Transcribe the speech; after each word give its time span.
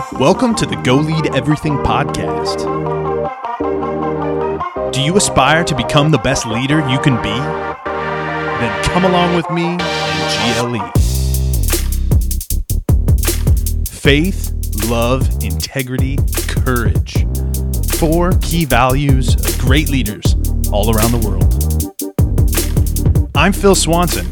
Welcome 0.00 0.54
to 0.54 0.64
the 0.64 0.76
Go 0.76 0.96
Lead 0.96 1.34
Everything 1.34 1.76
podcast. 1.76 2.64
Do 4.92 5.02
you 5.02 5.14
aspire 5.18 5.62
to 5.62 5.76
become 5.76 6.10
the 6.10 6.16
best 6.16 6.46
leader 6.46 6.78
you 6.88 6.98
can 6.98 7.16
be? 7.22 7.28
Then 7.28 8.84
come 8.84 9.04
along 9.04 9.36
with 9.36 9.50
me 9.50 9.76
and 9.78 10.56
GLE. 10.56 10.90
Faith, 13.84 14.54
love, 14.88 15.28
integrity, 15.42 16.16
courage. 16.48 17.26
Four 17.98 18.32
key 18.40 18.64
values 18.64 19.34
of 19.34 19.58
great 19.58 19.90
leaders 19.90 20.34
all 20.72 20.96
around 20.96 21.12
the 21.12 21.18
world. 21.28 21.44
I'm 23.34 23.52
Phil 23.52 23.74
Swanson, 23.74 24.26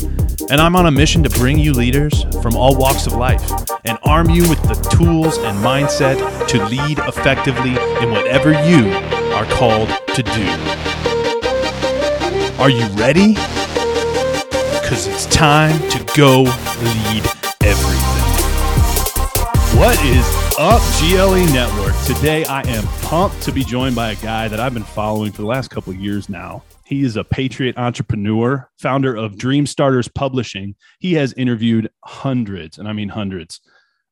and 0.50 0.60
I'm 0.60 0.76
on 0.76 0.86
a 0.86 0.90
mission 0.90 1.22
to 1.24 1.30
bring 1.30 1.58
you 1.58 1.72
leaders 1.72 2.24
from 2.42 2.56
all 2.56 2.76
walks 2.76 3.06
of 3.06 3.12
life 3.12 3.50
and 3.84 3.98
arm 4.02 4.30
you 4.30 4.48
with 4.48 4.62
the 4.62 4.74
tools 4.96 5.36
and 5.38 5.58
mindset 5.58 6.16
to 6.48 6.64
lead 6.66 6.98
effectively 7.00 7.70
in 8.02 8.10
whatever 8.10 8.52
you 8.64 8.90
are 9.34 9.44
called 9.46 9.88
to 10.14 10.22
do. 10.22 10.48
Are 12.58 12.70
you 12.70 12.86
ready? 12.96 13.34
Because 14.80 15.06
it's 15.06 15.26
time 15.26 15.78
to 15.90 16.12
go 16.16 16.42
lead 16.42 17.24
everything. 17.62 18.08
What 19.78 20.02
is 20.04 20.26
up, 20.58 20.80
GLE 20.98 21.52
Network? 21.52 21.94
Today 22.06 22.44
I 22.46 22.62
am 22.62 22.84
pumped 23.02 23.42
to 23.42 23.52
be 23.52 23.62
joined 23.62 23.94
by 23.94 24.12
a 24.12 24.16
guy 24.16 24.48
that 24.48 24.58
I've 24.58 24.74
been 24.74 24.82
following 24.82 25.30
for 25.30 25.42
the 25.42 25.48
last 25.48 25.68
couple 25.68 25.92
years 25.92 26.28
now. 26.28 26.62
He 26.88 27.04
is 27.04 27.16
a 27.16 27.24
patriot 27.24 27.76
entrepreneur, 27.76 28.68
founder 28.78 29.14
of 29.14 29.36
Dream 29.36 29.66
Starters 29.66 30.08
Publishing. 30.08 30.74
He 30.98 31.12
has 31.14 31.34
interviewed 31.34 31.90
hundreds, 32.02 32.78
and 32.78 32.88
I 32.88 32.94
mean 32.94 33.10
hundreds, 33.10 33.60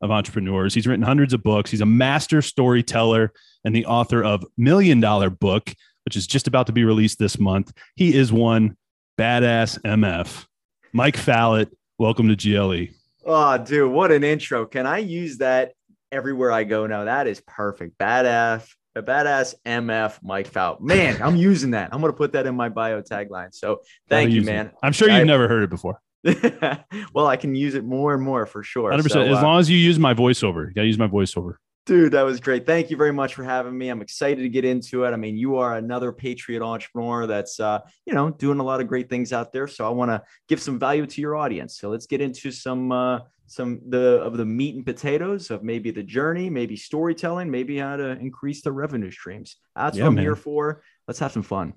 of 0.01 0.11
entrepreneurs. 0.11 0.75
He's 0.75 0.87
written 0.87 1.03
hundreds 1.03 1.33
of 1.33 1.43
books. 1.43 1.71
He's 1.71 1.81
a 1.81 1.87
master 1.87 2.43
storyteller 2.43 3.33
and 3.65 3.75
the 3.75 3.87
author 3.87 4.23
of 4.23 4.45
Million 4.57 5.01
Dollar 5.01 5.31
Book, 5.31 5.73
which 6.05 6.17
is 6.17 6.27
just 6.27 6.47
about 6.47 6.67
to 6.67 6.73
be 6.73 6.85
released 6.85 7.19
this 7.19 7.39
month. 7.39 7.73
He 7.95 8.15
is 8.15 8.33
one 8.33 8.77
badass 9.19 9.81
MF. 9.81 10.47
Mike 10.93 11.17
Fallat, 11.17 11.71
welcome 11.99 12.29
to 12.29 12.37
GLE. 12.37 12.95
Oh, 13.25 13.59
dude, 13.59 13.91
what 13.91 14.13
an 14.13 14.23
intro. 14.23 14.67
Can 14.67 14.87
I 14.87 14.99
use 14.99 15.39
that 15.39 15.73
everywhere 16.13 16.53
I 16.53 16.65
go 16.65 16.87
now? 16.87 17.05
That 17.05 17.27
is 17.27 17.41
perfect. 17.47 17.99
Badass, 17.99 18.69
a 18.97 19.03
badass 19.03 19.55
MF 19.65 20.19
Mike 20.23 20.51
Fallat. 20.51 20.81
Man, 20.81 21.21
I'm 21.23 21.37
using 21.37 21.73
that. 21.73 21.91
I'm 21.93 22.01
going 22.01 22.13
to 22.13 22.17
put 22.17 22.33
that 22.33 22.47
in 22.47 22.57
my 22.57 22.71
bio 22.71 23.03
tagline. 23.03 23.55
So 23.55 23.83
thank 24.09 24.33
you, 24.33 24.43
man. 24.43 24.67
It. 24.67 24.75
I'm 24.83 24.93
sure 24.93 25.09
you've 25.09 25.21
I, 25.21 25.25
never 25.25 25.49
heard 25.49 25.63
it 25.63 25.71
before. 25.71 26.01
well, 27.15 27.27
I 27.27 27.37
can 27.37 27.55
use 27.55 27.75
it 27.75 27.85
more 27.85 28.15
and 28.15 28.23
more 28.23 28.47
for 28.47 28.63
sure. 28.63 28.91
100%. 28.91 29.11
So, 29.11 29.21
as 29.21 29.39
uh, 29.39 29.43
long 29.43 29.61
as 29.61 29.71
you 29.71 29.77
use 29.77 29.99
my 29.99 30.15
voiceover, 30.15 30.67
you 30.67 30.75
got 30.75 30.83
to 30.83 30.87
use 30.87 30.99
my 30.99 31.07
voiceover. 31.07 31.55
Dude, 31.85 32.15
that 32.15 32.23
was 32.23 32.41
great. 32.41 32.67
Thank 32.67 32.91
you 32.91 32.97
very 32.97 33.13
much 33.13 33.35
for 33.35 33.45
having 33.45 33.77
me. 33.79 33.91
I'm 33.91 34.03
excited 34.03 34.43
to 34.43 34.49
get 34.49 34.65
into 34.65 35.05
it. 35.05 35.13
I 35.13 35.17
mean, 35.17 35.37
you 35.37 35.59
are 35.59 35.77
another 35.77 36.11
patriot 36.11 36.61
entrepreneur 36.61 37.29
that's, 37.29 37.61
uh, 37.61 37.79
you 38.07 38.13
know, 38.13 38.31
doing 38.31 38.59
a 38.59 38.65
lot 38.65 38.81
of 38.81 38.89
great 38.89 39.09
things 39.09 39.33
out 39.33 39.53
there. 39.53 39.69
So 39.69 39.87
I 39.87 39.91
want 39.91 40.11
to 40.11 40.21
give 40.49 40.61
some 40.61 40.81
value 40.81 41.07
to 41.07 41.21
your 41.21 41.37
audience. 41.37 41.79
So 41.79 41.89
let's 41.91 42.07
get 42.07 42.21
into 42.21 42.51
some, 42.51 42.91
uh, 42.91 43.21
some 43.47 43.81
the 43.89 44.21
of 44.23 44.37
the 44.37 44.45
meat 44.45 44.75
and 44.75 44.85
potatoes 44.85 45.51
of 45.51 45.63
maybe 45.63 45.91
the 45.91 46.03
journey, 46.03 46.51
maybe 46.51 46.77
storytelling, 46.77 47.51
maybe 47.51 47.79
how 47.79 47.97
to 47.97 48.11
increase 48.19 48.63
the 48.63 48.73
revenue 48.73 49.11
streams. 49.11 49.57
That's 49.75 49.97
yeah, 49.97 50.05
what 50.05 50.09
I'm 50.09 50.15
man. 50.17 50.25
here 50.25 50.37
for. 50.37 50.83
Let's 51.07 51.21
have 51.21 51.33
some 51.33 51.43
fun. 51.43 51.75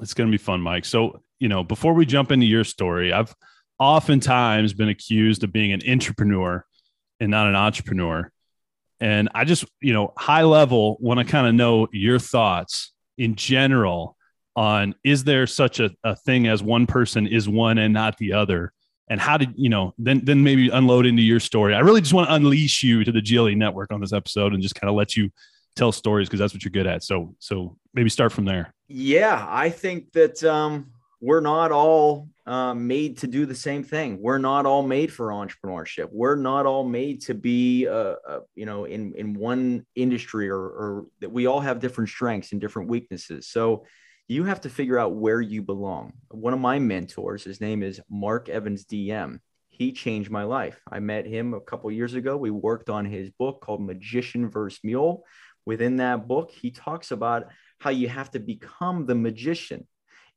It's 0.00 0.14
going 0.14 0.28
to 0.28 0.32
be 0.32 0.42
fun, 0.42 0.60
Mike. 0.60 0.84
So, 0.84 1.22
you 1.38 1.48
know, 1.48 1.64
before 1.64 1.92
we 1.92 2.06
jump 2.06 2.32
into 2.32 2.46
your 2.46 2.64
story, 2.64 3.12
I've 3.12 3.34
oftentimes 3.78 4.72
been 4.72 4.88
accused 4.88 5.44
of 5.44 5.52
being 5.52 5.72
an 5.72 5.80
entrepreneur 5.88 6.64
and 7.18 7.30
not 7.30 7.48
an 7.48 7.56
entrepreneur. 7.56 8.30
And 9.00 9.28
I 9.34 9.44
just, 9.44 9.64
you 9.80 9.92
know, 9.92 10.12
high 10.16 10.44
level, 10.44 10.96
want 11.00 11.18
to 11.18 11.24
kind 11.24 11.46
of 11.46 11.54
know 11.54 11.88
your 11.92 12.18
thoughts 12.18 12.92
in 13.18 13.34
general 13.34 14.16
on 14.56 14.94
is 15.04 15.24
there 15.24 15.46
such 15.46 15.80
a, 15.80 15.90
a 16.04 16.14
thing 16.14 16.46
as 16.46 16.62
one 16.62 16.86
person 16.86 17.26
is 17.26 17.48
one 17.48 17.78
and 17.78 17.94
not 17.94 18.18
the 18.18 18.34
other? 18.34 18.72
And 19.10 19.20
how 19.20 19.36
did 19.36 19.52
you 19.56 19.68
know? 19.68 19.92
Then, 19.98 20.24
then 20.24 20.42
maybe 20.42 20.70
unload 20.70 21.04
into 21.04 21.22
your 21.22 21.40
story. 21.40 21.74
I 21.74 21.80
really 21.80 22.00
just 22.00 22.14
want 22.14 22.28
to 22.28 22.34
unleash 22.34 22.82
you 22.82 23.04
to 23.04 23.12
the 23.12 23.20
GLE 23.20 23.56
network 23.56 23.92
on 23.92 24.00
this 24.00 24.12
episode 24.12 24.54
and 24.54 24.62
just 24.62 24.76
kind 24.76 24.88
of 24.88 24.96
let 24.96 25.16
you 25.16 25.30
tell 25.76 25.92
stories 25.92 26.28
because 26.28 26.40
that's 26.40 26.54
what 26.54 26.64
you're 26.64 26.70
good 26.70 26.86
at. 26.86 27.02
So, 27.02 27.34
so 27.40 27.76
maybe 27.92 28.08
start 28.08 28.32
from 28.32 28.44
there. 28.46 28.72
Yeah, 28.88 29.44
I 29.48 29.68
think 29.68 30.12
that 30.12 30.42
um, 30.44 30.92
we're 31.20 31.40
not 31.40 31.70
all 31.72 32.28
uh, 32.46 32.74
made 32.74 33.18
to 33.18 33.26
do 33.26 33.46
the 33.46 33.54
same 33.54 33.84
thing. 33.84 34.20
We're 34.20 34.38
not 34.38 34.64
all 34.64 34.82
made 34.82 35.12
for 35.12 35.28
entrepreneurship. 35.28 36.08
We're 36.10 36.36
not 36.36 36.66
all 36.66 36.84
made 36.84 37.22
to 37.22 37.34
be, 37.34 37.86
uh, 37.86 38.14
uh, 38.28 38.40
you 38.54 38.66
know, 38.66 38.84
in 38.84 39.14
in 39.14 39.34
one 39.34 39.86
industry, 39.94 40.48
or, 40.48 40.58
or 40.58 41.06
that 41.20 41.30
we 41.30 41.46
all 41.46 41.60
have 41.60 41.78
different 41.78 42.10
strengths 42.10 42.52
and 42.52 42.60
different 42.60 42.88
weaknesses. 42.88 43.48
So 43.48 43.84
you 44.30 44.44
have 44.44 44.60
to 44.60 44.70
figure 44.70 44.96
out 44.96 45.16
where 45.16 45.40
you 45.40 45.60
belong. 45.60 46.12
One 46.30 46.52
of 46.52 46.60
my 46.60 46.78
mentors, 46.78 47.42
his 47.42 47.60
name 47.60 47.82
is 47.82 48.00
Mark 48.08 48.48
Evans 48.48 48.84
DM. 48.84 49.40
He 49.70 49.90
changed 49.90 50.30
my 50.30 50.44
life. 50.44 50.80
I 50.88 51.00
met 51.00 51.26
him 51.26 51.52
a 51.52 51.60
couple 51.60 51.90
years 51.90 52.14
ago. 52.14 52.36
We 52.36 52.52
worked 52.52 52.88
on 52.90 53.04
his 53.04 53.30
book 53.30 53.60
called 53.60 53.82
Magician 53.82 54.48
versus 54.48 54.78
Mule. 54.84 55.24
Within 55.66 55.96
that 55.96 56.28
book, 56.28 56.52
he 56.52 56.70
talks 56.70 57.10
about 57.10 57.48
how 57.80 57.90
you 57.90 58.08
have 58.08 58.30
to 58.30 58.38
become 58.38 59.04
the 59.04 59.16
magician 59.16 59.88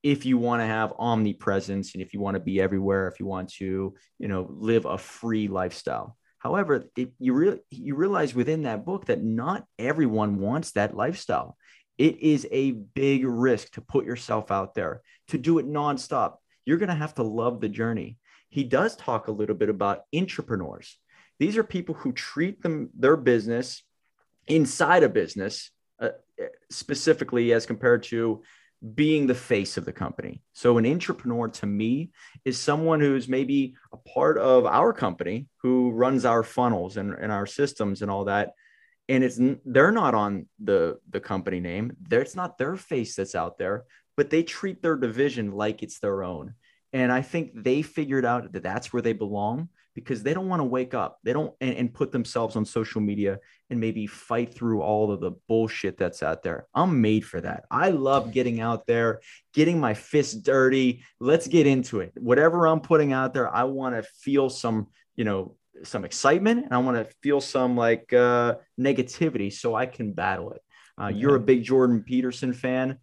if 0.01 0.25
you 0.25 0.39
want 0.39 0.63
to 0.63 0.65
have 0.65 0.93
omnipresence 0.97 1.93
and 1.93 2.01
if 2.01 2.15
you 2.15 2.19
want 2.19 2.33
to 2.33 2.41
be 2.41 2.59
everywhere, 2.59 3.07
if 3.07 3.19
you 3.19 3.27
want 3.27 3.53
to, 3.53 3.93
you 4.17 4.27
know, 4.27 4.47
live 4.49 4.85
a 4.85 4.97
free 4.97 5.47
lifestyle. 5.47 6.17
However, 6.39 6.85
it, 6.97 7.11
you 7.19 7.33
really 7.33 7.59
you 7.69 7.95
realize 7.95 8.33
within 8.33 8.63
that 8.63 8.85
book 8.85 9.05
that 9.05 9.23
not 9.23 9.65
everyone 9.77 10.39
wants 10.39 10.71
that 10.71 10.95
lifestyle. 10.95 11.57
It 11.97 12.19
is 12.19 12.47
a 12.51 12.71
big 12.71 13.25
risk 13.25 13.73
to 13.73 13.81
put 13.81 14.05
yourself 14.05 14.51
out 14.51 14.73
there 14.75 15.01
to 15.27 15.37
do 15.37 15.59
it 15.59 15.67
nonstop. 15.67 16.35
You're 16.65 16.77
going 16.77 16.89
to 16.89 16.95
have 16.95 17.15
to 17.15 17.23
love 17.23 17.61
the 17.61 17.69
journey. 17.69 18.17
He 18.49 18.63
does 18.63 18.95
talk 18.95 19.27
a 19.27 19.31
little 19.31 19.55
bit 19.55 19.69
about 19.69 20.03
intrapreneurs. 20.13 20.93
These 21.39 21.57
are 21.57 21.63
people 21.63 21.95
who 21.95 22.11
treat 22.11 22.61
them 22.61 22.89
their 22.97 23.17
business 23.17 23.83
inside 24.47 25.03
a 25.03 25.09
business 25.09 25.71
uh, 25.99 26.09
specifically 26.69 27.53
as 27.53 27.65
compared 27.65 28.03
to 28.03 28.43
being 28.95 29.27
the 29.27 29.35
face 29.35 29.77
of 29.77 29.85
the 29.85 29.93
company. 29.93 30.41
So 30.51 30.77
an 30.77 30.83
intrapreneur 30.83 31.53
to 31.53 31.65
me 31.65 32.11
is 32.43 32.59
someone 32.59 32.99
who's 32.99 33.29
maybe 33.29 33.75
a 33.93 33.97
part 33.97 34.37
of 34.37 34.65
our 34.65 34.91
company 34.91 35.47
who 35.61 35.91
runs 35.91 36.25
our 36.25 36.43
funnels 36.43 36.97
and, 36.97 37.13
and 37.13 37.31
our 37.31 37.45
systems 37.45 38.01
and 38.01 38.11
all 38.11 38.25
that. 38.25 38.53
And 39.09 39.23
it's 39.23 39.39
they're 39.65 39.91
not 39.91 40.15
on 40.15 40.47
the 40.63 40.99
the 41.09 41.19
company 41.19 41.59
name. 41.59 41.95
It's 42.09 42.35
not 42.35 42.57
their 42.57 42.75
face 42.75 43.15
that's 43.15 43.35
out 43.35 43.57
there, 43.57 43.85
but 44.15 44.29
they 44.29 44.43
treat 44.43 44.81
their 44.81 44.95
division 44.95 45.51
like 45.51 45.83
it's 45.83 45.99
their 45.99 46.23
own. 46.23 46.55
And 46.93 47.11
I 47.11 47.21
think 47.21 47.51
they 47.55 47.81
figured 47.81 48.23
out 48.23 48.51
that 48.51 48.63
that's 48.63 48.93
where 48.93 49.01
they 49.01 49.13
belong 49.13 49.69
because 49.95 50.23
they 50.23 50.33
don't 50.33 50.47
want 50.47 50.59
to 50.59 50.65
wake 50.65 50.93
up. 50.93 51.19
They 51.23 51.33
don't 51.33 51.53
and, 51.59 51.75
and, 51.75 51.93
put 51.93 52.11
themselves 52.11 52.55
on 52.55 52.65
social 52.65 53.01
media 53.01 53.39
and 53.69 53.79
maybe 53.79 54.07
fight 54.07 54.53
through 54.53 54.81
all 54.81 55.11
of 55.11 55.19
the 55.19 55.31
bullshit 55.47 55.97
that's 55.97 56.23
out 56.23 56.43
there. 56.43 56.67
I'm 56.73 57.01
made 57.01 57.25
for 57.25 57.41
that. 57.41 57.65
I 57.69 57.89
love 57.89 58.31
getting 58.31 58.59
out 58.59 58.87
there, 58.87 59.21
getting 59.53 59.79
my 59.79 59.93
fists 59.93 60.33
dirty. 60.33 61.03
Let's 61.19 61.47
get 61.47 61.67
into 61.67 61.99
it. 61.99 62.13
Whatever 62.15 62.67
I'm 62.67 62.79
putting 62.79 63.13
out 63.13 63.33
there, 63.33 63.53
I 63.53 63.65
want 63.65 63.95
to 63.95 64.03
feel 64.03 64.49
some, 64.49 64.87
you 65.15 65.25
know, 65.25 65.55
some 65.83 66.05
excitement 66.05 66.65
and 66.65 66.73
I 66.73 66.77
want 66.77 66.97
to 66.97 67.13
feel 67.21 67.41
some 67.41 67.75
like 67.75 68.13
uh, 68.13 68.55
negativity 68.79 69.51
so 69.51 69.75
I 69.75 69.85
can 69.85 70.13
battle 70.13 70.53
it. 70.53 70.61
Uh, 70.99 71.05
okay. 71.05 71.17
You're 71.17 71.35
a 71.35 71.39
big 71.39 71.63
Jordan 71.63 72.03
Peterson 72.03 72.53
fan. 72.53 72.99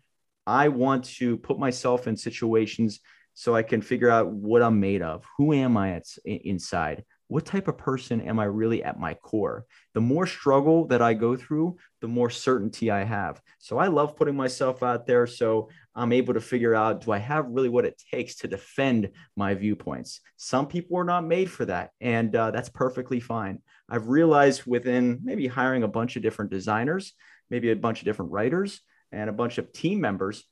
I 0.47 0.69
want 0.69 1.05
to 1.17 1.37
put 1.37 1.59
myself 1.59 2.07
in 2.07 2.17
situations 2.17 3.01
so 3.35 3.55
I 3.55 3.63
can 3.63 3.83
figure 3.83 4.11
out 4.11 4.31
what 4.31 4.63
I'm 4.63 4.81
made 4.81 5.03
of. 5.03 5.25
Who 5.39 5.53
am 5.53 5.77
I 5.77 5.93
at, 5.93 6.05
inside? 6.25 7.05
What 7.31 7.47
type 7.47 7.69
of 7.69 7.79
person 7.79 8.21
am 8.23 8.41
I 8.41 8.47
really 8.47 8.83
at 8.83 8.99
my 8.99 9.15
core? 9.15 9.65
The 9.95 10.01
more 10.01 10.27
struggle 10.27 10.89
that 10.89 11.01
I 11.01 11.15
go 11.15 11.37
through, 11.37 11.77
the 12.01 12.09
more 12.09 12.29
certainty 12.29 12.91
I 12.91 13.05
have. 13.05 13.41
So 13.61 13.79
I 13.79 13.87
love 13.87 14.17
putting 14.17 14.35
myself 14.35 14.83
out 14.83 15.07
there. 15.07 15.29
So 15.29 15.69
I'm 15.95 16.13
able 16.13 16.35
to 16.35 16.41
figure 16.41 16.75
out 16.75 17.05
do 17.05 17.13
I 17.13 17.19
have 17.19 17.47
really 17.47 17.69
what 17.69 17.85
it 17.85 18.03
takes 18.11 18.35
to 18.39 18.49
defend 18.49 19.11
my 19.37 19.55
viewpoints? 19.55 20.23
Some 20.39 20.67
people 20.67 20.99
are 20.99 21.05
not 21.05 21.25
made 21.25 21.49
for 21.49 21.65
that. 21.67 21.91
And 22.01 22.35
uh, 22.35 22.51
that's 22.51 22.69
perfectly 22.69 23.21
fine. 23.21 23.61
I've 23.89 24.09
realized 24.09 24.67
within 24.67 25.21
maybe 25.23 25.47
hiring 25.47 25.85
a 25.85 25.89
bunch 25.89 26.17
of 26.17 26.23
different 26.23 26.51
designers, 26.51 27.13
maybe 27.49 27.71
a 27.71 27.77
bunch 27.77 28.01
of 28.01 28.07
different 28.07 28.33
writers, 28.33 28.81
and 29.13 29.31
a 29.31 29.33
bunch 29.33 29.59
of 29.59 29.73
team 29.73 30.01
members, 30.01 30.43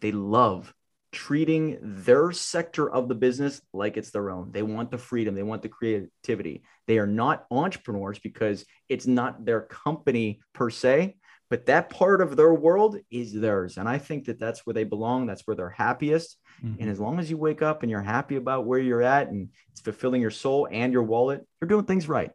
they 0.00 0.12
love 0.12 0.72
treating 1.14 1.78
their 1.80 2.32
sector 2.32 2.90
of 2.90 3.08
the 3.08 3.14
business 3.14 3.62
like 3.72 3.96
it's 3.96 4.10
their 4.10 4.30
own. 4.30 4.50
They 4.52 4.62
want 4.62 4.90
the 4.90 4.98
freedom, 4.98 5.34
they 5.34 5.42
want 5.42 5.62
the 5.62 5.68
creativity. 5.68 6.64
They 6.86 6.98
are 6.98 7.06
not 7.06 7.46
entrepreneurs 7.50 8.18
because 8.18 8.66
it's 8.88 9.06
not 9.06 9.44
their 9.44 9.62
company 9.62 10.40
per 10.52 10.68
se, 10.68 11.16
but 11.48 11.66
that 11.66 11.88
part 11.88 12.20
of 12.20 12.36
their 12.36 12.52
world 12.52 12.98
is 13.10 13.32
theirs. 13.32 13.76
And 13.76 13.88
I 13.88 13.98
think 13.98 14.24
that 14.24 14.40
that's 14.40 14.66
where 14.66 14.74
they 14.74 14.84
belong, 14.84 15.26
that's 15.26 15.46
where 15.46 15.54
they're 15.54 15.70
happiest. 15.70 16.36
Mm-hmm. 16.62 16.82
And 16.82 16.90
as 16.90 16.98
long 16.98 17.20
as 17.20 17.30
you 17.30 17.38
wake 17.38 17.62
up 17.62 17.82
and 17.82 17.90
you're 17.90 18.02
happy 18.02 18.36
about 18.36 18.66
where 18.66 18.80
you're 18.80 19.02
at 19.02 19.28
and 19.28 19.50
it's 19.70 19.80
fulfilling 19.80 20.20
your 20.20 20.32
soul 20.32 20.68
and 20.70 20.92
your 20.92 21.04
wallet, 21.04 21.46
you're 21.60 21.68
doing 21.68 21.84
things 21.84 22.08
right. 22.08 22.32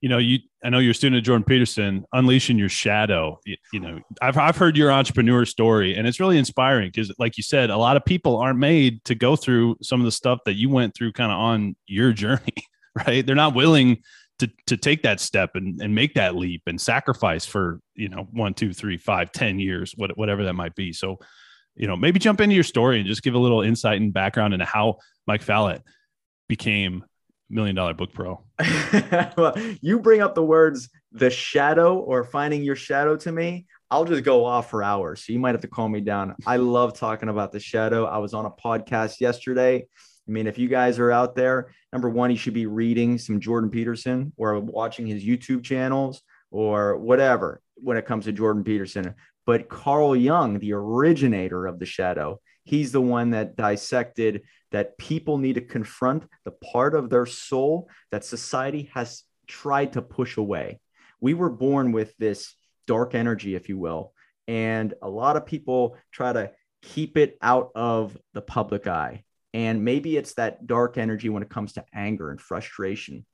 You 0.00 0.08
know, 0.08 0.18
you 0.18 0.38
I 0.62 0.70
know 0.70 0.78
you're 0.78 0.92
a 0.92 0.94
student 0.94 1.18
of 1.18 1.24
Jordan 1.24 1.44
Peterson, 1.44 2.04
unleashing 2.12 2.58
your 2.58 2.68
shadow. 2.68 3.38
You, 3.44 3.56
you, 3.72 3.80
know, 3.80 4.00
I've 4.20 4.36
I've 4.36 4.56
heard 4.56 4.76
your 4.76 4.92
entrepreneur 4.92 5.44
story, 5.44 5.94
and 5.94 6.06
it's 6.06 6.20
really 6.20 6.38
inspiring 6.38 6.90
because, 6.94 7.12
like 7.18 7.36
you 7.36 7.42
said, 7.42 7.70
a 7.70 7.76
lot 7.76 7.96
of 7.96 8.04
people 8.04 8.36
aren't 8.36 8.58
made 8.58 9.04
to 9.04 9.14
go 9.14 9.36
through 9.36 9.76
some 9.82 10.00
of 10.00 10.04
the 10.04 10.12
stuff 10.12 10.40
that 10.46 10.54
you 10.54 10.68
went 10.68 10.94
through, 10.94 11.12
kind 11.12 11.32
of 11.32 11.38
on 11.38 11.76
your 11.86 12.12
journey, 12.14 12.54
right? 13.06 13.26
They're 13.26 13.34
not 13.34 13.54
willing 13.54 14.02
to 14.40 14.50
to 14.66 14.76
take 14.76 15.02
that 15.02 15.20
step 15.20 15.50
and, 15.54 15.80
and 15.80 15.94
make 15.94 16.14
that 16.14 16.34
leap 16.34 16.62
and 16.66 16.80
sacrifice 16.80 17.46
for 17.46 17.80
you 17.94 18.08
know 18.08 18.28
one, 18.32 18.54
two, 18.54 18.72
three, 18.72 18.96
five, 18.96 19.32
ten 19.32 19.58
years, 19.58 19.92
what, 19.96 20.16
whatever 20.16 20.44
that 20.44 20.54
might 20.54 20.74
be. 20.74 20.92
So, 20.92 21.18
you 21.76 21.86
know, 21.86 21.96
maybe 21.96 22.18
jump 22.18 22.40
into 22.40 22.54
your 22.54 22.64
story 22.64 22.98
and 22.98 23.06
just 23.06 23.22
give 23.22 23.34
a 23.34 23.38
little 23.38 23.62
insight 23.62 24.00
and 24.00 24.12
background 24.12 24.54
into 24.54 24.66
how 24.66 24.98
Mike 25.26 25.44
Fallat 25.44 25.80
became 26.48 27.04
million 27.54 27.76
dollar 27.76 27.94
book 27.94 28.12
pro. 28.12 28.40
well, 29.36 29.56
you 29.80 30.00
bring 30.00 30.20
up 30.20 30.34
the 30.34 30.42
words 30.42 30.90
the 31.12 31.30
shadow 31.30 31.96
or 31.98 32.24
finding 32.24 32.62
your 32.62 32.76
shadow 32.76 33.16
to 33.16 33.30
me. 33.30 33.66
I'll 33.90 34.04
just 34.04 34.24
go 34.24 34.44
off 34.44 34.70
for 34.70 34.82
hours. 34.82 35.24
So 35.24 35.32
you 35.32 35.38
might 35.38 35.54
have 35.54 35.60
to 35.60 35.68
calm 35.68 35.92
me 35.92 36.00
down. 36.00 36.34
I 36.44 36.56
love 36.56 36.98
talking 36.98 37.28
about 37.28 37.52
the 37.52 37.60
shadow. 37.60 38.04
I 38.04 38.18
was 38.18 38.34
on 38.34 38.44
a 38.44 38.50
podcast 38.50 39.20
yesterday. 39.20 39.86
I 40.26 40.30
mean, 40.30 40.48
if 40.48 40.58
you 40.58 40.68
guys 40.68 40.98
are 40.98 41.12
out 41.12 41.36
there, 41.36 41.70
number 41.92 42.08
one, 42.08 42.30
you 42.30 42.36
should 42.36 42.54
be 42.54 42.66
reading 42.66 43.18
some 43.18 43.38
Jordan 43.38 43.70
Peterson 43.70 44.32
or 44.36 44.58
watching 44.58 45.06
his 45.06 45.24
YouTube 45.24 45.62
channels 45.62 46.22
or 46.50 46.96
whatever 46.96 47.60
when 47.76 47.96
it 47.96 48.06
comes 48.06 48.24
to 48.24 48.32
Jordan 48.32 48.64
Peterson. 48.64 49.14
But 49.46 49.68
Carl 49.68 50.16
Jung, 50.16 50.58
the 50.58 50.72
originator 50.72 51.66
of 51.66 51.78
the 51.78 51.86
shadow, 51.86 52.40
he's 52.64 52.90
the 52.90 53.00
one 53.00 53.30
that 53.30 53.54
dissected 53.56 54.42
that 54.74 54.98
people 54.98 55.38
need 55.38 55.54
to 55.54 55.60
confront 55.60 56.24
the 56.44 56.50
part 56.50 56.96
of 56.96 57.08
their 57.08 57.26
soul 57.26 57.88
that 58.10 58.24
society 58.24 58.90
has 58.92 59.22
tried 59.46 59.92
to 59.92 60.02
push 60.02 60.36
away. 60.36 60.80
We 61.20 61.32
were 61.32 61.48
born 61.48 61.92
with 61.92 62.12
this 62.16 62.52
dark 62.84 63.14
energy, 63.14 63.54
if 63.54 63.68
you 63.68 63.78
will, 63.78 64.12
and 64.48 64.92
a 65.00 65.08
lot 65.08 65.36
of 65.36 65.46
people 65.46 65.96
try 66.10 66.32
to 66.32 66.50
keep 66.82 67.16
it 67.16 67.38
out 67.40 67.70
of 67.76 68.18
the 68.32 68.42
public 68.42 68.88
eye. 68.88 69.22
And 69.52 69.84
maybe 69.84 70.16
it's 70.16 70.34
that 70.34 70.66
dark 70.66 70.98
energy 70.98 71.28
when 71.28 71.44
it 71.44 71.50
comes 71.50 71.74
to 71.74 71.84
anger 71.94 72.32
and 72.32 72.40
frustration. 72.40 73.24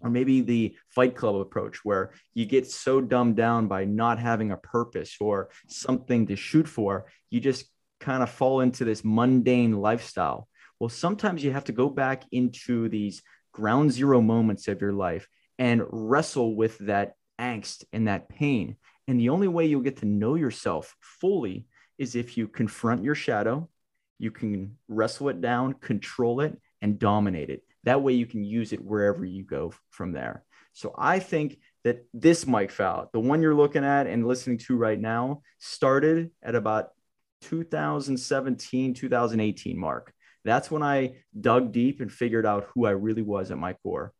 Or 0.00 0.08
maybe 0.08 0.40
the 0.40 0.76
fight 0.88 1.14
club 1.14 1.36
approach, 1.36 1.84
where 1.84 2.12
you 2.32 2.46
get 2.46 2.66
so 2.70 3.02
dumbed 3.02 3.36
down 3.36 3.68
by 3.68 3.84
not 3.84 4.18
having 4.18 4.50
a 4.50 4.56
purpose 4.56 5.16
or 5.20 5.50
something 5.68 6.28
to 6.28 6.36
shoot 6.36 6.66
for, 6.66 7.04
you 7.28 7.38
just 7.38 7.66
kind 8.00 8.22
of 8.22 8.30
fall 8.30 8.62
into 8.62 8.86
this 8.86 9.04
mundane 9.04 9.76
lifestyle 9.76 10.48
well, 10.78 10.88
sometimes 10.88 11.42
you 11.42 11.52
have 11.52 11.64
to 11.64 11.72
go 11.72 11.88
back 11.88 12.24
into 12.32 12.88
these 12.88 13.22
ground 13.52 13.92
zero 13.92 14.20
moments 14.20 14.68
of 14.68 14.80
your 14.80 14.92
life 14.92 15.28
and 15.58 15.82
wrestle 15.90 16.54
with 16.54 16.78
that 16.78 17.14
angst 17.40 17.84
and 17.92 18.08
that 18.08 18.28
pain. 18.28 18.76
And 19.08 19.18
the 19.18 19.30
only 19.30 19.48
way 19.48 19.66
you'll 19.66 19.80
get 19.80 19.98
to 19.98 20.06
know 20.06 20.34
yourself 20.34 20.94
fully 21.00 21.66
is 21.98 22.14
if 22.14 22.36
you 22.36 22.48
confront 22.48 23.04
your 23.04 23.14
shadow, 23.14 23.68
you 24.18 24.30
can 24.30 24.76
wrestle 24.88 25.28
it 25.28 25.40
down, 25.40 25.74
control 25.74 26.40
it, 26.40 26.58
and 26.82 26.98
dominate 26.98 27.50
it. 27.50 27.62
That 27.84 28.02
way 28.02 28.14
you 28.14 28.26
can 28.26 28.44
use 28.44 28.72
it 28.72 28.84
wherever 28.84 29.24
you 29.24 29.44
go 29.44 29.72
from 29.90 30.12
there. 30.12 30.44
So 30.72 30.94
I 30.98 31.20
think 31.20 31.58
that 31.84 32.04
this 32.12 32.46
Mike 32.46 32.72
Fallat, 32.72 33.12
the 33.12 33.20
one 33.20 33.40
you're 33.40 33.54
looking 33.54 33.84
at 33.84 34.06
and 34.06 34.26
listening 34.26 34.58
to 34.58 34.76
right 34.76 35.00
now, 35.00 35.42
started 35.58 36.30
at 36.42 36.54
about 36.54 36.88
2017, 37.42 38.94
2018 38.94 39.78
mark. 39.78 40.12
That's 40.46 40.70
when 40.70 40.84
I 40.84 41.16
dug 41.38 41.72
deep 41.72 42.00
and 42.00 42.10
figured 42.10 42.46
out 42.46 42.68
who 42.72 42.86
I 42.86 42.92
really 42.92 43.22
was 43.22 43.50
at 43.50 43.58
my 43.58 43.72
core. 43.72 44.12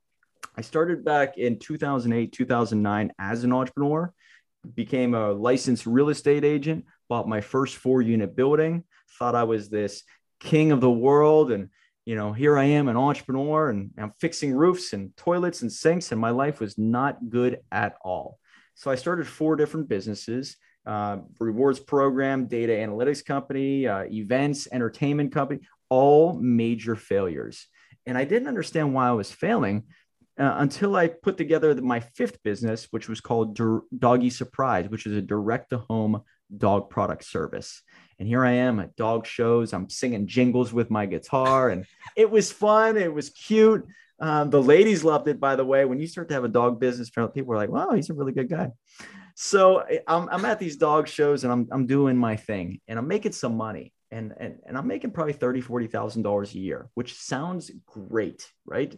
I 0.56 0.60
started 0.60 1.04
back 1.04 1.38
in 1.38 1.60
2008, 1.60 2.32
2009 2.32 3.12
as 3.16 3.44
an 3.44 3.52
entrepreneur, 3.52 4.12
became 4.74 5.14
a 5.14 5.32
licensed 5.32 5.86
real 5.86 6.08
estate 6.08 6.44
agent, 6.44 6.84
bought 7.08 7.28
my 7.28 7.40
first 7.40 7.76
four 7.76 8.02
unit 8.02 8.34
building, 8.34 8.82
thought 9.18 9.36
I 9.36 9.44
was 9.44 9.68
this 9.68 10.02
king 10.40 10.72
of 10.72 10.80
the 10.80 10.90
world. 10.90 11.52
And, 11.52 11.68
you 12.04 12.16
know, 12.16 12.32
here 12.32 12.58
I 12.58 12.64
am, 12.64 12.88
an 12.88 12.96
entrepreneur, 12.96 13.70
and 13.70 13.92
I'm 13.96 14.12
fixing 14.18 14.52
roofs 14.52 14.94
and 14.94 15.16
toilets 15.16 15.62
and 15.62 15.72
sinks, 15.72 16.10
and 16.10 16.20
my 16.20 16.30
life 16.30 16.58
was 16.58 16.76
not 16.76 17.28
good 17.28 17.60
at 17.70 17.94
all. 18.02 18.40
So 18.74 18.90
I 18.90 18.96
started 18.96 19.28
four 19.28 19.54
different 19.54 19.88
businesses. 19.88 20.56
Uh, 20.84 21.18
rewards 21.40 21.80
program, 21.80 22.46
data 22.46 22.72
analytics 22.72 23.24
company, 23.24 23.88
uh, 23.88 24.04
events, 24.04 24.68
entertainment 24.70 25.32
company, 25.32 25.60
all 25.88 26.34
major 26.34 26.96
failures. 26.96 27.66
And 28.06 28.16
I 28.16 28.24
didn't 28.24 28.48
understand 28.48 28.94
why 28.94 29.08
I 29.08 29.12
was 29.12 29.30
failing 29.30 29.84
uh, 30.38 30.54
until 30.58 30.96
I 30.96 31.08
put 31.08 31.36
together 31.36 31.74
my 31.76 32.00
fifth 32.00 32.42
business, 32.42 32.88
which 32.90 33.08
was 33.08 33.20
called 33.20 33.58
Doggy 33.98 34.30
Surprise, 34.30 34.88
which 34.88 35.06
is 35.06 35.16
a 35.16 35.22
direct 35.22 35.70
to 35.70 35.78
home 35.78 36.22
dog 36.56 36.90
product 36.90 37.24
service. 37.24 37.82
And 38.18 38.28
here 38.28 38.44
I 38.44 38.52
am 38.52 38.80
at 38.80 38.96
dog 38.96 39.26
shows. 39.26 39.72
I'm 39.72 39.90
singing 39.90 40.26
jingles 40.26 40.72
with 40.72 40.90
my 40.90 41.06
guitar, 41.06 41.70
and 41.70 41.84
it 42.16 42.30
was 42.30 42.52
fun. 42.52 42.96
It 42.96 43.12
was 43.12 43.30
cute. 43.30 43.86
Um, 44.18 44.48
the 44.50 44.62
ladies 44.62 45.04
loved 45.04 45.28
it, 45.28 45.40
by 45.40 45.56
the 45.56 45.64
way. 45.64 45.84
When 45.84 46.00
you 46.00 46.06
start 46.06 46.28
to 46.28 46.34
have 46.34 46.44
a 46.44 46.48
dog 46.48 46.80
business, 46.80 47.10
people 47.10 47.52
are 47.52 47.56
like, 47.56 47.68
wow, 47.68 47.90
he's 47.90 48.08
a 48.08 48.14
really 48.14 48.32
good 48.32 48.48
guy. 48.48 48.70
So 49.34 49.84
I'm, 50.06 50.28
I'm 50.30 50.44
at 50.46 50.58
these 50.58 50.78
dog 50.78 51.08
shows 51.08 51.44
and 51.44 51.52
I'm, 51.52 51.68
I'm 51.70 51.86
doing 51.86 52.16
my 52.16 52.36
thing 52.36 52.80
and 52.88 52.98
I'm 52.98 53.06
making 53.06 53.32
some 53.32 53.56
money 53.56 53.92
and 54.10 54.34
and, 54.38 54.58
and 54.66 54.76
i'm 54.76 54.86
making 54.86 55.10
probably 55.10 55.32
30 55.32 55.60
40 55.60 55.86
thousand 55.86 56.22
dollars 56.22 56.54
a 56.54 56.58
year 56.58 56.90
which 56.94 57.14
sounds 57.14 57.70
great 57.86 58.50
right? 58.64 58.96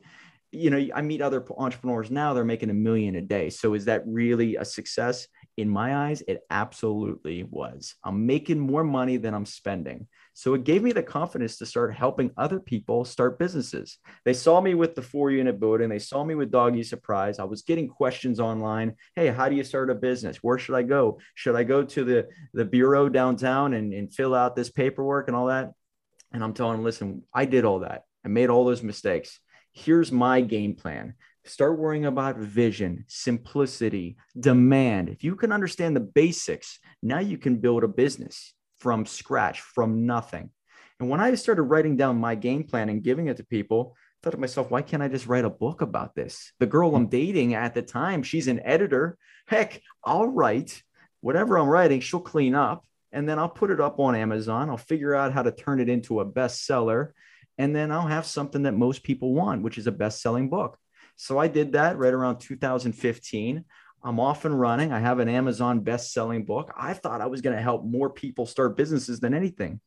You 0.50 0.70
know 0.70 0.86
i 0.94 1.02
meet 1.02 1.20
other 1.20 1.44
entrepreneurs 1.56 2.10
now 2.10 2.32
they're 2.32 2.44
making 2.44 2.70
a 2.70 2.74
million 2.74 3.16
a 3.16 3.20
day. 3.20 3.50
So 3.50 3.74
is 3.74 3.84
that 3.84 4.02
really 4.06 4.56
a 4.56 4.64
success? 4.64 5.28
In 5.56 5.68
my 5.68 6.08
eyes 6.08 6.22
it 6.26 6.40
absolutely 6.50 7.42
was. 7.42 7.94
I'm 8.04 8.26
making 8.26 8.58
more 8.58 8.84
money 8.84 9.18
than 9.18 9.34
i'm 9.34 9.46
spending 9.46 10.06
so 10.38 10.54
it 10.54 10.62
gave 10.62 10.84
me 10.84 10.92
the 10.92 11.02
confidence 11.02 11.56
to 11.56 11.66
start 11.66 11.92
helping 11.92 12.30
other 12.36 12.60
people 12.60 13.04
start 13.04 13.40
businesses. 13.40 13.98
They 14.24 14.34
saw 14.34 14.60
me 14.60 14.74
with 14.74 14.94
the 14.94 15.02
four 15.02 15.32
unit 15.32 15.58
building. 15.58 15.88
They 15.88 15.98
saw 15.98 16.22
me 16.22 16.36
with 16.36 16.52
Doggy 16.52 16.84
Surprise. 16.84 17.40
I 17.40 17.44
was 17.44 17.62
getting 17.62 17.88
questions 17.88 18.38
online. 18.38 18.94
Hey, 19.16 19.30
how 19.30 19.48
do 19.48 19.56
you 19.56 19.64
start 19.64 19.90
a 19.90 19.96
business? 19.96 20.36
Where 20.36 20.56
should 20.56 20.76
I 20.76 20.84
go? 20.84 21.18
Should 21.34 21.56
I 21.56 21.64
go 21.64 21.82
to 21.82 22.04
the, 22.04 22.28
the 22.54 22.64
bureau 22.64 23.08
downtown 23.08 23.74
and, 23.74 23.92
and 23.92 24.14
fill 24.14 24.32
out 24.32 24.54
this 24.54 24.70
paperwork 24.70 25.26
and 25.26 25.36
all 25.36 25.46
that? 25.46 25.72
And 26.30 26.44
I'm 26.44 26.54
telling 26.54 26.76
them, 26.76 26.84
listen, 26.84 27.24
I 27.34 27.44
did 27.44 27.64
all 27.64 27.80
that. 27.80 28.04
I 28.24 28.28
made 28.28 28.48
all 28.48 28.64
those 28.64 28.84
mistakes. 28.84 29.40
Here's 29.72 30.12
my 30.12 30.40
game 30.40 30.76
plan. 30.76 31.14
Start 31.46 31.80
worrying 31.80 32.06
about 32.06 32.36
vision, 32.36 33.06
simplicity, 33.08 34.18
demand. 34.38 35.08
If 35.08 35.24
you 35.24 35.34
can 35.34 35.50
understand 35.50 35.96
the 35.96 36.00
basics, 36.00 36.78
now 37.02 37.18
you 37.18 37.38
can 37.38 37.56
build 37.56 37.82
a 37.82 37.88
business 37.88 38.54
from 38.78 39.06
scratch, 39.06 39.60
from 39.60 40.06
nothing. 40.06 40.50
And 41.00 41.08
when 41.08 41.20
I 41.20 41.34
started 41.34 41.62
writing 41.62 41.96
down 41.96 42.18
my 42.18 42.34
game 42.34 42.64
plan 42.64 42.88
and 42.88 43.02
giving 43.02 43.28
it 43.28 43.36
to 43.36 43.44
people, 43.44 43.94
I 43.96 44.00
thought 44.22 44.30
to 44.32 44.38
myself, 44.38 44.70
why 44.70 44.82
can't 44.82 45.02
I 45.02 45.08
just 45.08 45.26
write 45.26 45.44
a 45.44 45.50
book 45.50 45.80
about 45.80 46.14
this? 46.14 46.52
The 46.58 46.66
girl 46.66 46.94
I'm 46.96 47.06
dating 47.06 47.54
at 47.54 47.74
the 47.74 47.82
time, 47.82 48.22
she's 48.22 48.48
an 48.48 48.60
editor. 48.64 49.16
Heck, 49.46 49.80
I'll 50.04 50.26
write 50.26 50.82
whatever 51.20 51.58
I'm 51.58 51.68
writing, 51.68 52.00
she'll 52.00 52.20
clean 52.20 52.54
up 52.54 52.84
and 53.12 53.28
then 53.28 53.38
I'll 53.38 53.48
put 53.48 53.70
it 53.70 53.80
up 53.80 53.98
on 53.98 54.14
Amazon. 54.14 54.70
I'll 54.70 54.76
figure 54.76 55.14
out 55.14 55.32
how 55.32 55.42
to 55.42 55.52
turn 55.52 55.80
it 55.80 55.88
into 55.88 56.20
a 56.20 56.26
bestseller. 56.26 57.12
And 57.56 57.74
then 57.74 57.90
I'll 57.90 58.06
have 58.06 58.26
something 58.26 58.62
that 58.64 58.74
most 58.74 59.02
people 59.02 59.34
want, 59.34 59.62
which 59.62 59.78
is 59.78 59.86
a 59.86 59.92
best 59.92 60.20
selling 60.20 60.48
book. 60.48 60.78
So 61.16 61.38
I 61.38 61.48
did 61.48 61.72
that 61.72 61.98
right 61.98 62.14
around 62.14 62.38
2015. 62.38 63.64
I'm 64.02 64.20
off 64.20 64.44
and 64.44 64.58
running. 64.58 64.92
I 64.92 65.00
have 65.00 65.18
an 65.18 65.28
Amazon 65.28 65.80
best 65.80 66.12
selling 66.12 66.44
book. 66.44 66.72
I 66.76 66.94
thought 66.94 67.20
I 67.20 67.26
was 67.26 67.40
going 67.40 67.56
to 67.56 67.62
help 67.62 67.84
more 67.84 68.10
people 68.10 68.46
start 68.46 68.76
businesses 68.76 69.20
than 69.20 69.34
anything. 69.34 69.80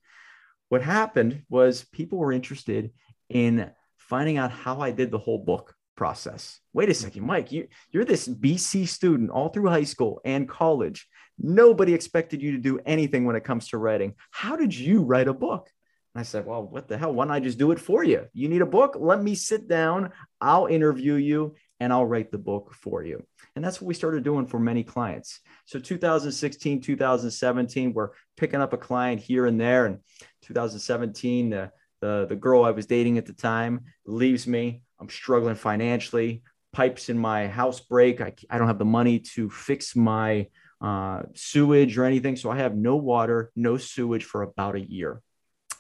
What 0.70 0.82
happened 0.82 1.44
was 1.50 1.86
people 1.92 2.18
were 2.18 2.32
interested 2.32 2.92
in 3.30 3.72
finding 3.98 4.38
out 4.38 4.52
how 4.52 4.80
I 4.80 4.92
did 4.92 5.12
the 5.12 5.18
whole 5.18 5.40
book 5.40 5.74
process. 5.96 6.60
Wait 6.74 6.90
a 6.90 6.94
second, 6.94 7.26
Mike, 7.26 7.52
you, 7.52 7.68
you're 7.92 8.06
this 8.06 8.28
BC 8.28 8.88
student 8.88 9.30
all 9.30 9.50
through 9.50 9.70
high 9.70 9.84
school 9.84 10.20
and 10.26 10.50
college. 10.50 11.08
Nobody 11.38 11.94
expected 11.94 12.42
you 12.42 12.54
to 12.54 12.58
do 12.58 12.80
anything 12.86 13.26
when 13.26 13.36
it 13.36 13.44
comes 13.44 13.70
to 13.70 13.78
writing. 13.78 14.16
How 14.32 14.56
did 14.56 14.76
you 14.76 15.04
write 15.04 15.28
a 15.28 15.34
book? 15.34 15.70
And 16.14 16.20
I 16.20 16.24
said, 16.24 16.46
Well, 16.46 16.64
what 16.64 16.88
the 16.88 16.98
hell? 16.98 17.14
Why 17.14 17.26
don't 17.26 17.34
I 17.34 17.40
just 17.40 17.58
do 17.58 17.72
it 17.72 17.80
for 17.80 18.04
you? 18.04 18.28
You 18.34 18.50
need 18.50 18.62
a 18.62 18.66
book? 18.66 18.98
Let 19.00 19.22
me 19.22 19.36
sit 19.36 19.68
down. 19.68 20.12
I'll 20.40 20.66
interview 20.66 21.14
you 21.14 21.56
and 21.82 21.92
I'll 21.92 22.06
write 22.06 22.32
the 22.32 22.38
book 22.38 22.76
for 22.76 23.04
you. 23.04 23.26
And 23.56 23.66
that's 23.66 23.82
what 23.82 23.88
we 23.88 23.96
started 23.96 24.24
doing 24.24 24.46
for 24.46 24.60
many 24.60 24.84
clients. 24.84 25.40
So 25.66 25.80
2016, 25.80 26.80
2017, 26.80 27.94
we're 27.94 28.10
picking 28.38 28.62
up 28.62 28.74
a 28.74 28.78
client 28.78 29.20
here 29.20 29.48
and 29.48 29.60
there. 29.60 29.88
And 29.88 29.98
2017, 30.44 31.50
the, 31.50 31.72
the, 32.00 32.28
the 32.30 32.36
girl 32.36 32.64
I 32.64 32.70
was 32.70 32.86
dating 32.86 33.18
at 33.18 33.26
the 33.26 33.34
time 33.34 33.86
leaves 34.06 34.46
me. 34.46 34.84
I'm 35.00 35.10
struggling 35.10 35.56
financially. 35.56 36.44
Pipes 36.72 37.10
in 37.10 37.18
my 37.18 37.48
house 37.48 37.80
break. 37.80 38.22
I, 38.22 38.36
I 38.48 38.60
don't 38.60 38.68
have 38.68 38.78
the 38.78 38.86
money 38.86 39.18
to 39.34 39.50
fix 39.50 39.96
my 39.96 40.50
uh, 40.82 41.24
sewage 41.34 41.98
or 41.98 42.06
anything. 42.06 42.36
So 42.36 42.52
I 42.52 42.58
have 42.58 42.76
no 42.76 42.96
water, 42.96 43.52
no 43.56 43.78
sewage 43.78 44.24
for 44.24 44.44
about 44.44 44.76
a 44.76 44.82
year. 44.82 45.20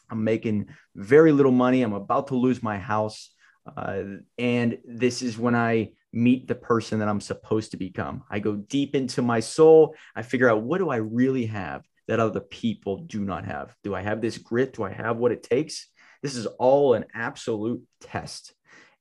I'm 0.09 0.23
making 0.23 0.69
very 0.95 1.31
little 1.31 1.51
money. 1.51 1.83
I'm 1.83 1.93
about 1.93 2.29
to 2.29 2.35
lose 2.35 2.63
my 2.63 2.79
house. 2.79 3.29
Uh, 3.65 4.03
and 4.37 4.77
this 4.85 5.21
is 5.21 5.37
when 5.37 5.55
I 5.55 5.91
meet 6.13 6.47
the 6.47 6.55
person 6.55 6.99
that 6.99 7.07
I'm 7.07 7.21
supposed 7.21 7.71
to 7.71 7.77
become. 7.77 8.23
I 8.29 8.39
go 8.39 8.55
deep 8.55 8.95
into 8.95 9.21
my 9.21 9.39
soul. 9.39 9.95
I 10.15 10.23
figure 10.23 10.49
out 10.49 10.63
what 10.63 10.79
do 10.79 10.89
I 10.89 10.97
really 10.97 11.45
have 11.47 11.85
that 12.07 12.19
other 12.19 12.41
people 12.41 12.97
do 12.97 13.21
not 13.21 13.45
have? 13.45 13.75
Do 13.83 13.95
I 13.95 14.01
have 14.01 14.21
this 14.21 14.37
grit? 14.37 14.73
Do 14.73 14.83
I 14.83 14.91
have 14.91 15.17
what 15.17 15.31
it 15.31 15.43
takes? 15.43 15.87
This 16.21 16.35
is 16.35 16.45
all 16.45 16.93
an 16.93 17.05
absolute 17.13 17.81
test. 18.01 18.53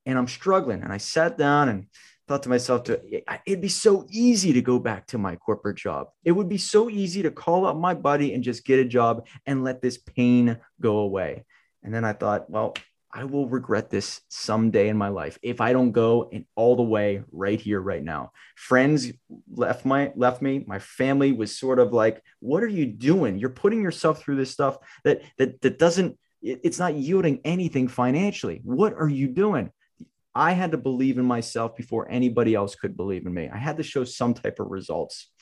And 0.07 0.17
I'm 0.17 0.29
struggling. 0.29 0.83
And 0.83 0.93
I 0.93 0.99
sat 0.99 1.37
down 1.37 1.69
and 1.69 1.87
thought 2.29 2.45
to 2.45 2.49
myself 2.49 2.85
to 2.85 3.00
it'd 3.45 3.61
be 3.61 3.69
so 3.69 4.07
easy 4.09 4.52
to 4.52 4.62
go 4.62 4.79
back 4.79 5.09
to 5.09 5.19
my 5.19 5.35
corporate 5.35 5.76
job. 5.76 6.09
It 6.25 6.33
would 6.33 6.49
be 6.49 6.59
so 6.59 6.88
easy 6.88 7.23
to 7.23 7.31
call 7.33 7.67
up 7.67 7.76
my 7.76 7.95
buddy 7.95 8.35
and 8.35 8.45
just 8.45 8.64
get 8.64 8.79
a 8.79 8.85
job 8.85 9.26
and 9.47 9.64
let 9.64 9.83
this 9.83 9.99
pain 9.99 10.59
go 10.81 10.99
away. 10.99 11.45
And 11.83 11.93
then 11.93 12.05
I 12.05 12.12
thought, 12.12 12.49
well, 12.49 12.75
I 13.12 13.25
will 13.25 13.49
regret 13.49 13.90
this 13.90 14.21
someday 14.29 14.88
in 14.88 14.97
my 14.97 15.09
life 15.09 15.38
if 15.43 15.61
I 15.61 15.73
don't 15.73 15.90
go 15.90 16.29
in 16.31 16.47
all 16.55 16.76
the 16.76 16.83
way 16.83 17.25
right 17.33 17.61
here, 17.61 17.81
right 17.81 18.02
now. 18.02 18.33
Friends 18.57 19.12
left 19.52 19.85
my 19.85 20.12
left 20.14 20.40
me. 20.43 20.64
My 20.67 20.79
family 20.79 21.33
was 21.33 21.59
sort 21.59 21.81
of 21.81 21.93
like, 21.93 22.23
"What 22.38 22.62
are 22.62 22.69
you 22.69 22.87
doing? 22.87 23.38
You're 23.38 23.50
putting 23.50 23.83
yourself 23.83 24.23
through 24.23 24.37
this 24.37 24.52
stuff 24.52 24.79
that 25.05 25.23
that 25.38 25.61
that 25.62 25.79
doesn't. 25.79 26.19
It's 26.43 26.79
not 26.79 26.95
yielding 26.95 27.40
anything 27.45 27.88
financially. 27.88 28.61
What 28.64 28.95
are 28.95 29.09
you 29.09 29.29
doing?" 29.29 29.73
I 30.33 30.52
had 30.52 30.71
to 30.71 30.79
believe 30.79 31.19
in 31.19 31.25
myself 31.25 31.76
before 31.76 32.09
anybody 32.09 32.55
else 32.55 32.76
could 32.76 32.97
believe 32.97 33.26
in 33.26 33.35
me. 33.35 33.49
I 33.52 33.59
had 33.59 33.79
to 33.79 33.83
show 33.83 34.05
some 34.05 34.35
type 34.35 34.61
of 34.61 34.71
results. 34.71 35.33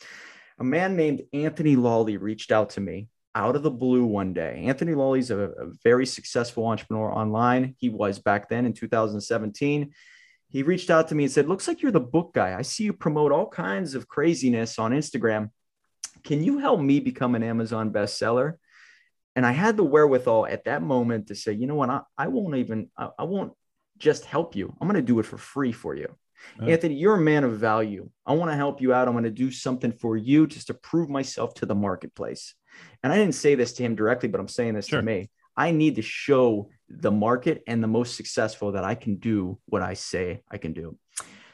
A 0.59 0.65
man 0.65 0.97
named 0.97 1.23
Anthony 1.35 1.77
Lawley 1.77 2.17
reached 2.17 2.51
out 2.51 2.71
to 2.71 2.81
me 2.81 3.09
out 3.35 3.57
of 3.57 3.63
the 3.63 3.71
blue 3.71 4.05
one 4.05 4.33
day. 4.33 4.65
Anthony 4.67 4.95
Lawley's 4.95 5.31
a, 5.31 5.39
a 5.39 5.67
very 5.85 6.07
successful 6.07 6.67
entrepreneur 6.67 7.13
online. 7.13 7.75
He 7.79 7.89
was 7.89 8.19
back 8.19 8.49
then 8.49 8.67
in 8.67 8.73
2017. 8.73 9.93
He 10.51 10.63
reached 10.63 10.91
out 10.91 11.09
to 11.09 11.15
me 11.15 11.25
and 11.25 11.33
said, 11.33 11.47
Looks 11.47 11.69
like 11.69 11.83
you're 11.83 11.93
the 11.93 12.01
book 12.01 12.33
guy. 12.35 12.57
I 12.59 12.63
see 12.63 12.85
you 12.85 12.93
promote 12.93 13.33
all 13.33 13.49
kinds 13.49 13.95
of 13.95 14.09
craziness 14.09 14.79
on 14.79 14.93
Instagram. 14.93 15.51
Can 16.25 16.43
you 16.43 16.59
help 16.59 16.81
me 16.81 17.01
become 17.01 17.35
an 17.35 17.43
Amazon 17.43 17.93
bestseller? 17.93 18.55
And 19.37 19.47
I 19.47 19.53
had 19.53 19.77
the 19.77 19.85
wherewithal 19.85 20.47
at 20.47 20.65
that 20.65 20.83
moment 20.83 21.29
to 21.29 21.35
say, 21.35 21.53
you 21.53 21.67
know 21.67 21.77
what, 21.77 21.91
I, 21.91 22.01
I 22.17 22.29
won't 22.29 22.57
even, 22.57 22.91
I, 22.97 23.11
I 23.19 23.25
won't 23.25 23.53
just 23.99 24.25
help 24.25 24.57
you. 24.57 24.75
I'm 24.81 24.89
going 24.89 25.01
to 25.01 25.07
do 25.07 25.21
it 25.21 25.27
for 25.27 25.39
free 25.39 25.71
for 25.71 25.95
you. 25.95 26.15
Anthony, 26.61 26.95
you're 26.95 27.15
a 27.15 27.21
man 27.21 27.45
of 27.45 27.59
value. 27.59 28.11
I 28.27 28.35
want 28.35 28.51
to 28.51 28.57
help 28.57 28.81
you 28.81 28.93
out. 28.93 29.09
I'm 29.09 29.15
going 29.15 29.25
to 29.25 29.31
do 29.31 29.51
something 29.51 29.93
for 29.93 30.17
you 30.17 30.47
just 30.47 30.69
to 30.69 30.75
prove 30.75 31.09
myself 31.09 31.55
to 31.55 31.67
the 31.67 31.75
marketplace. 31.75 32.55
And 33.03 33.13
I 33.13 33.17
didn't 33.17 33.35
say 33.35 33.55
this 33.55 33.73
to 33.75 33.83
him 33.83 33.95
directly, 33.95 34.29
but 34.29 34.41
I'm 34.41 34.49
saying 34.49 34.75
this 34.75 34.89
sure. 34.89 35.01
to 35.01 35.07
me. 35.07 35.31
I 35.57 35.73
need 35.73 35.97
to 35.97 36.03
show 36.03 36.71
the 36.89 37.11
market 37.11 37.63
and 37.67 37.83
the 37.83 37.89
most 37.89 38.17
successful 38.17 38.73
that 38.73 38.85
I 38.85 38.95
can 38.95 39.17
do 39.17 39.59
what 39.67 39.83
I 39.83 39.95
say 39.95 40.43
I 40.51 40.59
can 40.59 40.73
do. 40.73 40.97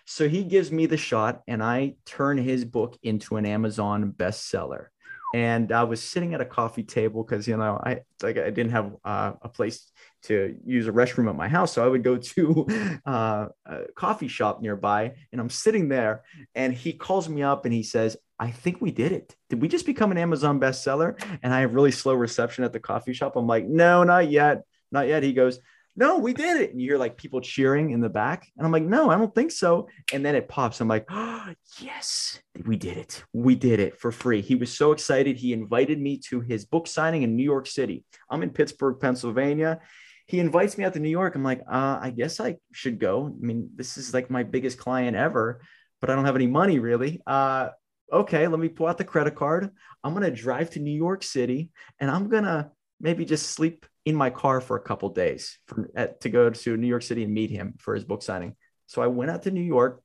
So 0.04 0.28
he 0.28 0.44
gives 0.44 0.70
me 0.70 0.84
the 0.84 0.98
shot, 0.98 1.40
and 1.48 1.62
I 1.62 1.94
turn 2.04 2.36
his 2.36 2.66
book 2.66 2.98
into 3.02 3.36
an 3.36 3.46
Amazon 3.46 4.12
bestseller 4.14 4.88
and 5.34 5.72
I 5.72 5.82
was 5.82 6.00
sitting 6.00 6.32
at 6.32 6.40
a 6.40 6.44
coffee 6.44 6.84
table 6.84 7.24
because 7.24 7.48
you 7.48 7.56
know 7.56 7.80
I 7.84 8.02
like 8.22 8.38
I 8.38 8.50
didn't 8.50 8.70
have 8.70 8.94
uh, 9.04 9.32
a 9.42 9.48
place 9.48 9.90
to 10.22 10.56
use 10.64 10.86
a 10.86 10.92
restroom 10.92 11.28
at 11.28 11.34
my 11.34 11.48
house, 11.48 11.72
so 11.72 11.84
I 11.84 11.88
would 11.88 12.04
go 12.04 12.16
to 12.34 13.00
uh, 13.04 13.48
a 13.66 13.78
coffee 13.96 14.28
shop 14.28 14.62
nearby, 14.62 15.12
and 15.32 15.40
I'm 15.40 15.50
sitting 15.50 15.88
there, 15.88 16.22
and 16.54 16.72
he 16.72 16.92
calls 16.92 17.28
me 17.28 17.42
up 17.42 17.64
and 17.64 17.74
he 17.74 17.82
says, 17.82 18.16
"I 18.38 18.52
think 18.52 18.80
we 18.80 18.92
did 18.92 19.10
it. 19.10 19.34
Did 19.50 19.60
we 19.60 19.66
just 19.66 19.86
become 19.86 20.12
an 20.12 20.18
Amazon 20.18 20.60
bestseller?" 20.60 21.20
And 21.42 21.52
I 21.52 21.62
have 21.62 21.74
really 21.74 21.90
slow 21.90 22.14
reception 22.14 22.62
at 22.62 22.72
the 22.72 22.78
coffee 22.78 23.12
shop. 23.12 23.34
I'm 23.34 23.48
like, 23.48 23.66
"No, 23.66 24.04
not 24.04 24.30
yet, 24.30 24.62
not 24.92 25.08
yet." 25.08 25.24
He 25.24 25.32
goes, 25.32 25.58
no, 25.96 26.18
we 26.18 26.32
did 26.32 26.60
it. 26.60 26.70
And 26.70 26.80
you 26.80 26.90
hear 26.90 26.98
like 26.98 27.16
people 27.16 27.40
cheering 27.40 27.90
in 27.90 28.00
the 28.00 28.08
back. 28.08 28.48
And 28.56 28.66
I'm 28.66 28.72
like, 28.72 28.82
no, 28.82 29.10
I 29.10 29.16
don't 29.16 29.34
think 29.34 29.52
so. 29.52 29.88
And 30.12 30.24
then 30.24 30.34
it 30.34 30.48
pops. 30.48 30.80
I'm 30.80 30.88
like, 30.88 31.06
oh, 31.08 31.46
yes, 31.78 32.40
we 32.64 32.76
did 32.76 32.96
it. 32.96 33.24
We 33.32 33.54
did 33.54 33.80
it 33.80 33.98
for 33.98 34.10
free. 34.10 34.40
He 34.40 34.56
was 34.56 34.76
so 34.76 34.92
excited. 34.92 35.36
He 35.36 35.52
invited 35.52 36.00
me 36.00 36.18
to 36.28 36.40
his 36.40 36.64
book 36.64 36.86
signing 36.86 37.22
in 37.22 37.36
New 37.36 37.44
York 37.44 37.66
City. 37.66 38.04
I'm 38.28 38.42
in 38.42 38.50
Pittsburgh, 38.50 38.98
Pennsylvania. 39.00 39.80
He 40.26 40.40
invites 40.40 40.76
me 40.76 40.84
out 40.84 40.94
to 40.94 41.00
New 41.00 41.10
York. 41.10 41.34
I'm 41.34 41.44
like, 41.44 41.60
uh, 41.70 41.98
I 42.00 42.10
guess 42.10 42.40
I 42.40 42.56
should 42.72 42.98
go. 42.98 43.26
I 43.26 43.46
mean, 43.46 43.70
this 43.76 43.96
is 43.96 44.14
like 44.14 44.30
my 44.30 44.42
biggest 44.42 44.78
client 44.78 45.16
ever, 45.16 45.60
but 46.00 46.10
I 46.10 46.14
don't 46.14 46.24
have 46.24 46.36
any 46.36 46.46
money 46.46 46.78
really. 46.78 47.20
Uh, 47.26 47.68
okay, 48.12 48.48
let 48.48 48.58
me 48.58 48.68
pull 48.68 48.86
out 48.86 48.98
the 48.98 49.04
credit 49.04 49.36
card. 49.36 49.70
I'm 50.02 50.14
going 50.14 50.24
to 50.24 50.30
drive 50.30 50.70
to 50.70 50.80
New 50.80 50.96
York 50.96 51.22
City 51.22 51.70
and 52.00 52.10
I'm 52.10 52.28
going 52.28 52.44
to 52.44 52.70
maybe 53.00 53.24
just 53.24 53.50
sleep 53.50 53.86
in 54.04 54.14
my 54.14 54.30
car 54.30 54.60
for 54.60 54.76
a 54.76 54.80
couple 54.80 55.08
days 55.08 55.58
for, 55.66 55.90
at, 55.94 56.20
to 56.20 56.28
go 56.28 56.50
to 56.50 56.76
New 56.76 56.86
York 56.86 57.02
City 57.02 57.24
and 57.24 57.32
meet 57.32 57.50
him 57.50 57.74
for 57.78 57.94
his 57.94 58.04
book 58.04 58.22
signing. 58.22 58.54
So 58.86 59.02
I 59.02 59.06
went 59.06 59.30
out 59.30 59.44
to 59.44 59.50
New 59.50 59.62
York. 59.62 60.02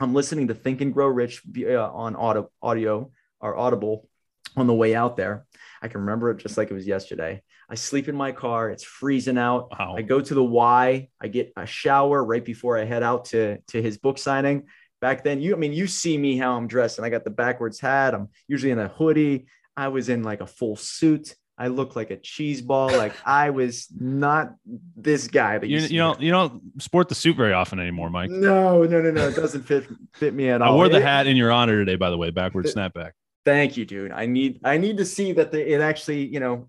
I'm 0.00 0.14
listening 0.14 0.48
to 0.48 0.54
Think 0.54 0.80
and 0.80 0.92
Grow 0.92 1.06
Rich 1.06 1.42
uh, 1.58 1.92
on 1.92 2.14
audio, 2.14 2.50
audio 2.62 3.10
or 3.40 3.56
Audible 3.56 4.08
on 4.56 4.66
the 4.66 4.74
way 4.74 4.94
out 4.94 5.16
there. 5.16 5.46
I 5.80 5.88
can 5.88 6.00
remember 6.00 6.30
it 6.30 6.38
just 6.38 6.56
like 6.56 6.70
it 6.70 6.74
was 6.74 6.86
yesterday. 6.86 7.42
I 7.70 7.74
sleep 7.74 8.08
in 8.08 8.16
my 8.16 8.32
car. 8.32 8.70
It's 8.70 8.84
freezing 8.84 9.38
out. 9.38 9.70
Wow. 9.78 9.94
I 9.96 10.02
go 10.02 10.20
to 10.20 10.34
the 10.34 10.44
Y. 10.44 11.08
I 11.20 11.28
get 11.28 11.52
a 11.56 11.66
shower 11.66 12.24
right 12.24 12.44
before 12.44 12.78
I 12.78 12.84
head 12.84 13.02
out 13.02 13.26
to, 13.26 13.58
to 13.68 13.82
his 13.82 13.98
book 13.98 14.18
signing. 14.18 14.64
Back 15.00 15.22
then, 15.22 15.40
you, 15.40 15.54
I 15.54 15.58
mean, 15.58 15.72
you 15.72 15.86
see 15.86 16.18
me 16.18 16.36
how 16.36 16.56
I'm 16.56 16.66
dressed, 16.66 16.98
and 16.98 17.06
I 17.06 17.10
got 17.10 17.24
the 17.24 17.30
backwards 17.30 17.78
hat. 17.78 18.14
I'm 18.14 18.28
usually 18.48 18.72
in 18.72 18.78
a 18.78 18.88
hoodie. 18.88 19.46
I 19.76 19.88
was 19.88 20.08
in 20.08 20.22
like 20.22 20.40
a 20.40 20.46
full 20.46 20.76
suit. 20.76 21.36
I 21.58 21.68
look 21.68 21.96
like 21.96 22.10
a 22.10 22.16
cheese 22.16 22.62
ball. 22.62 22.88
Like 22.88 23.14
I 23.24 23.50
was 23.50 23.88
not 23.98 24.54
this 24.96 25.26
guy 25.26 25.58
that 25.58 25.66
you, 25.66 25.78
you, 25.78 25.86
you 25.88 25.98
don't 25.98 26.20
you 26.20 26.30
don't 26.30 26.62
sport 26.80 27.08
the 27.08 27.14
suit 27.14 27.36
very 27.36 27.52
often 27.52 27.80
anymore, 27.80 28.10
Mike. 28.10 28.30
No, 28.30 28.84
no, 28.84 29.00
no, 29.00 29.10
no. 29.10 29.28
It 29.28 29.36
doesn't 29.36 29.62
fit 29.62 29.86
fit 30.14 30.34
me 30.34 30.48
at 30.50 30.62
all. 30.62 30.72
I 30.72 30.74
wore 30.76 30.88
the 30.88 31.00
hat 31.00 31.26
in 31.26 31.36
your 31.36 31.50
honor 31.50 31.78
today, 31.84 31.96
by 31.96 32.10
the 32.10 32.18
way, 32.18 32.30
backward 32.30 32.66
snapback. 32.66 33.12
Thank 33.44 33.76
you, 33.76 33.84
dude. 33.84 34.12
I 34.12 34.26
need 34.26 34.60
I 34.62 34.76
need 34.76 34.98
to 34.98 35.04
see 35.04 35.32
that 35.32 35.50
the, 35.50 35.74
it 35.74 35.80
actually 35.80 36.26
you 36.26 36.38
know 36.38 36.68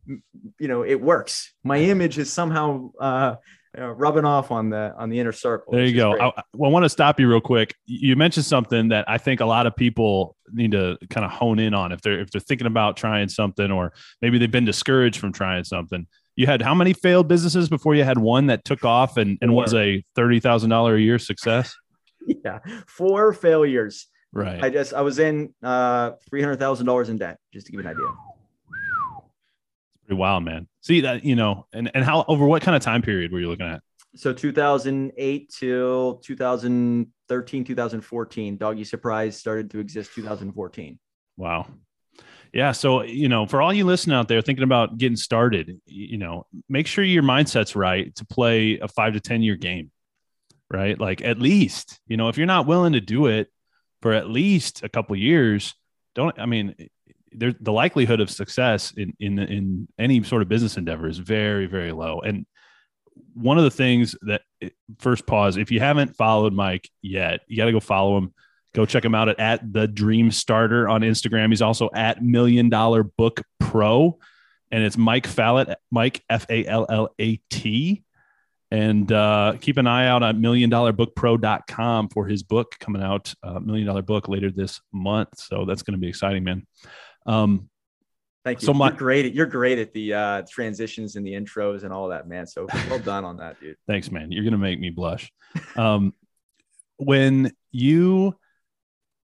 you 0.60 0.68
know 0.68 0.84
it 0.84 1.00
works. 1.00 1.54
My 1.64 1.78
image 1.78 2.18
is 2.18 2.34
somehow 2.34 2.92
uh, 3.00 3.36
uh, 3.78 3.90
rubbing 3.90 4.26
off 4.26 4.50
on 4.52 4.70
the 4.70 4.94
on 4.98 5.10
the 5.10 5.20
inner 5.20 5.32
circle. 5.32 5.74
There 5.74 5.86
you 5.86 5.96
go. 5.96 6.20
I, 6.20 6.28
I, 6.30 6.44
want 6.54 6.84
to 6.84 6.90
stop 6.90 7.20
you 7.20 7.30
real 7.30 7.42
quick. 7.42 7.76
You 7.86 8.16
mentioned 8.16 8.46
something 8.46 8.88
that 8.90 9.06
I 9.08 9.18
think 9.18 9.42
a 9.42 9.46
lot 9.46 9.68
of 9.68 9.76
people 9.76 10.36
need 10.54 10.72
to 10.72 10.98
kind 11.10 11.26
of 11.26 11.32
hone 11.32 11.60
in 11.60 11.74
on 11.74 11.92
if 11.92 12.02
they're 12.02 12.20
if 12.20 12.32
they're 12.32 12.42
thinking 12.42 12.68
about 12.68 12.98
trying 12.98 13.30
something 13.30 13.72
or 13.72 13.94
maybe 14.22 14.38
they've 14.38 14.52
been 14.52 14.66
discouraged 14.66 15.20
from 15.20 15.32
trying 15.32 15.64
something. 15.64 16.08
You 16.36 16.46
had 16.46 16.62
how 16.62 16.74
many 16.74 16.94
failed 16.94 17.28
businesses 17.28 17.68
before 17.68 17.96
you 17.96 18.04
had 18.04 18.18
one 18.18 18.48
that 18.48 18.64
took 18.64 18.86
off 18.86 19.18
and, 19.18 19.38
and 19.42 19.54
was 19.54 19.74
a 19.74 20.04
thirty 20.16 20.40
thousand 20.40 20.70
dollar 20.70 20.96
a 20.96 21.02
year 21.02 21.20
success? 21.20 21.76
Yeah, 22.46 22.60
four 22.86 23.34
failures. 23.34 24.08
Right. 24.32 24.64
I 24.64 24.70
just 24.70 24.94
I 24.94 25.02
was 25.02 25.18
in 25.20 25.54
uh 25.64 26.12
three 26.30 26.42
hundred 26.42 26.60
thousand 26.60 26.86
dollars 26.86 27.10
in 27.10 27.18
debt, 27.18 27.40
just 27.54 27.66
to 27.66 27.72
give 27.72 27.82
you 27.82 27.88
an 27.88 27.96
idea. 27.96 28.08
Pretty 30.06 30.20
wild, 30.20 30.44
man. 30.44 30.68
See 30.82 31.02
that, 31.02 31.24
you 31.24 31.36
know, 31.36 31.66
and, 31.74 31.90
and 31.94 32.04
how 32.04 32.26
over 32.28 32.46
what 32.46 32.62
kind 32.62 32.76
of 32.76 32.84
time 32.84 33.02
period 33.02 33.32
were 33.32 33.40
you 33.40 33.48
looking 33.48 33.66
at? 33.66 33.82
So 34.16 34.34
2008 34.34 35.54
till 35.58 36.16
2013, 36.16 37.64
2014, 37.64 38.58
Doggy 38.58 38.84
Surprise 38.84 39.38
started 39.38 39.70
to 39.72 39.80
exist 39.80 40.14
2014. 40.16 41.00
Wow. 41.38 41.68
Yeah. 42.52 42.72
So, 42.72 43.04
you 43.04 43.30
know, 43.30 43.46
for 43.46 43.62
all 43.62 43.72
you 43.72 43.86
listening 43.86 44.16
out 44.16 44.28
there 44.28 44.42
thinking 44.42 44.64
about 44.64 44.98
getting 44.98 45.16
started, 45.16 45.80
you 45.86 46.18
know, 46.18 46.48
make 46.68 46.88
sure 46.88 47.04
your 47.04 47.24
mindset's 47.24 47.76
right 47.76 48.14
to 48.16 48.26
play 48.26 48.80
a 48.80 48.88
five 48.88 49.14
to 49.14 49.20
10 49.20 49.44
year 49.44 49.56
game, 49.56 49.92
right? 50.72 51.00
Like 51.00 51.22
at 51.22 51.40
least, 51.40 52.00
you 52.08 52.18
know, 52.18 52.30
if 52.30 52.38
you're 52.38 52.48
not 52.48 52.66
willing 52.66 52.94
to 52.94 53.02
do 53.02 53.28
it 53.28 53.50
for 54.02 54.14
at 54.14 54.30
least 54.30 54.84
a 54.84 54.90
couple 54.90 55.16
years, 55.16 55.76
don't, 56.16 56.40
I 56.40 56.48
mean, 56.48 56.76
the 57.32 57.72
likelihood 57.72 58.22
of 58.22 58.32
success 58.32 58.92
in, 58.98 59.14
in 59.20 59.38
in 59.38 59.88
any 60.00 60.24
sort 60.24 60.42
of 60.42 60.50
business 60.50 60.78
endeavor 60.78 61.08
is 61.08 61.20
very 61.20 61.68
very 61.68 61.92
low 61.92 62.22
and 62.22 62.48
one 63.34 63.58
of 63.58 63.64
the 63.64 63.72
things 63.72 64.16
that 64.22 64.42
first 65.00 65.26
pause 65.26 65.58
if 65.58 65.72
you 65.72 65.80
haven't 65.80 66.16
followed 66.16 66.54
mike 66.54 66.90
yet 67.02 67.42
you 67.48 67.58
got 67.58 67.66
to 67.66 67.72
go 67.72 67.80
follow 67.80 68.18
him. 68.18 68.34
Go 68.76 68.86
check 68.86 69.04
him 69.04 69.16
out 69.16 69.30
at, 69.30 69.40
at 69.40 69.74
the 69.74 69.88
dream 69.88 70.30
starter 70.32 70.88
on 70.88 71.02
instagram. 71.02 71.50
He's 71.50 71.62
also 71.62 71.90
at 71.94 72.24
million 72.24 72.70
dollar 72.70 73.04
book 73.04 73.42
pro 73.60 74.20
and 74.72 74.84
it's 74.84 74.98
mike 74.98 75.28
fallat 75.28 75.76
mike 75.92 76.24
f-a-l-l-a-t 76.30 78.04
and 78.72 79.12
uh, 79.12 79.54
keep 79.60 79.78
an 79.78 79.88
eye 79.88 80.08
out 80.08 80.22
on 80.22 80.42
milliondollarbookpro.com 80.42 82.10
for 82.10 82.28
his 82.28 82.44
book 82.44 82.76
coming 82.80 83.02
out 83.02 83.34
uh, 83.44 83.60
million 83.60 83.88
dollar 83.88 84.04
book 84.04 84.28
later 84.28 84.52
this 84.52 84.80
month. 84.92 85.40
So 85.40 85.66
that's 85.66 85.82
going 85.82 85.94
to 85.94 86.00
be 86.00 86.08
exciting 86.08 86.44
man. 86.44 86.68
Um, 87.26 87.70
Thank 88.46 88.62
you. 88.62 88.68
So 88.68 88.74
my, 88.74 88.88
you're 88.88 88.98
great. 88.98 89.34
You're 89.34 89.46
great 89.46 89.80
at 89.80 89.94
the 89.94 90.14
uh, 90.14 90.42
transitions 90.50 91.16
and 91.18 91.26
the 91.28 91.34
intros 91.34 91.84
and 91.84 91.92
all 91.92 92.08
that, 92.10 92.28
man. 92.28 92.48
So 92.48 92.68
well 92.90 93.00
done 93.00 93.26
on 93.26 93.38
that, 93.38 93.60
dude. 93.60 93.76
Thanks, 93.88 94.12
man. 94.12 94.32
You're 94.32 94.44
gonna 94.46 94.58
make 94.58 94.80
me 94.80 94.90
blush. 94.90 95.32
Um, 95.76 96.14
when 96.98 97.52
you 97.72 98.36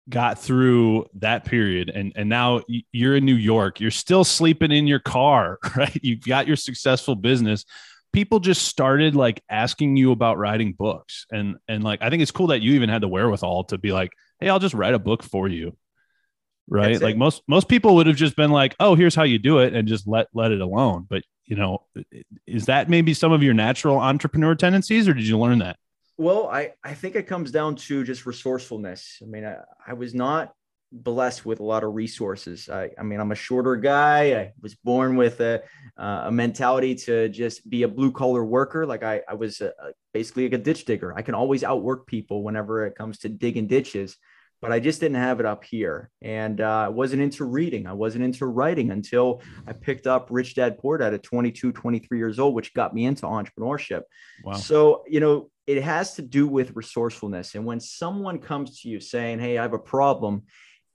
got 0.10 0.40
through 0.40 1.06
that 1.16 1.46
period 1.46 1.90
and 1.90 2.12
and 2.16 2.28
now 2.30 2.62
you're 2.92 3.16
in 3.16 3.26
New 3.26 3.36
York, 3.36 3.80
you're 3.80 3.92
still 3.92 4.24
sleeping 4.24 4.72
in 4.72 4.88
your 4.88 5.00
car, 5.00 5.58
right? 5.76 5.98
You've 6.02 6.26
got 6.26 6.48
your 6.48 6.56
successful 6.56 7.16
business. 7.16 7.66
people 8.14 8.40
just 8.40 8.64
started 8.64 9.16
like 9.16 9.42
asking 9.50 9.96
you 9.96 10.12
about 10.12 10.38
writing 10.38 10.74
books 10.74 11.26
and 11.32 11.56
and 11.68 11.84
like 11.84 12.02
i 12.02 12.10
think 12.10 12.22
it's 12.22 12.32
cool 12.32 12.48
that 12.48 12.62
you 12.62 12.74
even 12.74 12.90
had 12.90 13.02
the 13.02 13.08
wherewithal 13.08 13.64
to 13.64 13.78
be 13.78 13.94
like 13.94 14.12
hey 14.40 14.50
i'll 14.50 14.60
just 14.60 14.76
write 14.76 14.94
a 14.94 15.00
book 15.00 15.24
for 15.24 15.48
you 15.48 15.76
right 16.72 16.94
That's 16.94 17.04
like 17.04 17.16
it. 17.16 17.20
most 17.20 17.44
most 17.48 17.68
people 17.68 17.94
would 17.96 18.08
have 18.08 18.16
just 18.16 18.36
been 18.36 18.50
like 18.50 18.76
oh 18.80 18.96
here's 18.96 19.14
how 19.14 19.24
you 19.24 19.38
do 19.38 19.60
it 19.60 19.76
and 19.76 19.88
just 19.88 20.08
let 20.08 20.28
let 20.34 20.52
it 20.52 20.62
alone 20.62 21.06
but 21.08 21.24
you 21.46 21.56
know 21.56 21.84
is 22.48 22.66
that 22.66 22.90
maybe 22.90 23.14
some 23.14 23.32
of 23.32 23.44
your 23.44 23.54
natural 23.54 24.00
entrepreneur 24.00 24.56
tendencies 24.56 25.08
or 25.08 25.14
did 25.14 25.28
you 25.28 25.38
learn 25.38 25.60
that 25.60 25.78
Well, 26.18 26.48
I, 26.50 26.74
I 26.84 26.94
think 26.94 27.16
it 27.16 27.26
comes 27.26 27.52
down 27.52 27.76
to 27.88 28.04
just 28.04 28.28
resourcefulness. 28.28 29.20
I 29.24 29.26
mean, 29.26 29.44
I, 29.44 29.58
I 29.88 29.94
was 29.94 30.14
not 30.14 30.54
blessed 30.92 31.46
with 31.46 31.60
a 31.60 31.64
lot 31.64 31.84
of 31.84 31.96
resources. 31.96 32.70
I, 32.70 32.92
I 33.00 33.04
mean, 33.04 33.20
I'm 33.20 33.32
a 33.32 33.36
shorter 33.36 33.76
guy. 33.76 34.34
I 34.40 34.54
was 34.62 34.76
born 34.76 35.16
with 35.16 35.40
a, 35.40 35.64
uh, 35.98 36.24
a 36.26 36.32
mentality 36.32 36.94
to 36.96 37.30
just 37.30 37.68
be 37.68 37.84
a 37.84 37.88
blue 37.88 38.12
collar 38.12 38.44
worker. 38.44 38.86
Like 38.86 39.04
I, 39.04 39.22
I 39.28 39.34
was 39.34 39.62
a, 39.62 39.72
basically 40.14 40.44
like 40.44 40.60
a 40.60 40.64
ditch 40.64 40.86
digger. 40.86 41.18
I 41.18 41.22
can 41.24 41.34
always 41.34 41.64
outwork 41.64 42.06
people 42.06 42.44
whenever 42.44 42.86
it 42.86 42.96
comes 42.96 43.20
to 43.20 43.30
digging 43.30 43.68
ditches, 43.68 44.18
but 44.62 44.72
I 44.72 44.80
just 44.80 45.00
didn't 45.00 45.18
have 45.18 45.40
it 45.40 45.46
up 45.46 45.64
here. 45.64 46.12
And 46.22 46.62
uh, 46.62 46.86
I 46.86 46.88
wasn't 46.90 47.24
into 47.24 47.46
reading. 47.46 47.88
I 47.88 47.94
wasn't 47.94 48.24
into 48.24 48.46
writing 48.46 48.92
until 48.92 49.42
I 49.66 49.74
picked 49.74 50.06
up 50.06 50.28
Rich 50.30 50.56
Dad 50.56 50.78
Poor 50.78 51.00
Dad 51.00 51.14
at 51.16 51.24
22, 51.24 51.72
23 51.72 52.18
years 52.18 52.38
old, 52.38 52.54
which 52.54 52.74
got 52.74 52.94
me 52.94 53.06
into 53.06 53.24
entrepreneurship. 53.24 54.04
wow 54.44 54.54
So, 54.54 55.04
you 55.08 55.20
know, 55.20 55.50
it 55.66 55.82
has 55.82 56.16
to 56.16 56.22
do 56.22 56.48
with 56.48 56.76
resourcefulness. 56.76 57.56
And 57.56 57.66
when 57.66 57.80
someone 57.80 58.38
comes 58.38 58.82
to 58.82 58.90
you 58.90 59.00
saying, 59.00 59.40
Hey, 59.40 59.58
I 59.58 59.64
have 59.64 59.74
a 59.74 59.80
problem, 59.80 60.44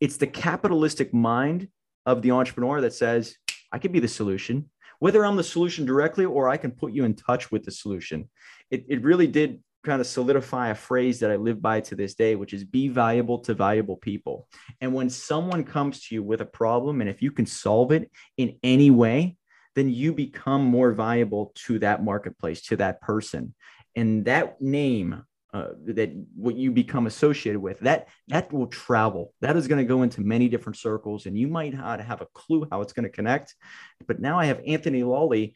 it's 0.00 0.16
the 0.16 0.26
capitalistic 0.26 1.12
mind 1.12 1.68
of 2.04 2.22
the 2.22 2.30
entrepreneur 2.30 2.80
that 2.82 2.94
says, 2.94 3.36
I 3.72 3.78
could 3.78 3.92
be 3.92 4.00
the 4.00 4.08
solution, 4.08 4.70
whether 5.00 5.24
I'm 5.24 5.36
the 5.36 5.44
solution 5.44 5.84
directly 5.84 6.24
or 6.24 6.48
I 6.48 6.56
can 6.56 6.70
put 6.70 6.92
you 6.92 7.04
in 7.04 7.14
touch 7.14 7.50
with 7.50 7.64
the 7.64 7.72
solution. 7.72 8.30
It, 8.70 8.84
it 8.88 9.02
really 9.02 9.26
did 9.26 9.60
kind 9.86 10.00
of 10.00 10.06
solidify 10.06 10.70
a 10.70 10.74
phrase 10.74 11.20
that 11.20 11.30
I 11.30 11.36
live 11.36 11.62
by 11.62 11.80
to 11.82 11.94
this 11.94 12.14
day, 12.14 12.34
which 12.34 12.52
is 12.52 12.64
be 12.64 12.88
valuable 12.88 13.38
to 13.40 13.54
valuable 13.54 13.96
people. 13.96 14.48
And 14.80 14.92
when 14.92 15.08
someone 15.08 15.64
comes 15.64 16.02
to 16.02 16.14
you 16.16 16.22
with 16.22 16.40
a 16.40 16.46
problem, 16.46 17.00
and 17.00 17.08
if 17.08 17.22
you 17.22 17.30
can 17.30 17.46
solve 17.46 17.92
it 17.92 18.10
in 18.36 18.58
any 18.62 18.90
way, 18.90 19.36
then 19.76 19.88
you 19.88 20.12
become 20.12 20.64
more 20.64 20.90
valuable 20.92 21.52
to 21.66 21.78
that 21.78 22.02
marketplace, 22.02 22.62
to 22.62 22.76
that 22.76 23.00
person. 23.00 23.54
And 23.94 24.24
that 24.24 24.60
name, 24.60 25.22
uh, 25.54 25.68
that 25.84 26.10
what 26.34 26.56
you 26.56 26.72
become 26.72 27.06
associated 27.06 27.60
with, 27.60 27.78
that 27.80 28.08
that 28.28 28.52
will 28.52 28.66
travel. 28.66 29.32
That 29.40 29.56
is 29.56 29.68
going 29.68 29.78
to 29.78 29.88
go 29.94 30.02
into 30.02 30.20
many 30.20 30.48
different 30.48 30.76
circles, 30.76 31.26
and 31.26 31.38
you 31.38 31.46
might 31.46 31.74
not 31.74 32.00
have 32.00 32.20
a 32.20 32.26
clue 32.34 32.66
how 32.70 32.80
it's 32.82 32.92
going 32.92 33.04
to 33.04 33.16
connect. 33.18 33.54
But 34.08 34.20
now 34.20 34.38
I 34.38 34.46
have 34.46 34.60
Anthony 34.66 35.02
Lawley 35.04 35.54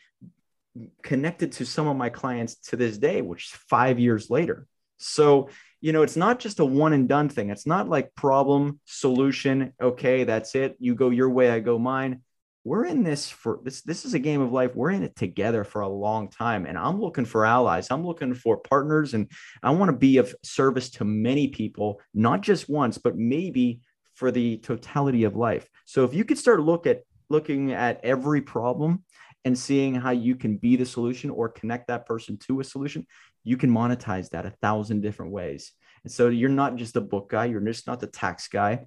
connected 1.03 1.53
to 1.53 1.65
some 1.65 1.87
of 1.87 1.97
my 1.97 2.09
clients 2.09 2.57
to 2.57 2.77
this 2.77 2.99
day, 2.99 3.23
which 3.23 3.47
is 3.47 3.59
five 3.69 3.99
years 3.99 4.31
later. 4.31 4.67
So, 4.99 5.49
you 5.81 5.93
know, 5.93 6.03
it's 6.03 6.17
not 6.17 6.39
just 6.39 6.61
a 6.61 6.65
one 6.65 6.93
and 6.93 7.09
done 7.09 7.29
thing. 7.29 7.51
It's 7.51 7.67
not 7.67 7.89
like 7.89 8.15
problem, 8.15 8.81
solution. 8.85 9.73
Okay, 9.81 10.25
that's 10.25 10.55
it. 10.55 10.77
You 10.79 10.95
go 10.95 11.11
your 11.11 11.31
way, 11.31 11.51
I 11.51 11.61
go 11.61 11.79
mine. 11.79 12.23
We're 12.63 12.85
in 12.85 13.03
this 13.03 13.31
for 13.31 13.61
this. 13.65 13.81
This 13.81 14.05
is 14.05 14.13
a 14.13 14.19
game 14.19 14.43
of 14.43 14.53
life. 14.53 14.77
We're 14.77 14.91
in 14.91 15.03
it 15.03 15.17
together 15.17 15.65
for 15.65 15.81
a 15.81 15.89
long 15.89 16.29
time. 16.29 16.67
And 16.67 16.77
I'm 16.77 17.01
looking 17.01 17.25
for 17.25 17.47
allies. 17.47 17.91
I'm 17.91 18.07
looking 18.07 18.35
for 18.35 18.59
partners. 18.59 19.15
And 19.15 19.31
I 19.63 19.71
want 19.71 19.91
to 19.91 19.97
be 19.97 20.19
of 20.19 20.35
service 20.45 20.91
to 20.93 21.05
many 21.07 21.49
people, 21.49 22.03
not 22.13 22.43
just 22.43 22.69
once, 22.69 22.99
but 22.99 23.17
maybe 23.17 23.81
for 24.15 24.31
the 24.31 24.59
totality 24.59 25.25
of 25.25 25.37
life. 25.37 25.67
So 25.87 26.05
if 26.05 26.13
you 26.13 26.27
could 26.27 26.37
start 26.37 26.61
look 26.61 26.87
at 26.87 27.01
looking 27.31 27.73
at 27.73 28.05
every 28.05 28.43
problem 28.43 29.05
and 29.45 29.59
seeing 29.59 29.95
how 29.95 30.11
you 30.11 30.37
can 30.37 30.57
be 30.57 30.77
the 30.77 30.87
solution 30.87 31.31
or 31.31 31.49
connect 31.49 31.89
that 31.89 32.07
person 32.07 32.37
to 32.39 32.61
a 32.61 32.65
solution, 32.65 33.07
you 33.45 33.57
can 33.57 33.71
monetize 33.71 34.31
that 34.31 34.47
a 34.47 34.51
thousand 34.63 35.01
different 35.01 35.33
ways. 35.33 35.73
And 36.05 36.13
so 36.13 36.29
you're 36.29 36.51
not 36.51 36.77
just 36.77 36.95
the 36.95 37.01
book 37.01 37.31
guy, 37.31 37.47
you're 37.47 37.61
just 37.61 37.87
not 37.87 38.01
the 38.01 38.07
tax 38.07 38.49
guy, 38.49 38.87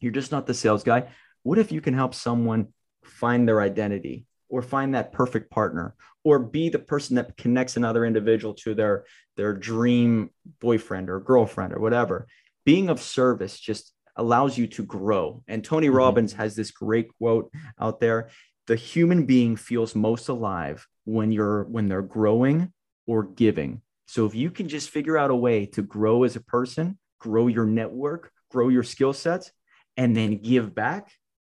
you're 0.00 0.12
just 0.12 0.32
not 0.32 0.46
the 0.46 0.54
sales 0.54 0.84
guy. 0.84 1.08
What 1.42 1.58
if 1.58 1.72
you 1.72 1.80
can 1.80 1.94
help 1.94 2.14
someone 2.14 2.68
find 3.04 3.48
their 3.48 3.60
identity 3.60 4.26
or 4.48 4.62
find 4.62 4.94
that 4.94 5.12
perfect 5.12 5.50
partner 5.50 5.94
or 6.24 6.38
be 6.38 6.68
the 6.68 6.78
person 6.78 7.16
that 7.16 7.36
connects 7.36 7.76
another 7.76 8.04
individual 8.04 8.54
to 8.54 8.74
their 8.74 9.04
their 9.36 9.52
dream 9.54 10.30
boyfriend 10.60 11.08
or 11.08 11.20
girlfriend 11.20 11.72
or 11.72 11.80
whatever? 11.80 12.26
Being 12.64 12.88
of 12.88 13.00
service 13.00 13.58
just 13.58 13.92
allows 14.16 14.58
you 14.58 14.66
to 14.66 14.84
grow. 14.84 15.42
And 15.46 15.64
Tony 15.64 15.88
Mhm. 15.88 15.94
Robbins 15.94 16.32
has 16.32 16.56
this 16.56 16.72
great 16.72 17.08
quote 17.18 17.52
out 17.80 18.00
there 18.00 18.30
the 18.68 18.76
human 18.76 19.26
being 19.26 19.56
feels 19.56 19.96
most 19.96 20.28
alive 20.28 20.86
when 21.04 21.32
you're 21.32 21.64
when 21.64 21.88
they're 21.88 22.02
growing 22.02 22.72
or 23.06 23.24
giving. 23.24 23.82
So 24.06 24.24
if 24.26 24.34
you 24.34 24.50
can 24.50 24.68
just 24.68 24.90
figure 24.90 25.18
out 25.18 25.30
a 25.30 25.36
way 25.36 25.66
to 25.66 25.82
grow 25.82 26.22
as 26.22 26.36
a 26.36 26.40
person 26.40 26.98
grow 27.18 27.48
your 27.48 27.66
network 27.66 28.30
grow 28.50 28.68
your 28.68 28.82
skill 28.82 29.12
sets 29.12 29.52
and 29.96 30.16
then 30.16 30.36
give 30.38 30.74
back 30.74 31.10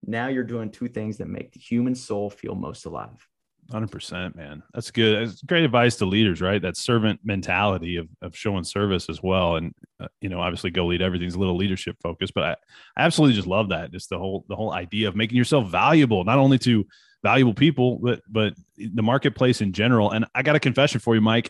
now 0.05 0.27
you're 0.27 0.43
doing 0.43 0.69
two 0.69 0.87
things 0.87 1.17
that 1.17 1.27
make 1.27 1.51
the 1.53 1.59
human 1.59 1.95
soul 1.95 2.29
feel 2.29 2.55
most 2.55 2.85
alive 2.85 3.27
100% 3.71 4.35
man. 4.35 4.63
That's 4.73 4.91
good. 4.91 5.27
That's 5.27 5.41
great 5.41 5.63
advice 5.63 5.95
to 5.97 6.05
leaders 6.05 6.41
right? 6.41 6.61
That 6.61 6.77
servant 6.77 7.19
mentality 7.23 7.97
of, 7.97 8.07
of 8.21 8.35
showing 8.35 8.63
service 8.63 9.09
as 9.09 9.21
well. 9.23 9.55
And 9.55 9.73
uh, 9.99 10.07
you 10.21 10.29
know 10.29 10.41
obviously 10.41 10.71
go 10.71 10.85
lead 10.85 11.01
everything's 11.01 11.35
a 11.35 11.39
little 11.39 11.57
leadership 11.57 11.97
focused 12.01 12.33
but 12.33 12.43
I, 12.43 12.51
I 12.97 13.05
absolutely 13.05 13.35
just 13.35 13.47
love 13.47 13.69
that. 13.69 13.91
Just 13.91 14.09
the 14.09 14.17
whole 14.17 14.45
the 14.47 14.55
whole 14.55 14.73
idea 14.73 15.07
of 15.07 15.15
making 15.15 15.37
yourself 15.37 15.69
valuable 15.69 16.23
not 16.23 16.37
only 16.37 16.57
to 16.59 16.85
valuable 17.23 17.53
people 17.53 17.99
but 17.99 18.21
but 18.29 18.53
the 18.77 19.03
marketplace 19.03 19.61
in 19.61 19.73
general. 19.73 20.11
And 20.11 20.25
i 20.35 20.43
got 20.43 20.55
a 20.55 20.59
confession 20.59 20.99
for 20.99 21.15
you 21.15 21.21
mike 21.21 21.49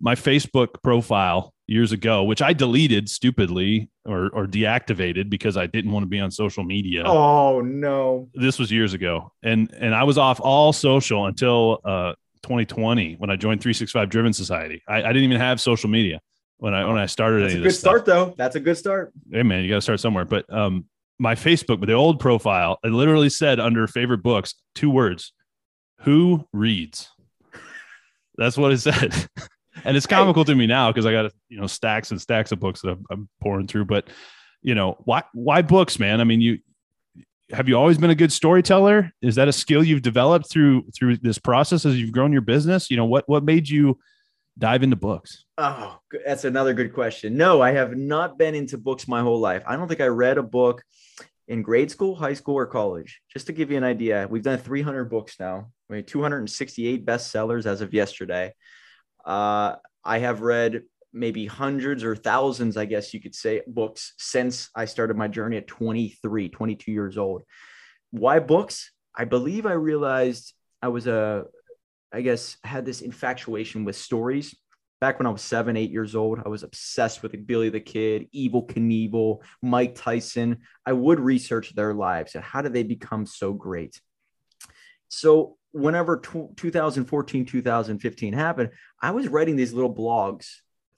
my 0.00 0.14
facebook 0.14 0.82
profile 0.82 1.52
years 1.66 1.92
ago 1.92 2.24
which 2.24 2.42
i 2.42 2.52
deleted 2.52 3.08
stupidly 3.08 3.88
or 4.04 4.28
or 4.34 4.46
deactivated 4.46 5.30
because 5.30 5.56
i 5.56 5.66
didn't 5.66 5.90
want 5.90 6.02
to 6.02 6.08
be 6.08 6.20
on 6.20 6.30
social 6.30 6.62
media. 6.64 7.02
Oh 7.04 7.60
no. 7.62 8.28
This 8.34 8.58
was 8.58 8.70
years 8.70 8.92
ago. 8.92 9.32
And 9.42 9.72
and 9.78 9.94
i 9.94 10.04
was 10.04 10.18
off 10.18 10.40
all 10.40 10.72
social 10.72 11.26
until 11.26 11.80
uh 11.84 12.12
2020 12.42 13.14
when 13.14 13.30
i 13.30 13.36
joined 13.36 13.62
365 13.62 14.10
driven 14.10 14.32
society. 14.32 14.82
I, 14.86 14.96
I 14.96 15.12
didn't 15.12 15.24
even 15.24 15.40
have 15.40 15.60
social 15.60 15.88
media 15.88 16.20
when 16.58 16.74
i 16.74 16.84
when 16.84 16.98
i 16.98 17.06
started 17.06 17.44
that's 17.44 17.54
a 17.54 17.56
good 17.56 17.64
this 17.66 17.78
stuff. 17.78 17.90
start 17.90 18.04
though. 18.04 18.34
That's 18.36 18.56
a 18.56 18.60
good 18.60 18.76
start. 18.76 19.12
Hey 19.32 19.42
man 19.42 19.62
you 19.64 19.70
got 19.70 19.76
to 19.76 19.80
start 19.80 20.00
somewhere. 20.00 20.26
But 20.26 20.52
um 20.52 20.84
my 21.18 21.34
facebook 21.34 21.80
but 21.80 21.86
the 21.86 21.94
old 21.94 22.20
profile 22.20 22.78
it 22.84 22.88
literally 22.88 23.30
said 23.30 23.58
under 23.58 23.86
favorite 23.86 24.22
books 24.22 24.54
two 24.74 24.90
words 24.90 25.32
who 26.00 26.46
reads? 26.52 27.08
That's 28.36 28.58
what 28.58 28.72
it 28.72 28.78
said 28.78 29.14
and 29.84 29.96
it's 29.96 30.06
comical 30.06 30.44
to 30.44 30.54
me 30.54 30.66
now 30.66 30.90
because 30.90 31.06
i 31.06 31.12
got 31.12 31.32
you 31.48 31.60
know 31.60 31.66
stacks 31.66 32.10
and 32.10 32.20
stacks 32.20 32.52
of 32.52 32.60
books 32.60 32.82
that 32.82 32.90
I'm, 32.90 33.04
I'm 33.10 33.28
pouring 33.40 33.66
through 33.66 33.86
but 33.86 34.08
you 34.62 34.74
know 34.74 34.96
why 35.04 35.22
why 35.32 35.62
books 35.62 35.98
man 35.98 36.20
i 36.20 36.24
mean 36.24 36.40
you 36.40 36.58
have 37.50 37.68
you 37.68 37.76
always 37.76 37.98
been 37.98 38.10
a 38.10 38.14
good 38.14 38.32
storyteller 38.32 39.12
is 39.22 39.34
that 39.34 39.48
a 39.48 39.52
skill 39.52 39.84
you've 39.84 40.02
developed 40.02 40.50
through 40.50 40.86
through 40.94 41.18
this 41.18 41.38
process 41.38 41.84
as 41.84 42.00
you've 42.00 42.12
grown 42.12 42.32
your 42.32 42.42
business 42.42 42.90
you 42.90 42.96
know 42.96 43.04
what 43.04 43.28
what 43.28 43.44
made 43.44 43.68
you 43.68 43.98
dive 44.58 44.82
into 44.82 44.96
books 44.96 45.44
Oh, 45.56 46.00
that's 46.24 46.44
another 46.44 46.74
good 46.74 46.92
question. 46.92 47.36
No, 47.36 47.62
I 47.62 47.70
have 47.72 47.96
not 47.96 48.38
been 48.38 48.56
into 48.56 48.76
books 48.76 49.06
my 49.06 49.20
whole 49.20 49.38
life. 49.38 49.62
I 49.66 49.76
don't 49.76 49.86
think 49.86 50.00
I 50.00 50.06
read 50.06 50.36
a 50.36 50.42
book 50.42 50.82
in 51.46 51.62
grade 51.62 51.90
school, 51.90 52.16
high 52.16 52.34
school, 52.34 52.56
or 52.56 52.66
college. 52.66 53.20
Just 53.32 53.46
to 53.46 53.52
give 53.52 53.70
you 53.70 53.76
an 53.76 53.84
idea, 53.84 54.26
we've 54.28 54.42
done 54.42 54.58
300 54.58 55.04
books 55.04 55.38
now. 55.38 55.70
I 55.88 55.92
mean, 55.92 56.04
268 56.04 57.06
bestsellers 57.06 57.66
as 57.66 57.82
of 57.82 57.94
yesterday. 57.94 58.52
Uh, 59.24 59.76
I 60.04 60.18
have 60.18 60.40
read 60.40 60.82
maybe 61.12 61.46
hundreds 61.46 62.02
or 62.04 62.16
thousands, 62.16 62.76
I 62.76 62.84
guess 62.84 63.14
you 63.14 63.20
could 63.20 63.34
say, 63.34 63.62
books 63.66 64.14
since 64.18 64.68
I 64.74 64.84
started 64.84 65.16
my 65.16 65.28
journey 65.28 65.56
at 65.56 65.66
23, 65.66 66.48
22 66.48 66.92
years 66.92 67.16
old. 67.16 67.42
Why 68.10 68.40
books? 68.40 68.90
I 69.14 69.24
believe 69.24 69.64
I 69.64 69.72
realized 69.72 70.52
I 70.82 70.88
was 70.88 71.06
a, 71.06 71.44
I 72.12 72.20
guess, 72.20 72.56
had 72.64 72.84
this 72.84 73.00
infatuation 73.00 73.84
with 73.84 73.96
stories 73.96 74.54
back 75.04 75.18
when 75.18 75.26
I 75.26 75.30
was 75.30 75.42
seven, 75.42 75.76
eight 75.76 75.90
years 75.90 76.14
old, 76.14 76.40
I 76.46 76.48
was 76.48 76.62
obsessed 76.62 77.22
with 77.22 77.46
Billy 77.46 77.68
the 77.68 77.78
Kid, 77.78 78.26
Evel 78.34 78.66
Knievel, 78.66 79.42
Mike 79.60 79.96
Tyson. 79.96 80.62
I 80.86 80.94
would 80.94 81.20
research 81.20 81.74
their 81.74 81.92
lives 81.92 82.34
and 82.34 82.42
how 82.42 82.62
did 82.62 82.72
they 82.72 82.84
become 82.84 83.26
so 83.26 83.52
great. 83.52 84.00
So 85.08 85.58
whenever 85.74 86.18
t- 86.18 86.46
2014, 86.56 87.44
2015 87.44 88.32
happened, 88.32 88.70
I 89.02 89.10
was 89.10 89.28
writing 89.28 89.56
these 89.56 89.72
little 89.72 89.92
blogs 89.92 90.46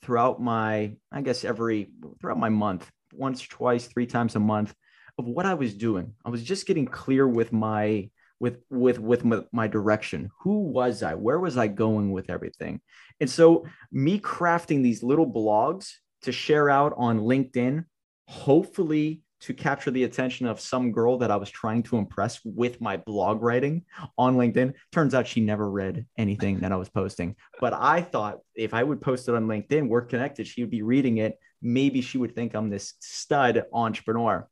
throughout 0.02 0.40
my, 0.40 0.92
I 1.10 1.22
guess 1.22 1.44
every 1.44 1.90
throughout 2.20 2.38
my 2.38 2.50
month, 2.50 2.88
once, 3.12 3.40
twice, 3.40 3.86
three 3.86 4.06
times 4.06 4.36
a 4.36 4.40
month 4.40 4.74
of 5.18 5.24
what 5.24 5.46
I 5.46 5.54
was 5.54 5.74
doing. 5.74 6.12
I 6.24 6.30
was 6.30 6.44
just 6.44 6.66
getting 6.66 6.86
clear 6.86 7.26
with 7.26 7.52
my 7.52 8.10
with 8.38 8.58
with 8.68 8.98
with 8.98 9.24
my, 9.24 9.40
my 9.50 9.66
direction. 9.66 10.28
Who 10.40 10.64
was 10.64 11.02
I? 11.02 11.14
Where 11.14 11.40
was 11.40 11.56
I 11.56 11.68
going 11.68 12.12
with 12.12 12.28
everything? 12.28 12.82
And 13.18 13.30
so, 13.30 13.64
me 13.90 14.20
crafting 14.20 14.82
these 14.82 15.02
little 15.02 15.30
blogs 15.30 15.90
to 16.22 16.32
share 16.32 16.68
out 16.68 16.92
on 16.98 17.20
LinkedIn, 17.20 17.86
hopefully 18.28 19.22
to 19.40 19.54
capture 19.54 19.90
the 19.90 20.04
attention 20.04 20.46
of 20.46 20.60
some 20.60 20.92
girl 20.92 21.18
that 21.18 21.30
I 21.30 21.36
was 21.36 21.50
trying 21.50 21.82
to 21.84 21.98
impress 21.98 22.40
with 22.44 22.80
my 22.80 22.96
blog 22.96 23.42
writing 23.42 23.84
on 24.16 24.36
LinkedIn. 24.36 24.74
Turns 24.92 25.14
out 25.14 25.26
she 25.26 25.40
never 25.40 25.70
read 25.70 26.06
anything 26.16 26.60
that 26.60 26.72
I 26.72 26.76
was 26.76 26.88
posting. 26.88 27.36
But 27.60 27.74
I 27.74 28.00
thought 28.00 28.38
if 28.54 28.72
I 28.72 28.82
would 28.82 29.00
post 29.00 29.28
it 29.28 29.34
on 29.34 29.46
LinkedIn, 29.46 29.88
we're 29.88 30.02
connected, 30.02 30.46
she 30.46 30.62
would 30.62 30.70
be 30.70 30.82
reading 30.82 31.18
it. 31.18 31.38
Maybe 31.60 32.00
she 32.00 32.18
would 32.18 32.34
think 32.34 32.54
I'm 32.54 32.70
this 32.70 32.94
stud 33.00 33.64
entrepreneur. 33.72 34.48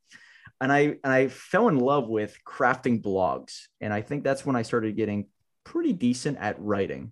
And 0.61 0.71
I 0.71 0.79
and 1.03 1.11
I 1.13 1.27
fell 1.27 1.67
in 1.67 1.79
love 1.79 2.07
with 2.07 2.37
crafting 2.47 3.01
blogs. 3.01 3.63
And 3.81 3.93
I 3.93 4.01
think 4.01 4.23
that's 4.23 4.45
when 4.45 4.55
I 4.55 4.61
started 4.61 4.95
getting 4.95 5.27
pretty 5.63 5.93
decent 5.93 6.37
at 6.37 6.59
writing. 6.59 7.11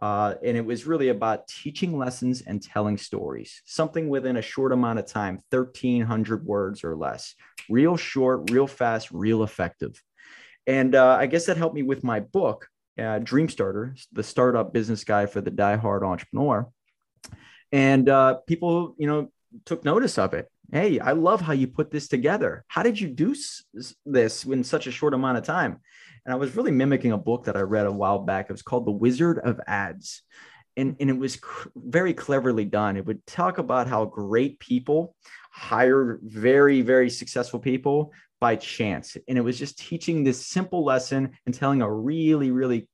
Uh, 0.00 0.34
and 0.44 0.56
it 0.56 0.64
was 0.64 0.86
really 0.86 1.08
about 1.08 1.48
teaching 1.48 1.96
lessons 1.96 2.42
and 2.42 2.62
telling 2.62 2.98
stories, 2.98 3.62
something 3.64 4.08
within 4.08 4.36
a 4.36 4.42
short 4.42 4.72
amount 4.72 4.98
of 4.98 5.06
time 5.06 5.40
1,300 5.50 6.44
words 6.44 6.84
or 6.84 6.94
less. 6.96 7.34
Real 7.70 7.96
short, 7.96 8.50
real 8.50 8.66
fast, 8.66 9.10
real 9.10 9.42
effective. 9.42 10.02
And 10.66 10.94
uh, 10.94 11.16
I 11.18 11.26
guess 11.26 11.46
that 11.46 11.56
helped 11.56 11.74
me 11.74 11.82
with 11.82 12.04
my 12.04 12.20
book, 12.20 12.68
uh, 13.00 13.20
Dream 13.20 13.48
Starter, 13.48 13.94
the 14.12 14.22
startup 14.22 14.72
business 14.72 15.04
guide 15.04 15.30
for 15.30 15.40
the 15.40 15.50
die-hard 15.50 16.02
entrepreneur. 16.02 16.68
And 17.72 18.08
uh, 18.08 18.38
people, 18.46 18.94
you 18.98 19.06
know, 19.06 19.28
took 19.64 19.84
notice 19.84 20.18
of 20.18 20.34
it. 20.34 20.50
Hey, 20.72 20.98
I 20.98 21.12
love 21.12 21.40
how 21.40 21.52
you 21.52 21.68
put 21.68 21.90
this 21.90 22.08
together. 22.08 22.64
How 22.68 22.82
did 22.82 23.00
you 23.00 23.08
do 23.08 23.34
this 24.04 24.44
in 24.44 24.64
such 24.64 24.86
a 24.86 24.90
short 24.90 25.14
amount 25.14 25.38
of 25.38 25.44
time? 25.44 25.80
And 26.26 26.32
I 26.32 26.36
was 26.36 26.56
really 26.56 26.72
mimicking 26.72 27.12
a 27.12 27.18
book 27.18 27.44
that 27.44 27.56
I 27.56 27.60
read 27.60 27.86
a 27.86 27.92
while 27.92 28.18
back. 28.18 28.46
It 28.46 28.52
was 28.52 28.62
called 28.62 28.84
The 28.84 28.90
Wizard 28.90 29.38
of 29.38 29.60
Ads. 29.68 30.22
And, 30.76 30.96
and 30.98 31.08
it 31.08 31.16
was 31.16 31.36
cr- 31.36 31.68
very 31.76 32.12
cleverly 32.12 32.64
done. 32.64 32.96
It 32.96 33.06
would 33.06 33.24
talk 33.26 33.58
about 33.58 33.86
how 33.86 34.04
great 34.06 34.58
people 34.58 35.14
hire 35.52 36.18
very, 36.22 36.82
very 36.82 37.08
successful 37.08 37.60
people 37.60 38.12
by 38.40 38.56
chance. 38.56 39.16
And 39.28 39.38
it 39.38 39.40
was 39.40 39.56
just 39.56 39.78
teaching 39.78 40.24
this 40.24 40.44
simple 40.44 40.84
lesson 40.84 41.30
and 41.46 41.54
telling 41.54 41.80
a 41.80 41.90
really, 41.90 42.50
really 42.50 42.88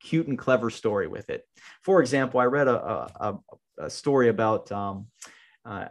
cute 0.00 0.26
and 0.26 0.38
clever 0.38 0.70
story 0.70 1.08
with 1.08 1.28
it. 1.28 1.44
For 1.82 2.00
example, 2.00 2.40
I 2.40 2.46
read 2.46 2.68
a, 2.68 3.06
a, 3.20 3.38
a 3.78 3.90
story 3.90 4.30
about 4.30 4.72
um, 4.72 5.08
uh, 5.66 5.88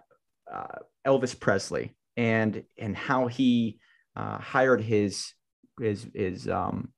uh, 0.52 0.80
Elvis 1.06 1.40
Presley 1.40 1.96
and, 2.18 2.64
and 2.76 2.98
how 2.98 3.28
he 3.28 3.80
uh, 4.16 4.40
hired 4.40 4.82
his 4.82 5.32
his 5.80 6.08
his 6.14 6.48
um, 6.48 6.90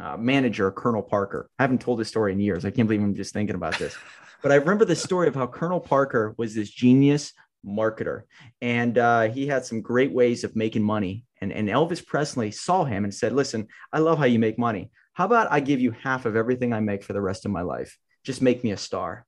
uh, 0.00 0.16
manager, 0.16 0.70
Colonel 0.70 1.02
Parker. 1.02 1.48
I 1.58 1.62
haven't 1.62 1.80
told 1.80 1.98
this 1.98 2.08
story 2.08 2.32
in 2.32 2.40
years. 2.40 2.64
I 2.64 2.70
can't 2.70 2.88
believe 2.88 3.02
I'm 3.02 3.14
just 3.14 3.32
thinking 3.32 3.56
about 3.56 3.78
this. 3.78 3.96
But 4.42 4.52
I 4.52 4.56
remember 4.56 4.84
the 4.84 4.96
story 4.96 5.28
of 5.28 5.34
how 5.34 5.46
Colonel 5.46 5.80
Parker 5.80 6.34
was 6.36 6.54
this 6.54 6.70
genius 6.70 7.32
marketer, 7.66 8.22
and 8.60 8.96
uh, 8.98 9.22
he 9.22 9.46
had 9.46 9.64
some 9.64 9.80
great 9.80 10.12
ways 10.12 10.44
of 10.44 10.54
making 10.54 10.82
money. 10.82 11.24
And, 11.40 11.52
and 11.52 11.68
Elvis 11.68 12.04
Presley 12.04 12.50
saw 12.50 12.84
him 12.84 13.04
and 13.04 13.14
said, 13.14 13.32
"Listen, 13.32 13.68
I 13.92 13.98
love 13.98 14.18
how 14.18 14.24
you 14.24 14.38
make 14.38 14.58
money. 14.58 14.90
How 15.14 15.24
about 15.24 15.50
I 15.50 15.60
give 15.60 15.80
you 15.80 15.90
half 15.92 16.26
of 16.26 16.36
everything 16.36 16.72
I 16.72 16.80
make 16.80 17.02
for 17.02 17.12
the 17.12 17.20
rest 17.20 17.44
of 17.44 17.50
my 17.50 17.62
life? 17.62 17.98
Just 18.24 18.42
make 18.42 18.62
me 18.62 18.72
a 18.72 18.76
star." 18.76 19.26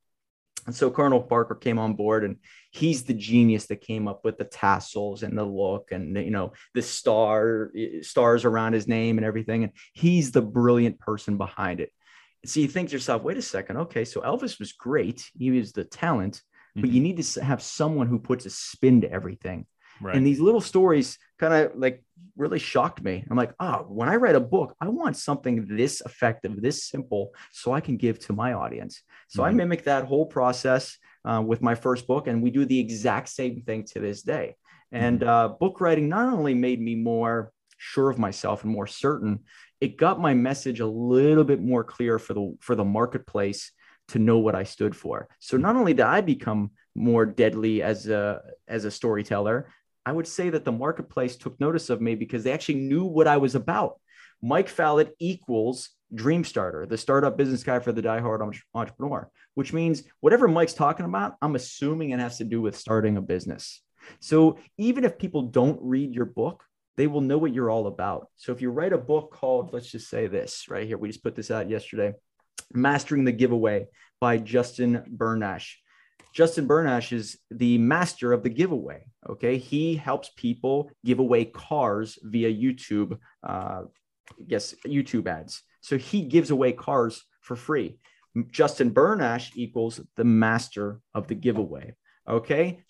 And 0.69 0.77
so 0.77 0.91
Colonel 0.91 1.23
Parker 1.23 1.55
came 1.55 1.79
on 1.79 1.95
board 1.95 2.25
and 2.25 2.37
he's 2.73 3.05
the 3.05 3.15
genius 3.15 3.69
that 3.69 3.81
came 3.81 4.07
up 4.07 4.23
with 4.23 4.37
the 4.37 4.45
tassels 4.45 5.23
and 5.23 5.37
the 5.37 5.43
look 5.43 5.93
and 5.93 6.15
you 6.15 6.31
know 6.31 6.53
the 6.75 6.83
star 6.83 7.73
stars 8.03 8.45
around 8.45 8.75
his 8.75 8.87
name 8.87 9.17
and 9.17 9.25
everything. 9.25 9.65
And 9.65 9.73
he's 9.95 10.31
the 10.31 10.43
brilliant 10.43 10.99
person 11.01 11.39
behind 11.39 11.81
it. 11.81 11.91
So 12.45 12.61
you 12.61 12.69
think 12.69 12.91
to 12.91 12.93
yourself, 12.93 13.23
wait 13.23 13.39
a 13.39 13.43
second, 13.43 13.79
okay, 13.79 14.05
so 14.05 14.21
Elvis 14.21 14.59
was 14.59 14.75
great. 14.75 15.31
He 15.39 15.51
was 15.51 15.73
the 15.73 15.85
talent, 15.85 16.35
mm-hmm. 16.37 16.83
but 16.83 16.91
you 16.91 17.01
need 17.01 17.23
to 17.23 17.43
have 17.43 17.63
someone 17.63 18.07
who 18.07 18.19
puts 18.19 18.45
a 18.45 18.51
spin 18.51 19.01
to 19.01 19.11
everything. 19.11 19.65
Right. 20.03 20.17
And 20.17 20.27
these 20.27 20.39
little 20.39 20.61
stories 20.61 21.17
kind 21.39 21.55
of 21.55 21.77
like 21.77 22.05
really 22.37 22.59
shocked 22.59 23.03
me. 23.03 23.25
I'm 23.31 23.37
like, 23.37 23.53
oh, 23.61 23.85
when 23.89 24.09
I 24.09 24.17
write 24.17 24.37
a 24.37 24.41
book, 24.41 24.77
I 24.81 24.89
want 24.89 25.17
something 25.17 25.67
this 25.77 26.01
effective, 26.03 26.63
this 26.63 26.89
simple, 26.89 27.33
so 27.53 27.73
I 27.73 27.81
can 27.81 27.97
give 27.97 28.19
to 28.21 28.33
my 28.33 28.53
audience. 28.53 29.03
So 29.29 29.43
mm-hmm. 29.43 29.49
I 29.49 29.53
mimic 29.53 29.85
that 29.85 30.05
whole 30.05 30.27
process 30.27 30.97
uh, 31.25 31.43
with 31.45 31.63
my 31.63 31.75
first 31.75 32.07
book, 32.07 32.27
and 32.27 32.43
we 32.43 32.51
do 32.51 32.65
the 32.65 32.79
exact 32.79 33.29
same 33.29 33.63
thing 33.63 33.85
to 33.87 34.01
this 34.01 34.23
day. 34.23 34.57
And 34.93 35.21
mm-hmm. 35.21 35.29
uh, 35.29 35.49
book 35.49 35.81
writing 35.81 36.09
not 36.09 36.33
only 36.33 36.55
made 36.55 36.81
me 36.81 36.95
more 36.95 37.53
sure 37.77 38.11
of 38.11 38.19
myself 38.19 38.65
and 38.65 38.73
more 38.73 38.87
certain, 38.87 39.41
it 39.81 39.97
got 39.97 40.21
my 40.21 40.35
message 40.35 40.81
a 40.81 40.87
little 40.87 41.45
bit 41.45 41.61
more 41.61 41.85
clear 41.85 42.19
for 42.19 42.35
the 42.35 42.57
for 42.61 42.75
the 42.75 42.85
marketplace 42.85 43.73
to 44.09 44.19
know 44.19 44.39
what 44.39 44.55
I 44.55 44.65
stood 44.65 44.97
for. 44.97 45.29
So 45.39 45.57
not 45.57 45.77
only 45.77 45.95
did 45.95 46.07
I 46.07 46.21
become 46.21 46.71
more 46.95 47.27
deadly 47.27 47.83
as 47.83 48.09
a 48.09 48.41
as 48.67 48.85
a 48.85 48.91
storyteller, 48.91 49.71
I 50.09 50.13
would 50.13 50.27
say 50.27 50.49
that 50.49 50.65
the 50.65 50.73
marketplace 50.73 51.37
took 51.37 51.61
notice 51.61 51.91
of 51.91 52.01
me 52.01 52.15
because 52.15 52.43
they 52.43 52.53
actually 52.53 52.77
knew 52.77 53.05
what 53.05 53.27
I 53.27 53.37
was 53.37 53.55
about. 53.55 54.01
Mike 54.41 54.71
Fallat 54.71 55.11
equals 55.19 55.91
Dream 56.15 56.45
Starter, 56.45 56.87
the 56.87 56.97
startup 56.97 57.37
business 57.37 57.63
guy 57.63 57.79
for 57.81 57.93
the 57.93 58.01
diehard 58.01 58.59
entrepreneur, 58.73 59.31
which 59.53 59.75
means 59.75 60.05
whatever 60.21 60.49
Mike's 60.49 60.73
talking 60.73 61.05
about, 61.05 61.37
I'm 61.43 61.57
assuming 61.57 62.09
it 62.09 62.21
has 62.21 62.39
to 62.39 62.45
do 62.45 62.63
with 62.63 62.75
starting 62.75 63.19
a 63.19 63.21
business. 63.21 63.83
So 64.19 64.59
even 64.79 65.05
if 65.05 65.19
people 65.19 65.43
don't 65.43 65.79
read 65.83 66.15
your 66.15 66.25
book, 66.25 66.65
they 66.97 67.07
will 67.07 67.21
know 67.21 67.37
what 67.37 67.53
you're 67.53 67.69
all 67.69 67.87
about. 67.87 68.29
So 68.37 68.53
if 68.53 68.63
you 68.63 68.71
write 68.71 68.95
a 68.95 68.99
book 69.13 69.31
called, 69.31 69.75
let's 69.75 69.91
just 69.91 70.09
say 70.09 70.27
this 70.27 70.71
right 70.71 70.87
here, 70.87 70.97
we 70.97 71.09
just 71.09 71.23
put 71.23 71.37
this 71.37 71.51
out 71.51 71.69
yesterday 71.69 72.15
Mastering 72.73 73.27
the 73.27 73.33
Giveaway 73.33 73.89
by 74.23 74.39
Justin 74.39 75.05
Bernash. 75.15 75.75
Justin 76.35 76.69
Bernash 76.69 77.13
is 77.13 77.39
the 77.51 77.79
master 77.79 78.33
of 78.33 78.43
the 78.43 78.51
giveaway. 78.51 79.05
Okay. 79.29 79.59
He 79.59 79.97
helps 79.97 80.31
people 80.37 80.91
give 81.05 81.19
away 81.19 81.45
cars 81.45 82.19
via 82.23 82.53
YouTube, 82.53 83.19
uh, 83.47 83.83
I 84.31 84.43
guess, 84.47 84.75
YouTube 84.87 85.27
ads. 85.27 85.63
So 85.81 85.97
he 85.97 86.23
gives 86.23 86.51
away 86.51 86.73
cars 86.73 87.25
for 87.41 87.57
free. 87.57 87.99
Justin 88.51 88.93
Bernash 88.93 89.51
equals 89.57 90.01
the 90.17 90.25
master 90.25 91.01
of 91.15 91.27
the 91.29 91.35
giveaway. 91.35 91.95
Okay. 92.29 92.85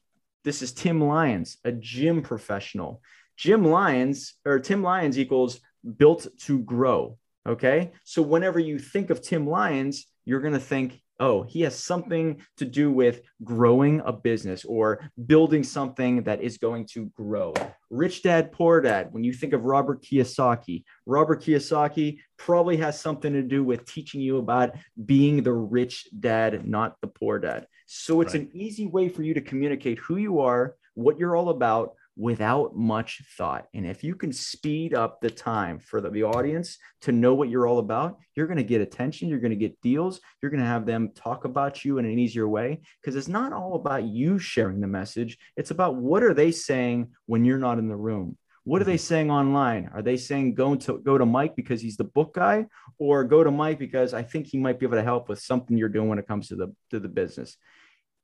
This 0.44 0.62
is 0.62 0.72
Tim 0.72 1.00
Lyons, 1.00 1.58
a 1.64 1.72
gym 1.72 2.22
professional. 2.22 3.02
Jim 3.36 3.64
Lyons 3.64 4.34
or 4.44 4.58
Tim 4.58 4.82
Lyons 4.82 5.18
equals 5.18 5.60
built 5.96 6.26
to 6.40 6.58
grow. 6.60 7.18
Okay. 7.46 7.92
So 8.04 8.20
whenever 8.20 8.58
you 8.58 8.78
think 8.78 9.10
of 9.10 9.22
Tim 9.22 9.46
Lyons, 9.46 10.06
you're 10.24 10.40
going 10.40 10.54
to 10.54 10.60
think 10.60 11.00
oh, 11.20 11.42
he 11.42 11.62
has 11.62 11.78
something 11.78 12.40
to 12.56 12.64
do 12.64 12.92
with 12.92 13.22
growing 13.42 14.00
a 14.04 14.12
business 14.12 14.64
or 14.64 15.10
building 15.26 15.64
something 15.64 16.22
that 16.22 16.40
is 16.42 16.58
going 16.58 16.86
to 16.86 17.06
grow. 17.06 17.54
Rich 17.90 18.22
Dad, 18.22 18.52
Poor 18.52 18.80
Dad, 18.80 19.08
when 19.12 19.24
you 19.24 19.32
think 19.32 19.52
of 19.52 19.64
Robert 19.64 20.02
Kiyosaki, 20.02 20.84
Robert 21.06 21.42
Kiyosaki 21.42 22.18
probably 22.36 22.76
has 22.76 23.00
something 23.00 23.32
to 23.32 23.42
do 23.42 23.64
with 23.64 23.84
teaching 23.84 24.20
you 24.20 24.38
about 24.38 24.74
being 25.06 25.42
the 25.42 25.52
rich 25.52 26.08
dad, 26.20 26.66
not 26.66 26.96
the 27.00 27.08
poor 27.08 27.38
dad. 27.38 27.66
So 27.86 28.20
it's 28.20 28.34
right. 28.34 28.42
an 28.42 28.50
easy 28.52 28.86
way 28.86 29.08
for 29.08 29.22
you 29.22 29.34
to 29.34 29.40
communicate 29.40 29.98
who 29.98 30.16
you 30.16 30.40
are, 30.40 30.76
what 30.94 31.18
you're 31.18 31.36
all 31.36 31.48
about, 31.48 31.94
without 32.18 32.76
much 32.76 33.22
thought. 33.38 33.68
And 33.72 33.86
if 33.86 34.02
you 34.02 34.16
can 34.16 34.32
speed 34.32 34.92
up 34.92 35.20
the 35.20 35.30
time 35.30 35.78
for 35.78 36.00
the, 36.00 36.10
the 36.10 36.24
audience 36.24 36.76
to 37.02 37.12
know 37.12 37.32
what 37.32 37.48
you're 37.48 37.66
all 37.66 37.78
about, 37.78 38.18
you're 38.34 38.48
going 38.48 38.58
to 38.58 38.64
get 38.64 38.80
attention, 38.80 39.28
you're 39.28 39.38
going 39.38 39.52
to 39.52 39.56
get 39.56 39.80
deals, 39.80 40.20
you're 40.42 40.50
going 40.50 40.60
to 40.60 40.66
have 40.66 40.84
them 40.84 41.12
talk 41.14 41.44
about 41.44 41.84
you 41.84 41.98
in 41.98 42.04
an 42.04 42.18
easier 42.18 42.48
way 42.48 42.80
because 43.00 43.14
it's 43.14 43.28
not 43.28 43.52
all 43.52 43.76
about 43.76 44.02
you 44.02 44.36
sharing 44.38 44.80
the 44.80 44.88
message. 44.88 45.38
It's 45.56 45.70
about 45.70 45.94
what 45.94 46.24
are 46.24 46.34
they 46.34 46.50
saying 46.50 47.12
when 47.26 47.44
you're 47.44 47.56
not 47.56 47.78
in 47.78 47.88
the 47.88 47.96
room? 47.96 48.36
What 48.64 48.82
are 48.82 48.84
they 48.84 48.96
mm-hmm. 48.96 48.98
saying 48.98 49.30
online? 49.30 49.88
Are 49.94 50.02
they 50.02 50.16
saying 50.16 50.54
go 50.54 50.74
to 50.74 50.98
go 50.98 51.16
to 51.16 51.24
Mike 51.24 51.56
because 51.56 51.80
he's 51.80 51.96
the 51.96 52.04
book 52.04 52.34
guy, 52.34 52.66
or 52.98 53.24
go 53.24 53.42
to 53.42 53.50
Mike 53.50 53.78
because 53.78 54.12
I 54.12 54.22
think 54.22 54.46
he 54.46 54.58
might 54.58 54.78
be 54.78 54.84
able 54.84 54.98
to 54.98 55.02
help 55.02 55.30
with 55.30 55.40
something 55.40 55.78
you're 55.78 55.88
doing 55.88 56.08
when 56.08 56.18
it 56.18 56.28
comes 56.28 56.48
to 56.48 56.56
the 56.56 56.74
to 56.90 57.00
the 57.00 57.08
business? 57.08 57.56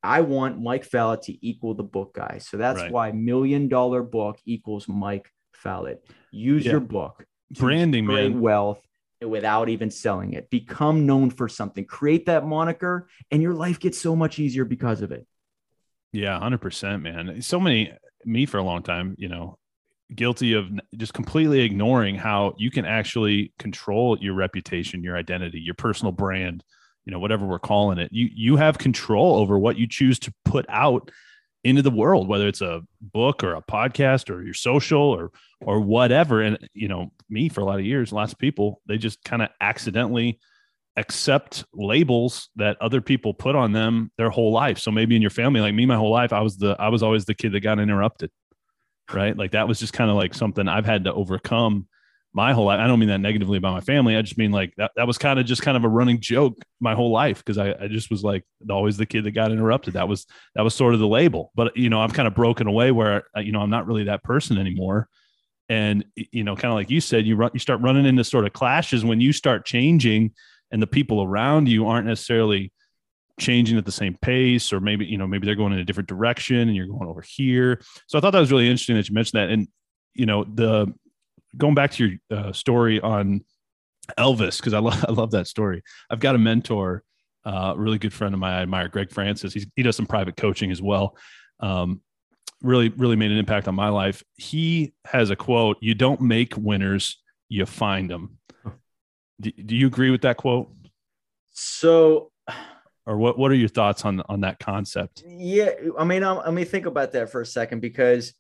I 0.05 0.21
want 0.21 0.61
Mike 0.61 0.89
Fallat 0.89 1.23
to 1.23 1.47
equal 1.47 1.75
the 1.75 1.83
book 1.83 2.15
guy. 2.15 2.39
So 2.39 2.59
that's 2.59 2.81
right. 2.81 2.93
why 2.93 3.13
million 3.13 3.69
dollar 3.69 4.03
book 4.03 4.39
equals 4.45 4.87
Mike 4.87 5.31
Fallat. 5.65 5.99
Use 6.31 6.67
yeah. 6.67 6.73
your 6.73 6.81
book. 6.81 7.25
Branding, 7.51 8.07
man. 8.07 8.41
Wealth 8.41 8.81
without 9.23 9.71
even 9.71 9.91
selling 9.91 10.35
it. 10.35 10.51
Become 10.51 11.07
known 11.07 11.31
for 11.31 11.49
something. 11.49 11.87
Create 11.87 12.27
that 12.27 12.47
moniker, 12.47 13.09
and 13.31 13.43
your 13.43 13.55
life 13.55 13.81
gets 13.81 13.99
so 13.99 14.15
much 14.15 14.39
easier 14.39 14.67
because 14.67 15.01
of 15.01 15.11
it. 15.11 15.27
Yeah, 16.13 16.39
hundred 16.39 16.61
percent, 16.61 17.03
man. 17.03 17.41
So 17.41 17.59
many 17.59 17.93
me 18.27 18.45
for 18.45 18.59
a 18.59 18.63
long 18.63 18.83
time, 18.83 19.15
you 19.19 19.29
know, 19.29 19.59
guilty 20.15 20.53
of 20.53 20.71
just 20.97 21.15
completely 21.15 21.61
ignoring 21.61 22.15
how 22.15 22.55
you 22.59 22.71
can 22.71 22.85
actually 22.85 23.53
control 23.59 24.19
your 24.19 24.35
reputation, 24.35 25.03
your 25.03 25.17
identity, 25.17 25.61
your 25.61 25.75
personal 25.75 26.13
brand 26.13 26.63
you 27.05 27.13
know 27.13 27.19
whatever 27.19 27.47
we're 27.47 27.59
calling 27.59 27.99
it 27.99 28.09
you 28.13 28.29
you 28.35 28.57
have 28.57 28.79
control 28.79 29.37
over 29.37 29.59
what 29.59 29.79
you 29.79 29.87
choose 29.87 30.19
to 30.19 30.33
put 30.45 30.65
out 30.69 31.11
into 31.63 31.83
the 31.83 31.91
world 31.91 32.29
whether 32.29 32.47
it's 32.47 32.61
a 32.61 32.83
book 33.01 33.43
or 33.43 33.55
a 33.55 33.63
podcast 33.63 34.31
or 34.31 34.43
your 34.43 34.55
social 34.55 35.03
or 35.03 35.31
or 35.61 35.81
whatever 35.81 36.41
and 36.41 36.59
you 36.75 36.89
know 36.89 37.11
me 37.29 37.49
for 37.49 37.61
a 37.61 37.65
lot 37.65 37.79
of 37.79 37.85
years 37.85 38.13
lots 38.13 38.33
of 38.33 38.39
people 38.39 38.81
they 38.87 38.99
just 38.99 39.23
kind 39.25 39.43
of 39.43 39.49
accidentally 39.61 40.39
accept 40.97 41.65
labels 41.75 42.51
that 42.55 42.77
other 42.81 43.01
people 43.01 43.35
put 43.35 43.57
on 43.57 43.73
them 43.73 44.13
their 44.17 44.31
whole 44.31 44.53
life 44.53 44.79
so 44.79 44.91
maybe 44.91 45.17
in 45.17 45.23
your 45.23 45.31
family 45.31 45.61
like 45.61 45.75
me 45.75 45.87
my 45.87 45.97
whole 45.97 46.13
life 46.13 46.33
i 46.33 46.41
was 46.41 46.57
the 46.59 46.77
i 46.79 46.89
was 46.89 47.03
always 47.03 47.25
the 47.25 47.35
kid 47.35 47.53
that 47.53 47.61
got 47.61 47.81
interrupted 47.81 48.31
right? 49.13 49.37
Like 49.37 49.53
that 49.53 49.69
was 49.69 49.79
just 49.79 49.93
kind 49.93 50.11
of 50.11 50.17
like 50.17 50.35
something 50.35 50.69
I've 50.69 50.87
had 50.87 51.05
to 51.05 51.13
overcome 51.13 51.89
my 52.35 52.53
whole 52.53 52.65
life. 52.65 52.81
I 52.81 52.89
don't 52.89 52.99
mean 52.99 53.09
that 53.11 53.21
negatively 53.21 53.57
about 53.57 53.75
my 53.75 53.81
family. 53.81 54.17
I 54.17 54.23
just 54.23 54.37
mean 54.37 54.51
like 54.51 54.75
that, 54.77 54.91
that 54.97 55.07
was 55.07 55.19
kind 55.19 55.39
of 55.39 55.47
just 55.47 55.63
kind 55.63 55.77
of 55.77 55.85
a 55.85 55.89
running 55.89 56.21
joke 56.21 56.59
my 56.81 56.95
whole 56.95 57.13
life 57.13 57.39
because 57.39 57.59
I, 57.59 57.75
I 57.81 57.87
just 57.87 58.11
was 58.11 58.25
like 58.25 58.45
always 58.69 58.97
the 58.97 59.07
kid 59.07 59.25
that 59.25 59.31
got 59.31 59.53
interrupted. 59.53 59.95
That 59.95 60.09
was 60.09 60.27
that 60.57 60.63
was 60.63 60.75
sort 60.75 60.95
of 60.95 61.01
the 61.01 61.07
label. 61.07 61.53
But 61.55 61.77
you 61.77 61.89
know, 61.89 62.01
I'm 62.01 62.11
kind 62.11 62.27
of 62.27 62.35
broken 62.35 62.67
away 62.67 62.91
where 62.91 63.23
uh, 63.37 63.41
you 63.41 63.53
know 63.53 63.61
I'm 63.61 63.71
not 63.71 63.87
really 63.87 64.05
that 64.05 64.25
person 64.25 64.59
anymore. 64.59 65.09
And 65.69 66.05
you 66.17 66.43
know, 66.43 66.57
kind 66.57 66.73
of 66.73 66.75
like 66.75 66.91
you 66.91 67.01
said, 67.01 67.25
you 67.25 67.37
run 67.37 67.53
you 67.55 67.61
start 67.61 67.81
running 67.81 68.05
into 68.05 68.25
sort 68.25 68.47
of 68.47 68.53
clashes 68.53 69.05
when 69.05 69.21
you 69.21 69.33
start 69.33 69.65
changing, 69.65 70.33
and 70.73 70.83
the 70.83 70.89
people 70.89 71.23
around 71.23 71.69
you 71.69 71.87
aren't 71.87 72.09
necessarily 72.09 72.73
changing 73.39 73.79
at 73.79 73.85
the 73.85 73.93
same 73.93 74.17
pace 74.23 74.73
or 74.73 74.79
maybe 74.79 75.05
you 75.05 75.19
know 75.19 75.27
maybe 75.27 75.45
they're 75.45 75.57
going 75.57 75.73
in 75.73 75.81
a 75.81 75.85
different 75.85 76.09
direction 76.09 76.57
and 76.57 76.77
you're 76.77 76.87
going 76.87 77.09
over 77.09 77.21
here 77.21 77.81
so 78.07 78.17
i 78.17 78.21
thought 78.21 78.31
that 78.31 78.39
was 78.39 78.53
really 78.53 78.69
interesting 78.69 78.95
that 78.95 79.09
you 79.09 79.13
mentioned 79.13 79.41
that 79.43 79.49
and 79.53 79.67
you 80.15 80.25
know 80.25 80.45
the 80.45 80.87
going 81.57 81.75
back 81.75 81.93
to 81.93 82.07
your 82.07 82.39
uh, 82.39 82.53
story 82.53 83.01
on 83.01 83.45
Elvis, 84.19 84.59
because 84.59 84.75
I, 84.75 84.79
lo- 84.79 84.91
I 85.09 85.13
love 85.13 85.33
that 85.33 85.47
story. 85.47 85.83
I've 86.11 86.21
got 86.21 86.35
a 86.35 86.39
mentor, 86.39 87.03
uh, 87.47 87.51
a 87.51 87.53
uh, 87.53 87.75
really 87.75 87.99
good 87.99 88.13
friend 88.13 88.35
of 88.35 88.41
mine 88.41 88.55
I 88.55 88.63
admire, 88.63 88.89
Greg 88.89 89.11
Francis. 89.11 89.53
He's, 89.53 89.67
he 89.77 89.83
does 89.83 89.97
some 89.97 90.07
private 90.07 90.37
coaching 90.37 90.71
as 90.71 90.81
well. 90.81 91.17
Um, 91.61 92.01
really, 92.63 92.89
really 92.91 93.17
made 93.17 93.31
an 93.31 93.39
impact 93.39 93.69
on 93.69 93.75
my 93.75 93.89
life. 93.89 94.23
He 94.37 94.95
has 95.05 95.31
a 95.31 95.37
quote 95.37 95.77
You 95.81 95.95
don't 95.95 96.21
make 96.21 96.57
winners, 96.57 97.23
you 97.49 97.67
find 97.67 98.11
them. 98.11 98.39
Do, 99.41 99.51
do 99.51 99.77
you 99.77 99.87
agree 99.87 100.11
with 100.11 100.23
that 100.23 100.37
quote? 100.37 100.71
So, 101.53 102.31
or 103.07 103.17
what, 103.17 103.39
what 103.39 103.51
are 103.51 103.55
your 103.55 103.69
thoughts 103.69 104.05
on, 104.05 104.23
on 104.29 104.41
that 104.41 104.59
concept? 104.59 105.23
Yeah. 105.27 105.71
I 105.99 106.05
mean, 106.05 106.23
I'm, 106.23 106.39
let 106.39 106.53
me 106.53 106.65
think 106.65 106.87
about 106.87 107.13
that 107.13 107.31
for 107.31 107.41
a 107.41 107.47
second 107.47 107.81
because 107.81 108.33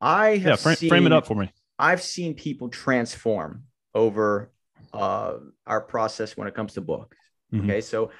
I 0.00 0.36
have 0.38 0.46
yeah, 0.46 0.56
frame, 0.56 0.76
seen, 0.76 0.88
frame 0.88 1.06
it 1.06 1.12
up 1.12 1.26
for 1.26 1.34
me. 1.34 1.52
I've 1.78 2.02
seen 2.02 2.34
people 2.34 2.68
transform 2.68 3.64
over 3.94 4.52
uh, 4.92 5.34
our 5.66 5.80
process 5.80 6.36
when 6.36 6.48
it 6.48 6.54
comes 6.54 6.74
to 6.74 6.80
books. 6.80 7.16
Mm-hmm. 7.52 7.70
Okay. 7.70 7.80
So 7.80 8.10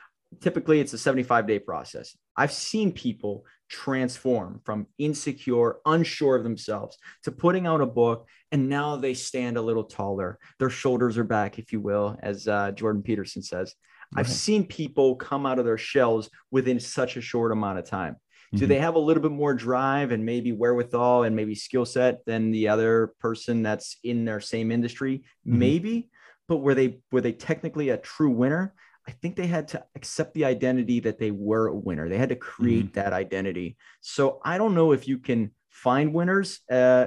typically 0.41 0.81
it's 0.81 0.93
a 0.93 0.99
75 0.99 1.47
day 1.47 1.59
process. 1.59 2.17
I've 2.37 2.53
seen 2.53 2.93
people 2.93 3.45
transform 3.69 4.61
from 4.65 4.87
insecure, 4.99 5.77
unsure 5.85 6.37
of 6.37 6.45
themselves 6.45 6.97
to 7.25 7.33
putting 7.33 7.67
out 7.67 7.81
a 7.81 7.87
book. 7.87 8.27
And 8.51 8.69
now 8.69 8.97
they 8.97 9.15
stand 9.15 9.57
a 9.57 9.63
little 9.63 9.85
taller. 9.85 10.39
Their 10.59 10.71
shoulders 10.71 11.19
are 11.19 11.25
back, 11.25 11.59
if 11.59 11.73
you 11.73 11.81
will, 11.81 12.17
as 12.23 12.49
uh, 12.49 12.73
Jordan 12.73 13.03
Peterson 13.03 13.43
says. 13.43 13.75
Right. 14.15 14.21
I've 14.21 14.31
seen 14.31 14.67
people 14.67 15.17
come 15.17 15.45
out 15.45 15.59
of 15.59 15.67
their 15.67 15.77
shells 15.77 16.31
within 16.51 16.81
such 16.81 17.17
a 17.17 17.21
short 17.21 17.53
amount 17.53 17.79
of 17.79 17.85
time. 17.85 18.17
Do 18.53 18.61
mm-hmm. 18.61 18.69
they 18.69 18.79
have 18.79 18.95
a 18.95 18.99
little 18.99 19.23
bit 19.23 19.33
more 19.33 19.53
drive 19.53 20.11
and 20.11 20.25
maybe 20.25 20.53
wherewithal 20.53 21.25
and 21.25 21.37
maybe 21.37 21.55
skill 21.55 21.85
set 21.85 22.25
than 22.25 22.51
the 22.51 22.69
other 22.69 23.13
person 23.21 23.63
that's 23.63 23.99
in 24.03 24.25
their 24.25 24.41
same 24.41 24.71
industry? 24.71 25.25
Mm-hmm. 25.47 25.59
Maybe, 25.59 26.11
but 26.49 26.59
were 26.59 26.75
they 26.75 27.01
were 27.13 27.21
they 27.21 27.33
technically 27.33 27.91
a 27.91 27.99
true 27.99 28.31
winner? 28.31 28.75
I 29.07 29.11
think 29.11 29.37
they 29.37 29.47
had 29.47 29.69
to 29.69 29.85
accept 29.97 30.35
the 30.35 30.45
identity 30.45 31.01
that 31.01 31.19
they 31.19 31.31
were 31.31 31.69
a 31.69 31.75
winner. 31.75 32.09
They 32.09 32.19
had 32.19 32.29
to 32.29 32.37
create 32.37 32.93
mm-hmm. 32.93 33.01
that 33.01 33.13
identity. 33.13 33.77
So 34.01 34.41
I 34.45 34.59
don't 34.59 34.75
know 34.75 34.93
if 34.93 35.09
you 35.09 35.19
can 35.19 35.53
find 35.71 36.13
winners 36.13 36.61
uh, 36.71 37.07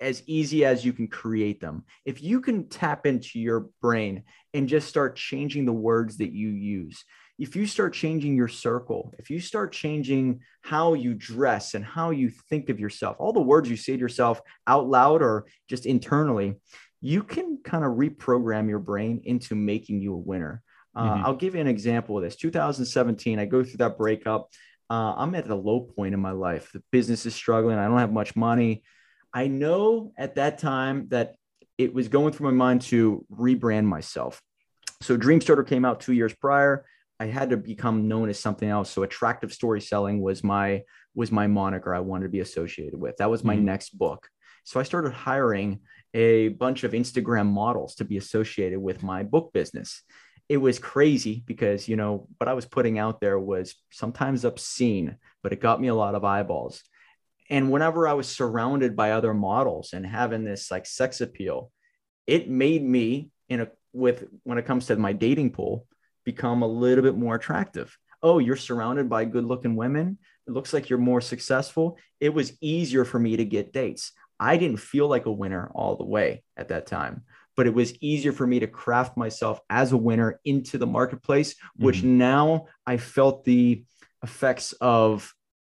as 0.00 0.22
easy 0.26 0.64
as 0.64 0.84
you 0.84 0.92
can 0.92 1.08
create 1.08 1.60
them. 1.60 1.84
If 2.04 2.22
you 2.22 2.40
can 2.40 2.68
tap 2.68 3.06
into 3.06 3.38
your 3.38 3.68
brain 3.80 4.24
and 4.52 4.68
just 4.68 4.88
start 4.88 5.16
changing 5.16 5.64
the 5.64 5.72
words 5.72 6.18
that 6.18 6.32
you 6.32 6.48
use, 6.48 7.04
if 7.38 7.56
you 7.56 7.66
start 7.66 7.94
changing 7.94 8.36
your 8.36 8.48
circle, 8.48 9.12
if 9.18 9.28
you 9.28 9.40
start 9.40 9.72
changing 9.72 10.40
how 10.62 10.94
you 10.94 11.14
dress 11.14 11.74
and 11.74 11.84
how 11.84 12.10
you 12.10 12.30
think 12.48 12.68
of 12.68 12.78
yourself, 12.78 13.16
all 13.18 13.32
the 13.32 13.40
words 13.40 13.68
you 13.68 13.76
say 13.76 13.94
to 13.94 13.98
yourself 13.98 14.40
out 14.66 14.88
loud 14.88 15.20
or 15.20 15.46
just 15.68 15.84
internally, 15.84 16.54
you 17.00 17.22
can 17.22 17.58
kind 17.64 17.84
of 17.84 17.92
reprogram 17.92 18.68
your 18.68 18.78
brain 18.78 19.20
into 19.24 19.54
making 19.54 20.00
you 20.00 20.14
a 20.14 20.18
winner. 20.18 20.62
Uh, 20.94 21.14
mm-hmm. 21.14 21.26
I'll 21.26 21.34
give 21.34 21.54
you 21.54 21.60
an 21.60 21.66
example 21.66 22.16
of 22.16 22.22
this. 22.22 22.36
2017, 22.36 23.38
I 23.38 23.46
go 23.46 23.64
through 23.64 23.78
that 23.78 23.98
breakup. 23.98 24.48
Uh, 24.88 25.14
I'm 25.16 25.34
at 25.34 25.48
the 25.48 25.56
low 25.56 25.80
point 25.80 26.14
in 26.14 26.20
my 26.20 26.30
life. 26.30 26.70
The 26.72 26.82
business 26.92 27.26
is 27.26 27.34
struggling. 27.34 27.78
I 27.78 27.88
don't 27.88 27.98
have 27.98 28.12
much 28.12 28.36
money. 28.36 28.84
I 29.32 29.48
know 29.48 30.12
at 30.16 30.36
that 30.36 30.58
time 30.58 31.08
that 31.08 31.34
it 31.78 31.92
was 31.92 32.06
going 32.06 32.32
through 32.32 32.52
my 32.52 32.56
mind 32.56 32.82
to 32.82 33.26
rebrand 33.32 33.86
myself. 33.86 34.40
So 35.02 35.16
Dream 35.16 35.40
Starter 35.40 35.64
came 35.64 35.84
out 35.84 36.00
two 36.00 36.12
years 36.12 36.32
prior. 36.32 36.84
I 37.20 37.26
had 37.26 37.50
to 37.50 37.56
become 37.56 38.08
known 38.08 38.28
as 38.28 38.38
something 38.38 38.68
else. 38.68 38.90
So 38.90 39.02
attractive 39.02 39.52
story 39.52 39.80
selling 39.80 40.20
was 40.20 40.42
my 40.42 40.82
was 41.14 41.30
my 41.30 41.46
moniker 41.46 41.94
I 41.94 42.00
wanted 42.00 42.24
to 42.24 42.30
be 42.30 42.40
associated 42.40 42.98
with. 42.98 43.16
That 43.18 43.30
was 43.30 43.44
my 43.44 43.54
mm-hmm. 43.54 43.66
next 43.66 43.96
book. 43.96 44.28
So 44.64 44.80
I 44.80 44.82
started 44.82 45.12
hiring 45.12 45.80
a 46.12 46.48
bunch 46.48 46.84
of 46.84 46.92
Instagram 46.92 47.46
models 47.46 47.96
to 47.96 48.04
be 48.04 48.16
associated 48.16 48.80
with 48.80 49.02
my 49.02 49.22
book 49.22 49.52
business. 49.52 50.02
It 50.48 50.56
was 50.56 50.78
crazy 50.78 51.42
because, 51.46 51.88
you 51.88 51.96
know, 51.96 52.28
what 52.38 52.48
I 52.48 52.54
was 52.54 52.66
putting 52.66 52.98
out 52.98 53.20
there 53.20 53.38
was 53.38 53.74
sometimes 53.90 54.44
obscene, 54.44 55.16
but 55.42 55.52
it 55.52 55.60
got 55.60 55.80
me 55.80 55.88
a 55.88 55.94
lot 55.94 56.14
of 56.14 56.24
eyeballs. 56.24 56.82
And 57.50 57.70
whenever 57.70 58.08
I 58.08 58.14
was 58.14 58.28
surrounded 58.28 58.96
by 58.96 59.12
other 59.12 59.34
models 59.34 59.92
and 59.92 60.04
having 60.04 60.44
this 60.44 60.70
like 60.70 60.86
sex 60.86 61.20
appeal, 61.20 61.70
it 62.26 62.48
made 62.48 62.82
me 62.82 63.30
in 63.48 63.60
a 63.60 63.68
with 63.92 64.24
when 64.42 64.58
it 64.58 64.66
comes 64.66 64.86
to 64.86 64.96
my 64.96 65.12
dating 65.12 65.52
pool, 65.52 65.86
become 66.24 66.62
a 66.62 66.66
little 66.66 67.02
bit 67.02 67.16
more 67.16 67.34
attractive. 67.34 67.96
Oh, 68.22 68.38
you're 68.38 68.56
surrounded 68.56 69.08
by 69.08 69.24
good 69.24 69.44
looking 69.44 69.76
women. 69.76 70.18
It 70.46 70.52
looks 70.52 70.72
like 70.72 70.88
you're 70.88 70.98
more 70.98 71.20
successful. 71.20 71.98
It 72.20 72.30
was 72.30 72.56
easier 72.60 73.04
for 73.04 73.18
me 73.18 73.36
to 73.36 73.44
get 73.44 73.72
dates. 73.72 74.12
I 74.40 74.56
didn't 74.56 74.78
feel 74.78 75.08
like 75.08 75.26
a 75.26 75.32
winner 75.32 75.70
all 75.74 75.96
the 75.96 76.04
way 76.04 76.42
at 76.56 76.68
that 76.68 76.86
time, 76.86 77.22
but 77.56 77.66
it 77.66 77.74
was 77.74 77.94
easier 78.00 78.32
for 78.32 78.46
me 78.46 78.60
to 78.60 78.66
craft 78.66 79.16
myself 79.16 79.60
as 79.70 79.92
a 79.92 79.96
winner 79.96 80.40
into 80.44 80.78
the 80.78 80.86
marketplace, 80.86 81.54
which 81.76 81.98
mm-hmm. 81.98 82.18
now 82.18 82.66
I 82.86 82.96
felt 82.96 83.44
the 83.44 83.84
effects 84.22 84.72
of, 84.80 85.32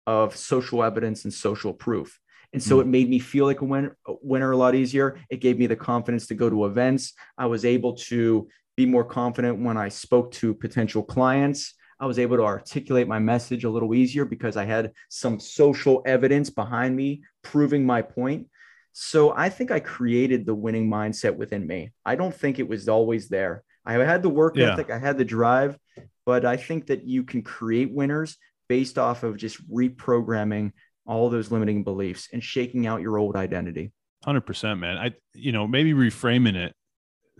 of 0.06 0.36
social 0.36 0.82
evidence 0.82 1.24
and 1.24 1.32
social 1.32 1.72
proof. 1.72 2.18
And 2.52 2.62
so 2.62 2.76
mm-hmm. 2.76 2.88
it 2.88 2.90
made 2.90 3.10
me 3.10 3.18
feel 3.18 3.44
like 3.44 3.60
a 3.60 3.64
winner, 3.64 3.96
a 4.06 4.14
winner 4.22 4.50
a 4.50 4.56
lot 4.56 4.74
easier. 4.74 5.20
It 5.30 5.40
gave 5.40 5.58
me 5.58 5.66
the 5.66 5.76
confidence 5.76 6.26
to 6.28 6.34
go 6.34 6.48
to 6.48 6.64
events. 6.64 7.12
I 7.36 7.46
was 7.46 7.64
able 7.64 7.94
to 7.94 8.48
be 8.78 8.86
more 8.86 9.04
confident 9.04 9.58
when 9.58 9.76
I 9.76 9.88
spoke 9.88 10.30
to 10.34 10.54
potential 10.54 11.02
clients. 11.02 11.74
I 11.98 12.06
was 12.06 12.20
able 12.20 12.36
to 12.36 12.44
articulate 12.44 13.08
my 13.08 13.18
message 13.18 13.64
a 13.64 13.70
little 13.70 13.92
easier 13.92 14.24
because 14.24 14.56
I 14.56 14.66
had 14.66 14.92
some 15.08 15.40
social 15.40 16.00
evidence 16.06 16.48
behind 16.48 16.94
me 16.94 17.22
proving 17.42 17.84
my 17.84 18.02
point. 18.02 18.46
So 18.92 19.34
I 19.36 19.48
think 19.48 19.72
I 19.72 19.80
created 19.80 20.46
the 20.46 20.54
winning 20.54 20.88
mindset 20.88 21.34
within 21.34 21.66
me. 21.66 21.90
I 22.06 22.14
don't 22.14 22.32
think 22.32 22.60
it 22.60 22.68
was 22.68 22.88
always 22.88 23.28
there. 23.28 23.64
I 23.84 23.94
had 23.94 24.22
the 24.22 24.28
work 24.28 24.56
yeah. 24.56 24.74
ethic, 24.74 24.90
I 24.90 24.98
had 24.98 25.18
the 25.18 25.24
drive, 25.24 25.76
but 26.24 26.44
I 26.44 26.56
think 26.56 26.86
that 26.86 27.02
you 27.02 27.24
can 27.24 27.42
create 27.42 27.92
winners 27.92 28.36
based 28.68 28.96
off 28.96 29.24
of 29.24 29.36
just 29.36 29.58
reprogramming 29.68 30.70
all 31.04 31.30
those 31.30 31.50
limiting 31.50 31.82
beliefs 31.82 32.28
and 32.32 32.44
shaking 32.44 32.86
out 32.86 33.00
your 33.00 33.18
old 33.18 33.34
identity. 33.34 33.90
100%, 34.24 34.78
man. 34.78 34.98
I, 34.98 35.14
you 35.34 35.50
know, 35.50 35.66
maybe 35.66 35.94
reframing 35.94 36.54
it 36.54 36.76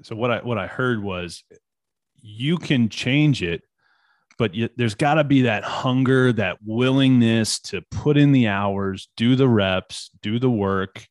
so 0.03 0.17
what 0.17 0.31
I 0.31 0.39
what 0.39 0.59
I 0.59 0.67
heard 0.67 1.03
was 1.03 1.45
you 2.21 2.59
can 2.59 2.89
change 2.89 3.43
it, 3.43 3.63
but 4.39 4.55
you, 4.55 4.69
there's 4.77 4.95
got 4.95 5.15
to 5.15 5.25
be 5.25 5.43
that 5.43 5.65
hunger, 5.65 6.33
that 6.33 6.59
willingness 6.65 7.61
to 7.61 7.83
put 7.91 8.17
in 8.17 8.33
the 8.33 8.49
hours, 8.49 9.09
do 9.17 9.37
the 9.37 9.49
reps, 9.49 10.11
do 10.23 10.39
the 10.39 10.51
work. 10.51 11.07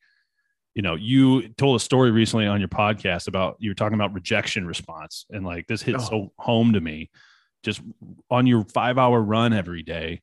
You 0.75 0.81
know, 0.81 0.95
you 0.95 1.49
told 1.49 1.75
a 1.75 1.79
story 1.79 2.11
recently 2.11 2.45
on 2.45 2.59
your 2.59 2.69
podcast 2.69 3.27
about 3.27 3.57
you 3.59 3.71
were 3.71 3.75
talking 3.75 3.95
about 3.95 4.13
rejection 4.13 4.67
response, 4.67 5.25
and 5.29 5.45
like 5.45 5.67
this 5.67 5.81
hit 5.81 5.95
oh. 5.95 5.99
so 5.99 6.33
home 6.37 6.73
to 6.73 6.81
me. 6.81 7.09
Just 7.63 7.81
on 8.29 8.45
your 8.45 8.63
five 8.65 8.97
hour 8.97 9.19
run 9.19 9.53
every 9.53 9.81
day, 9.81 10.21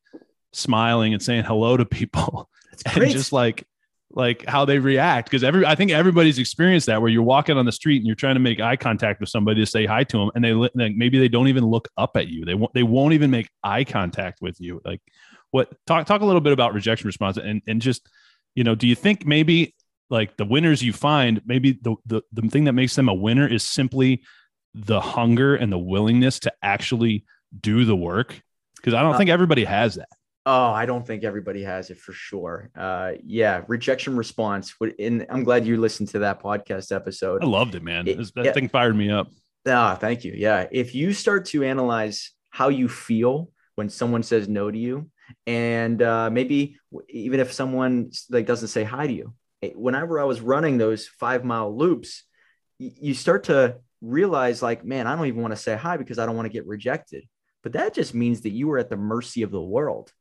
smiling 0.53 1.13
and 1.13 1.23
saying 1.23 1.45
hello 1.45 1.77
to 1.77 1.85
people, 1.85 2.49
and 2.87 3.11
just 3.11 3.33
like 3.33 3.67
like 4.17 4.45
how 4.47 4.65
they 4.65 4.79
react 4.79 5.29
because 5.29 5.43
every 5.43 5.67
I 5.67 5.75
think 5.75 5.91
everybody's 5.91 6.39
experienced 6.39 6.87
that 6.87 7.01
where 7.01 7.11
you're 7.11 7.23
walking 7.23 7.57
on 7.57 7.67
the 7.67 7.73
street 7.73 7.97
and 7.97 8.07
you're 8.07 8.15
trying 8.15 8.35
to 8.35 8.41
make 8.41 8.61
eye 8.61 8.77
contact 8.77 9.21
with 9.21 9.29
somebody 9.29 9.61
to 9.61 9.67
say 9.67 9.87
hi 9.87 10.05
to 10.05 10.19
them 10.19 10.31
and 10.35 10.45
they 10.45 10.53
like 10.53 10.95
maybe 10.95 11.19
they 11.19 11.29
don't 11.29 11.49
even 11.49 11.65
look 11.65 11.89
up 11.97 12.17
at 12.17 12.29
you. 12.29 12.45
They 12.45 12.55
won't 12.55 12.73
they 12.75 12.85
won't 12.85 13.15
even 13.15 13.31
make 13.31 13.49
eye 13.63 13.85
contact 13.85 14.41
with 14.41 14.61
you. 14.61 14.81
Like 14.85 15.01
what 15.51 15.73
talk 15.87 16.07
talk 16.07 16.21
a 16.21 16.25
little 16.25 16.41
bit 16.41 16.53
about 16.53 16.75
rejection 16.75 17.09
response 17.09 17.37
and 17.37 17.61
and 17.67 17.83
just 17.83 18.09
you 18.55 18.63
know 18.63 18.75
do 18.75 18.87
you 18.87 18.95
think 18.95 19.27
maybe 19.27 19.75
like 20.11 20.37
the 20.37 20.45
winners 20.45 20.83
you 20.83 20.93
find 20.93 21.43
maybe 21.45 21.73
the 21.73 21.97
the, 22.07 22.23
the 22.33 22.49
thing 22.49 22.65
that 22.65 22.73
makes 22.75 22.95
them 22.95 23.09
a 23.09 23.15
winner 23.15 23.49
is 23.49 23.65
simply 23.65 24.23
the 24.75 25.01
hunger 25.01 25.57
and 25.57 25.73
the 25.73 25.79
willingness 25.79 26.39
to 26.41 26.53
actually 26.63 27.25
do 27.61 27.85
the 27.85 27.97
work? 27.97 28.41
Because 28.77 28.95
I 28.95 29.03
don't 29.03 29.15
uh, 29.15 29.19
think 29.19 29.31
everybody 29.31 29.65
has 29.65 29.97
that 29.97 30.09
Oh, 30.47 30.71
I 30.71 30.85
don't 30.85 31.07
think 31.07 31.25
everybody 31.25 31.63
has 31.63 31.89
it 31.89 31.99
for 31.99 32.13
sure. 32.13 32.71
Uh, 32.77 33.13
yeah, 33.25 33.63
rejection 33.67 34.17
response. 34.17 34.75
And 34.99 35.27
I'm 35.31 35.43
glad 35.43 35.67
you 35.67 35.79
listened 35.79 36.11
to 36.11 36.19
that 36.21 36.43
podcast 36.43 36.95
episode. 36.95 37.43
I 37.43 37.47
loved 37.47 37.75
it, 37.75 37.83
man. 37.83 38.07
It, 38.07 38.19
that 38.35 38.45
yeah. 38.45 38.53
thing 38.53 38.69
fired 38.69 38.95
me 38.95 39.11
up. 39.11 39.29
Ah, 39.67 39.95
thank 39.95 40.25
you. 40.25 40.35
Yeah, 40.37 40.67
if 40.71 40.95
you 40.95 41.15
start 41.15 41.47
to 41.47 41.65
analyze 41.65 42.33
how 42.51 42.69
you 42.69 42.89
feel 42.89 43.51
when 43.77 43.89
someone 43.89 44.23
says 44.23 44.47
no 44.47 44.71
to 44.71 44.79
you, 44.79 45.11
and 45.47 46.03
uh, 46.03 46.29
maybe 46.31 46.77
even 47.09 47.41
if 47.41 47.53
someone 47.53 48.11
like 48.29 48.45
doesn't 48.45 48.69
say 48.69 48.85
hi 48.85 49.07
to 49.07 49.13
you, 49.13 49.33
whenever 49.75 50.21
I 50.21 50.25
was 50.25 50.43
running 50.43 50.77
those 50.77 51.07
five 51.07 51.45
mile 51.45 51.75
loops, 51.75 52.25
you 52.79 53.15
start 53.15 53.45
to 53.45 53.77
realize 54.03 54.63
like, 54.63 54.85
man, 54.85 55.07
I 55.07 55.17
don't 55.17 55.27
even 55.27 55.41
want 55.41 55.53
to 55.53 55.61
say 55.61 55.77
hi 55.77 55.97
because 55.97 56.19
I 56.19 56.27
don't 56.27 56.37
want 56.37 56.47
to 56.47 56.53
get 56.53 56.67
rejected. 56.67 57.25
But 57.63 57.73
that 57.73 57.95
just 57.95 58.15
means 58.15 58.43
that 58.43 58.51
you 58.51 58.71
are 58.73 58.79
at 58.79 58.91
the 58.91 58.97
mercy 58.99 59.43
of 59.43 59.51
the 59.51 59.63
world. 59.63 60.13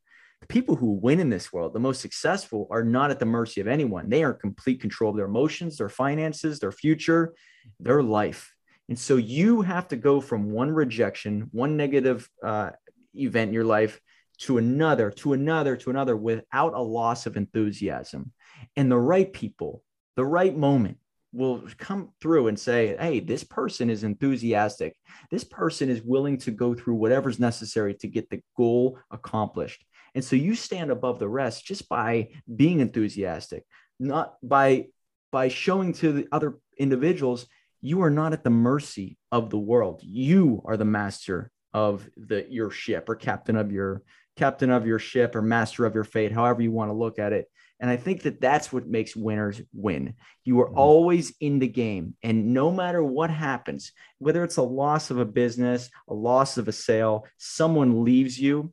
People 0.47 0.75
who 0.75 0.93
win 0.93 1.19
in 1.19 1.29
this 1.29 1.51
world, 1.51 1.73
the 1.73 1.79
most 1.79 2.01
successful, 2.01 2.67
are 2.69 2.84
not 2.84 3.12
at 3.12 3.19
the 3.19 3.25
mercy 3.25 3.62
of 3.62 3.67
anyone. 3.67 4.10
They 4.10 4.23
are 4.23 4.34
in 4.34 4.39
complete 4.39 4.82
control 4.82 5.12
of 5.12 5.17
their 5.17 5.25
emotions, 5.25 5.77
their 5.77 5.89
finances, 5.89 6.60
their 6.60 6.71
future, 6.71 7.34
their 7.79 8.03
life. 8.03 8.53
And 8.89 8.99
so 8.99 9.15
you 9.15 9.62
have 9.62 9.88
to 9.89 9.95
go 9.95 10.19
from 10.19 10.51
one 10.51 10.71
rejection, 10.71 11.49
one 11.51 11.77
negative 11.77 12.29
uh, 12.43 12.71
event 13.13 13.49
in 13.49 13.53
your 13.53 13.63
life 13.63 13.99
to 14.39 14.58
another, 14.58 15.10
to 15.12 15.34
another, 15.34 15.77
to 15.77 15.89
another 15.89 16.17
without 16.17 16.73
a 16.73 16.82
loss 16.82 17.25
of 17.25 17.38
enthusiasm. 17.38 18.32
And 18.75 18.91
the 18.91 18.99
right 18.99 19.32
people, 19.32 19.84
the 20.15 20.25
right 20.25 20.56
moment 20.56 20.97
will 21.32 21.63
come 21.77 22.12
through 22.21 22.47
and 22.47 22.60
say, 22.60 22.95
Hey, 22.99 23.19
this 23.19 23.43
person 23.43 23.89
is 23.89 24.03
enthusiastic. 24.03 24.95
This 25.32 25.43
person 25.43 25.89
is 25.89 26.01
willing 26.01 26.38
to 26.39 26.51
go 26.51 26.75
through 26.75 26.95
whatever's 26.95 27.39
necessary 27.39 27.95
to 27.95 28.08
get 28.08 28.29
the 28.29 28.41
goal 28.56 28.99
accomplished. 29.12 29.84
And 30.15 30.23
so 30.23 30.36
you 30.36 30.56
stand 30.56 30.91
above 30.91 31.19
the 31.19 31.28
rest 31.28 31.65
just 31.65 31.89
by 31.89 32.30
being 32.54 32.80
enthusiastic, 32.80 33.65
not 33.99 34.36
by 34.43 34.88
by 35.32 35.47
showing 35.47 35.93
to 35.93 36.12
the 36.12 36.28
other 36.32 36.60
individuals 36.78 37.47
you 37.82 38.02
are 38.02 38.10
not 38.10 38.32
at 38.32 38.45
the 38.45 38.49
mercy 38.49 39.17
of 39.30 39.49
the 39.49 39.60
world. 39.60 39.99
You 40.04 40.62
are 40.65 40.78
the 40.78 40.86
master 40.86 41.52
of 41.73 42.10
the 42.15 42.45
your 42.49 42.71
ship 42.71 43.10
or 43.10 43.15
captain 43.15 43.58
of 43.58 43.71
your 43.71 44.04
captain 44.38 44.69
of 44.69 44.88
your 44.88 44.99
ship 44.99 45.36
or 45.36 45.41
master 45.41 45.86
of 45.86 45.93
your 45.93 46.06
fate, 46.06 46.32
however 46.32 46.62
you 46.62 46.71
want 46.71 46.89
to 46.89 46.95
look 46.95 47.19
at 47.19 47.34
it. 47.34 47.47
And 47.80 47.89
I 47.89 47.97
think 47.97 48.21
that 48.21 48.39
that's 48.39 48.71
what 48.71 48.88
makes 48.88 49.15
winners 49.15 49.62
win. 49.73 50.13
You 50.45 50.62
are 50.62 50.67
mm-hmm. 50.67 50.78
always 50.78 51.34
in 51.41 51.60
the 51.60 51.67
game. 51.67 52.15
And 52.23 52.54
no 52.54 52.71
matter 52.71 53.04
what 53.04 53.30
happens, 53.30 53.91
whether 54.19 54.45
it's 54.45 54.56
a 54.56 54.63
loss 54.63 55.12
of 55.12 55.19
a 55.19 55.26
business, 55.26 55.89
a 56.08 56.13
loss 56.13 56.58
of 56.58 56.69
a 56.69 56.71
sale, 56.71 57.26
someone 57.38 58.06
leaves 58.06 58.39
you, 58.39 58.71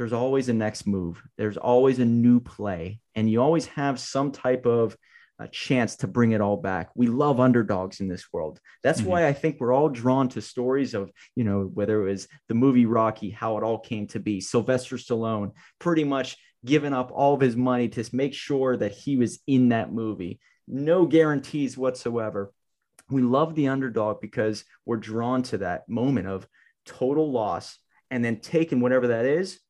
there's 0.00 0.14
always 0.14 0.48
a 0.48 0.54
next 0.54 0.86
move. 0.86 1.22
There's 1.36 1.58
always 1.58 1.98
a 1.98 2.06
new 2.06 2.40
play. 2.40 3.00
And 3.14 3.30
you 3.30 3.42
always 3.42 3.66
have 3.66 4.00
some 4.00 4.32
type 4.32 4.64
of 4.64 4.96
a 5.38 5.46
chance 5.46 5.96
to 5.96 6.06
bring 6.06 6.32
it 6.32 6.40
all 6.40 6.56
back. 6.56 6.88
We 6.94 7.08
love 7.08 7.38
underdogs 7.38 8.00
in 8.00 8.08
this 8.08 8.24
world. 8.32 8.60
That's 8.82 9.02
mm-hmm. 9.02 9.10
why 9.10 9.26
I 9.26 9.34
think 9.34 9.60
we're 9.60 9.74
all 9.74 9.90
drawn 9.90 10.30
to 10.30 10.40
stories 10.40 10.94
of, 10.94 11.10
you 11.36 11.44
know, 11.44 11.70
whether 11.74 12.00
it 12.00 12.10
was 12.12 12.28
the 12.48 12.54
movie 12.54 12.86
Rocky, 12.86 13.28
how 13.28 13.58
it 13.58 13.62
all 13.62 13.78
came 13.78 14.06
to 14.06 14.20
be, 14.20 14.40
Sylvester 14.40 14.96
Stallone, 14.96 15.52
pretty 15.78 16.04
much 16.04 16.38
giving 16.64 16.94
up 16.94 17.10
all 17.12 17.34
of 17.34 17.42
his 17.42 17.54
money 17.54 17.90
to 17.90 18.08
make 18.14 18.32
sure 18.32 18.78
that 18.78 18.92
he 18.92 19.18
was 19.18 19.40
in 19.46 19.68
that 19.68 19.92
movie. 19.92 20.40
No 20.66 21.04
guarantees 21.04 21.76
whatsoever. 21.76 22.54
We 23.10 23.20
love 23.20 23.54
the 23.54 23.68
underdog 23.68 24.22
because 24.22 24.64
we're 24.86 24.96
drawn 24.96 25.42
to 25.42 25.58
that 25.58 25.90
moment 25.90 26.26
of 26.26 26.48
total 26.86 27.30
loss 27.30 27.76
and 28.10 28.24
then 28.24 28.40
taking 28.40 28.80
whatever 28.80 29.08
that 29.08 29.26
is 29.26 29.60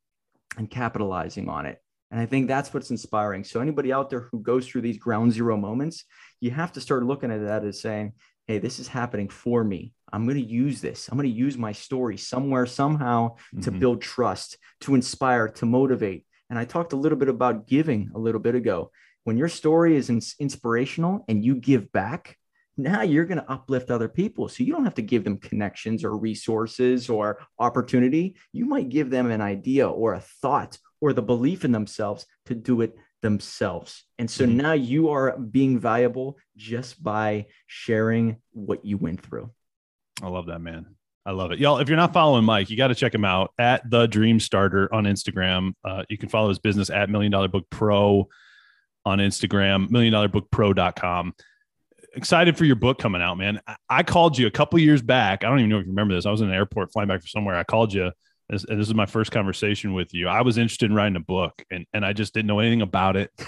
and 0.56 0.70
capitalizing 0.70 1.48
on 1.48 1.66
it. 1.66 1.78
And 2.10 2.20
I 2.20 2.26
think 2.26 2.48
that's 2.48 2.74
what's 2.74 2.90
inspiring. 2.90 3.44
So 3.44 3.60
anybody 3.60 3.92
out 3.92 4.10
there 4.10 4.28
who 4.32 4.40
goes 4.40 4.66
through 4.66 4.80
these 4.80 4.98
ground 4.98 5.32
zero 5.32 5.56
moments, 5.56 6.04
you 6.40 6.50
have 6.50 6.72
to 6.72 6.80
start 6.80 7.04
looking 7.04 7.30
at 7.30 7.42
that 7.42 7.64
as 7.64 7.80
saying, 7.80 8.14
hey, 8.48 8.58
this 8.58 8.80
is 8.80 8.88
happening 8.88 9.28
for 9.28 9.62
me. 9.62 9.92
I'm 10.12 10.24
going 10.24 10.36
to 10.36 10.52
use 10.52 10.80
this. 10.80 11.08
I'm 11.08 11.16
going 11.16 11.30
to 11.30 11.36
use 11.36 11.56
my 11.56 11.70
story 11.70 12.16
somewhere, 12.16 12.66
somehow 12.66 13.36
mm-hmm. 13.36 13.60
to 13.60 13.70
build 13.70 14.02
trust, 14.02 14.58
to 14.80 14.96
inspire, 14.96 15.48
to 15.48 15.66
motivate. 15.66 16.26
And 16.48 16.58
I 16.58 16.64
talked 16.64 16.92
a 16.92 16.96
little 16.96 17.18
bit 17.18 17.28
about 17.28 17.68
giving 17.68 18.10
a 18.12 18.18
little 18.18 18.40
bit 18.40 18.56
ago. 18.56 18.90
When 19.22 19.36
your 19.36 19.48
story 19.48 19.94
is 19.94 20.10
inspirational 20.40 21.24
and 21.28 21.44
you 21.44 21.54
give 21.54 21.92
back, 21.92 22.38
now 22.82 23.02
you're 23.02 23.24
going 23.24 23.38
to 23.38 23.50
uplift 23.50 23.90
other 23.90 24.08
people. 24.08 24.48
So 24.48 24.64
you 24.64 24.72
don't 24.72 24.84
have 24.84 24.94
to 24.94 25.02
give 25.02 25.24
them 25.24 25.38
connections 25.38 26.04
or 26.04 26.16
resources 26.16 27.08
or 27.08 27.38
opportunity. 27.58 28.36
You 28.52 28.66
might 28.66 28.88
give 28.88 29.10
them 29.10 29.30
an 29.30 29.40
idea 29.40 29.88
or 29.88 30.14
a 30.14 30.20
thought 30.20 30.78
or 31.00 31.12
the 31.12 31.22
belief 31.22 31.64
in 31.64 31.72
themselves 31.72 32.26
to 32.46 32.54
do 32.54 32.80
it 32.80 32.94
themselves. 33.22 34.04
And 34.18 34.30
so 34.30 34.44
mm-hmm. 34.44 34.56
now 34.56 34.72
you 34.72 35.10
are 35.10 35.36
being 35.38 35.78
valuable 35.78 36.38
just 36.56 37.02
by 37.02 37.46
sharing 37.66 38.36
what 38.52 38.84
you 38.84 38.96
went 38.96 39.22
through. 39.22 39.50
I 40.22 40.28
love 40.28 40.46
that, 40.46 40.60
man. 40.60 40.86
I 41.26 41.32
love 41.32 41.52
it. 41.52 41.58
Y'all, 41.58 41.78
if 41.78 41.88
you're 41.88 41.98
not 41.98 42.12
following 42.12 42.44
Mike, 42.44 42.70
you 42.70 42.76
got 42.76 42.88
to 42.88 42.94
check 42.94 43.14
him 43.14 43.24
out 43.24 43.52
at 43.58 43.88
the 43.88 44.06
Dream 44.06 44.40
Starter 44.40 44.92
on 44.92 45.04
Instagram. 45.04 45.74
Uh, 45.84 46.04
you 46.08 46.16
can 46.16 46.30
follow 46.30 46.48
his 46.48 46.58
business 46.58 46.88
at 46.88 47.10
Million 47.10 47.30
Dollar 47.30 47.48
Book 47.48 47.66
Pro 47.70 48.28
on 49.04 49.18
Instagram, 49.18 49.88
milliondollarbookpro.com. 49.88 51.34
Excited 52.14 52.56
for 52.56 52.64
your 52.64 52.76
book 52.76 52.98
coming 52.98 53.22
out, 53.22 53.38
man. 53.38 53.60
I 53.88 54.02
called 54.02 54.36
you 54.36 54.46
a 54.46 54.50
couple 54.50 54.78
years 54.78 55.02
back. 55.02 55.44
I 55.44 55.48
don't 55.48 55.58
even 55.60 55.70
know 55.70 55.78
if 55.78 55.84
you 55.84 55.92
remember 55.92 56.14
this. 56.14 56.26
I 56.26 56.30
was 56.30 56.40
in 56.40 56.48
an 56.48 56.54
airport 56.54 56.92
flying 56.92 57.08
back 57.08 57.20
from 57.20 57.28
somewhere. 57.28 57.56
I 57.56 57.64
called 57.64 57.92
you 57.92 58.10
this, 58.50 58.66
this 58.68 58.88
is 58.88 58.94
my 58.94 59.06
first 59.06 59.30
conversation 59.30 59.94
with 59.94 60.12
you. 60.12 60.26
I 60.26 60.42
was 60.42 60.58
interested 60.58 60.90
in 60.90 60.96
writing 60.96 61.16
a 61.16 61.20
book 61.20 61.64
and, 61.70 61.86
and 61.92 62.04
I 62.04 62.12
just 62.12 62.34
didn't 62.34 62.48
know 62.48 62.58
anything 62.58 62.82
about 62.82 63.16
it. 63.16 63.30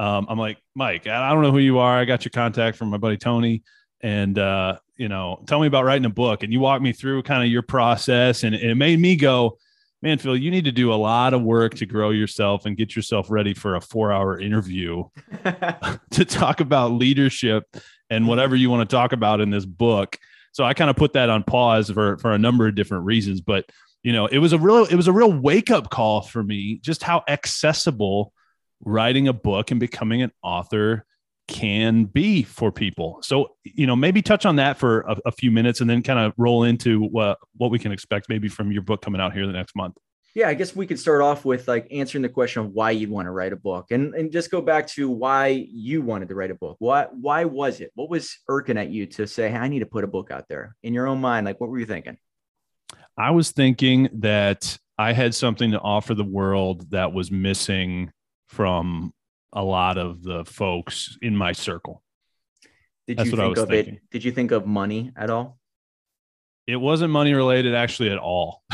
Um, 0.00 0.24
I'm 0.30 0.38
like, 0.38 0.56
Mike, 0.74 1.06
I 1.06 1.30
don't 1.30 1.42
know 1.42 1.52
who 1.52 1.58
you 1.58 1.78
are. 1.78 1.98
I 1.98 2.06
got 2.06 2.24
your 2.24 2.30
contact 2.30 2.78
from 2.78 2.88
my 2.88 2.96
buddy 2.96 3.18
Tony. 3.18 3.62
And, 4.00 4.38
uh, 4.38 4.78
you 4.96 5.10
know, 5.10 5.44
tell 5.46 5.60
me 5.60 5.66
about 5.66 5.84
writing 5.84 6.06
a 6.06 6.08
book. 6.08 6.42
And 6.42 6.50
you 6.50 6.58
walked 6.58 6.82
me 6.82 6.92
through 6.94 7.22
kind 7.24 7.44
of 7.44 7.50
your 7.50 7.60
process. 7.60 8.42
And, 8.42 8.54
and 8.54 8.70
it 8.70 8.76
made 8.76 8.98
me 8.98 9.14
go, 9.14 9.58
man, 10.00 10.16
Phil, 10.16 10.38
you 10.38 10.50
need 10.50 10.64
to 10.64 10.72
do 10.72 10.90
a 10.90 10.94
lot 10.94 11.34
of 11.34 11.42
work 11.42 11.74
to 11.74 11.84
grow 11.84 12.08
yourself 12.08 12.64
and 12.64 12.78
get 12.78 12.96
yourself 12.96 13.30
ready 13.30 13.52
for 13.52 13.76
a 13.76 13.80
four 13.82 14.10
hour 14.10 14.40
interview 14.40 15.04
to 16.12 16.24
talk 16.24 16.60
about 16.60 16.92
leadership 16.92 17.64
and 18.10 18.26
whatever 18.26 18.56
you 18.56 18.68
want 18.68 18.88
to 18.88 18.94
talk 18.94 19.12
about 19.12 19.40
in 19.40 19.50
this 19.50 19.64
book. 19.64 20.18
So 20.52 20.64
I 20.64 20.74
kind 20.74 20.90
of 20.90 20.96
put 20.96 21.12
that 21.14 21.30
on 21.30 21.44
pause 21.44 21.90
for, 21.90 22.18
for 22.18 22.32
a 22.32 22.38
number 22.38 22.66
of 22.66 22.74
different 22.74 23.04
reasons. 23.04 23.40
But 23.40 23.70
you 24.02 24.12
know, 24.12 24.26
it 24.26 24.38
was 24.38 24.52
a 24.52 24.58
real 24.58 24.84
it 24.84 24.94
was 24.94 25.08
a 25.08 25.12
real 25.12 25.32
wake 25.32 25.70
up 25.70 25.90
call 25.90 26.22
for 26.22 26.42
me 26.42 26.80
just 26.82 27.02
how 27.02 27.22
accessible 27.28 28.32
writing 28.84 29.28
a 29.28 29.32
book 29.32 29.70
and 29.70 29.78
becoming 29.78 30.22
an 30.22 30.32
author 30.42 31.04
can 31.48 32.04
be 32.04 32.42
for 32.42 32.70
people. 32.70 33.18
So, 33.22 33.56
you 33.64 33.86
know, 33.86 33.96
maybe 33.96 34.22
touch 34.22 34.46
on 34.46 34.56
that 34.56 34.78
for 34.78 35.00
a, 35.00 35.16
a 35.26 35.32
few 35.32 35.50
minutes 35.50 35.80
and 35.80 35.90
then 35.90 36.02
kind 36.02 36.18
of 36.18 36.32
roll 36.38 36.64
into 36.64 37.02
what 37.02 37.38
what 37.56 37.70
we 37.70 37.78
can 37.78 37.92
expect 37.92 38.28
maybe 38.28 38.48
from 38.48 38.72
your 38.72 38.82
book 38.82 39.02
coming 39.02 39.20
out 39.20 39.32
here 39.32 39.46
the 39.46 39.52
next 39.52 39.76
month. 39.76 39.96
Yeah, 40.34 40.48
I 40.48 40.54
guess 40.54 40.76
we 40.76 40.86
could 40.86 40.98
start 40.98 41.22
off 41.22 41.44
with 41.44 41.66
like 41.66 41.88
answering 41.90 42.22
the 42.22 42.28
question 42.28 42.62
of 42.62 42.70
why 42.70 42.92
you'd 42.92 43.10
want 43.10 43.26
to 43.26 43.32
write 43.32 43.52
a 43.52 43.56
book 43.56 43.86
and, 43.90 44.14
and 44.14 44.30
just 44.30 44.50
go 44.50 44.60
back 44.60 44.86
to 44.88 45.10
why 45.10 45.48
you 45.48 46.02
wanted 46.02 46.28
to 46.28 46.34
write 46.36 46.52
a 46.52 46.54
book. 46.54 46.76
Why 46.78 47.06
why 47.10 47.44
was 47.44 47.80
it? 47.80 47.90
What 47.94 48.10
was 48.10 48.38
irking 48.48 48.78
at 48.78 48.90
you 48.90 49.06
to 49.06 49.26
say, 49.26 49.50
hey, 49.50 49.56
I 49.56 49.68
need 49.68 49.80
to 49.80 49.86
put 49.86 50.04
a 50.04 50.08
book 50.08 50.30
out 50.30 50.46
there 50.48 50.76
in 50.82 50.94
your 50.94 51.08
own 51.08 51.20
mind? 51.20 51.46
Like 51.46 51.60
what 51.60 51.68
were 51.68 51.78
you 51.78 51.86
thinking? 51.86 52.16
I 53.18 53.32
was 53.32 53.50
thinking 53.50 54.08
that 54.20 54.78
I 54.96 55.12
had 55.12 55.34
something 55.34 55.72
to 55.72 55.80
offer 55.80 56.14
the 56.14 56.24
world 56.24 56.90
that 56.90 57.12
was 57.12 57.30
missing 57.30 58.12
from 58.48 59.12
a 59.52 59.64
lot 59.64 59.98
of 59.98 60.22
the 60.22 60.44
folks 60.44 61.18
in 61.22 61.36
my 61.36 61.52
circle. 61.52 62.02
Did 63.06 63.18
That's 63.18 63.30
you 63.30 63.36
think 63.36 63.58
of 63.58 63.68
thinking. 63.68 63.94
it? 63.94 64.02
Did 64.10 64.24
you 64.24 64.30
think 64.30 64.52
of 64.52 64.66
money 64.66 65.12
at 65.16 65.30
all? 65.30 65.58
It 66.66 66.76
wasn't 66.76 67.10
money 67.10 67.34
related 67.34 67.74
actually 67.74 68.10
at 68.10 68.18
all. 68.18 68.62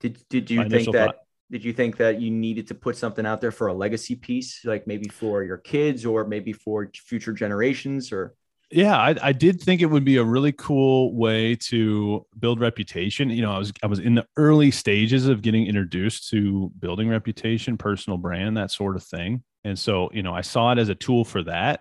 did 0.00 0.28
did 0.28 0.50
you 0.50 0.68
think 0.68 0.92
that 0.92 1.06
thought. 1.06 1.16
did 1.50 1.64
you 1.64 1.72
think 1.72 1.98
that 1.98 2.20
you 2.20 2.30
needed 2.30 2.66
to 2.68 2.74
put 2.74 2.96
something 2.96 3.24
out 3.24 3.40
there 3.40 3.52
for 3.52 3.68
a 3.68 3.74
legacy 3.74 4.16
piece 4.16 4.64
like 4.64 4.86
maybe 4.86 5.08
for 5.08 5.44
your 5.44 5.58
kids 5.58 6.04
or 6.04 6.26
maybe 6.26 6.52
for 6.52 6.90
future 6.94 7.32
generations 7.32 8.10
or? 8.10 8.34
Yeah 8.72 8.96
I, 8.96 9.16
I, 9.20 9.32
did 9.32 9.60
think 9.60 9.82
it 9.82 9.86
would 9.86 10.04
be 10.04 10.16
a 10.18 10.24
really 10.24 10.52
cool 10.52 11.12
way 11.16 11.56
to 11.56 12.24
build 12.38 12.60
reputation. 12.60 13.28
You 13.28 13.42
know 13.42 13.52
i 13.52 13.58
was 13.58 13.72
i 13.82 13.86
was 13.86 13.98
in 13.98 14.14
the 14.14 14.26
early 14.36 14.70
stages 14.70 15.26
of 15.26 15.42
getting 15.42 15.66
introduced 15.66 16.30
to 16.30 16.70
building 16.78 17.08
reputation 17.08 17.76
personal 17.76 18.16
brand 18.16 18.56
that 18.56 18.70
sort 18.70 18.96
of 18.96 19.02
thing. 19.02 19.42
And 19.64 19.78
so 19.78 20.10
you 20.12 20.22
know 20.22 20.32
i 20.32 20.40
saw 20.40 20.72
it 20.72 20.78
as 20.78 20.88
a 20.88 20.94
tool 20.94 21.24
for 21.24 21.42
that 21.44 21.80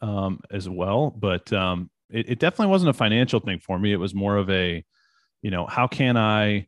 um, 0.00 0.40
as 0.50 0.68
well. 0.68 1.10
But 1.10 1.52
um, 1.52 1.90
it, 2.10 2.30
it 2.30 2.38
definitely 2.38 2.70
wasn't 2.70 2.90
a 2.90 2.94
financial 2.94 3.40
thing 3.40 3.58
for 3.58 3.78
me. 3.78 3.92
It 3.92 3.96
was 3.96 4.14
more 4.14 4.36
of 4.36 4.48
a 4.50 4.84
you 5.42 5.50
know 5.50 5.66
how 5.66 5.86
can 5.86 6.16
i 6.16 6.66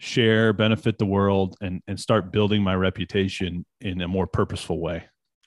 share 0.00 0.52
benefit 0.52 0.98
the 0.98 1.06
world 1.06 1.56
and 1.60 1.82
and 1.86 2.00
start 2.00 2.32
building 2.32 2.62
my 2.62 2.74
reputation 2.74 3.64
in 3.80 4.00
a 4.00 4.08
more 4.08 4.26
purposeful 4.26 4.80
way 4.80 5.04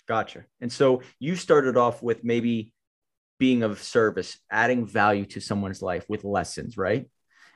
gotcha 0.08 0.45
and 0.62 0.72
so 0.72 1.01
you 1.20 1.36
started 1.36 1.76
off 1.76 2.04
with 2.04 2.24
maybe 2.24 2.72
being 3.43 3.64
of 3.64 3.84
service, 3.84 4.39
adding 4.49 4.86
value 4.86 5.26
to 5.26 5.41
someone's 5.41 5.82
life 5.82 6.06
with 6.08 6.24
lessons, 6.24 6.78
right? 6.78 7.10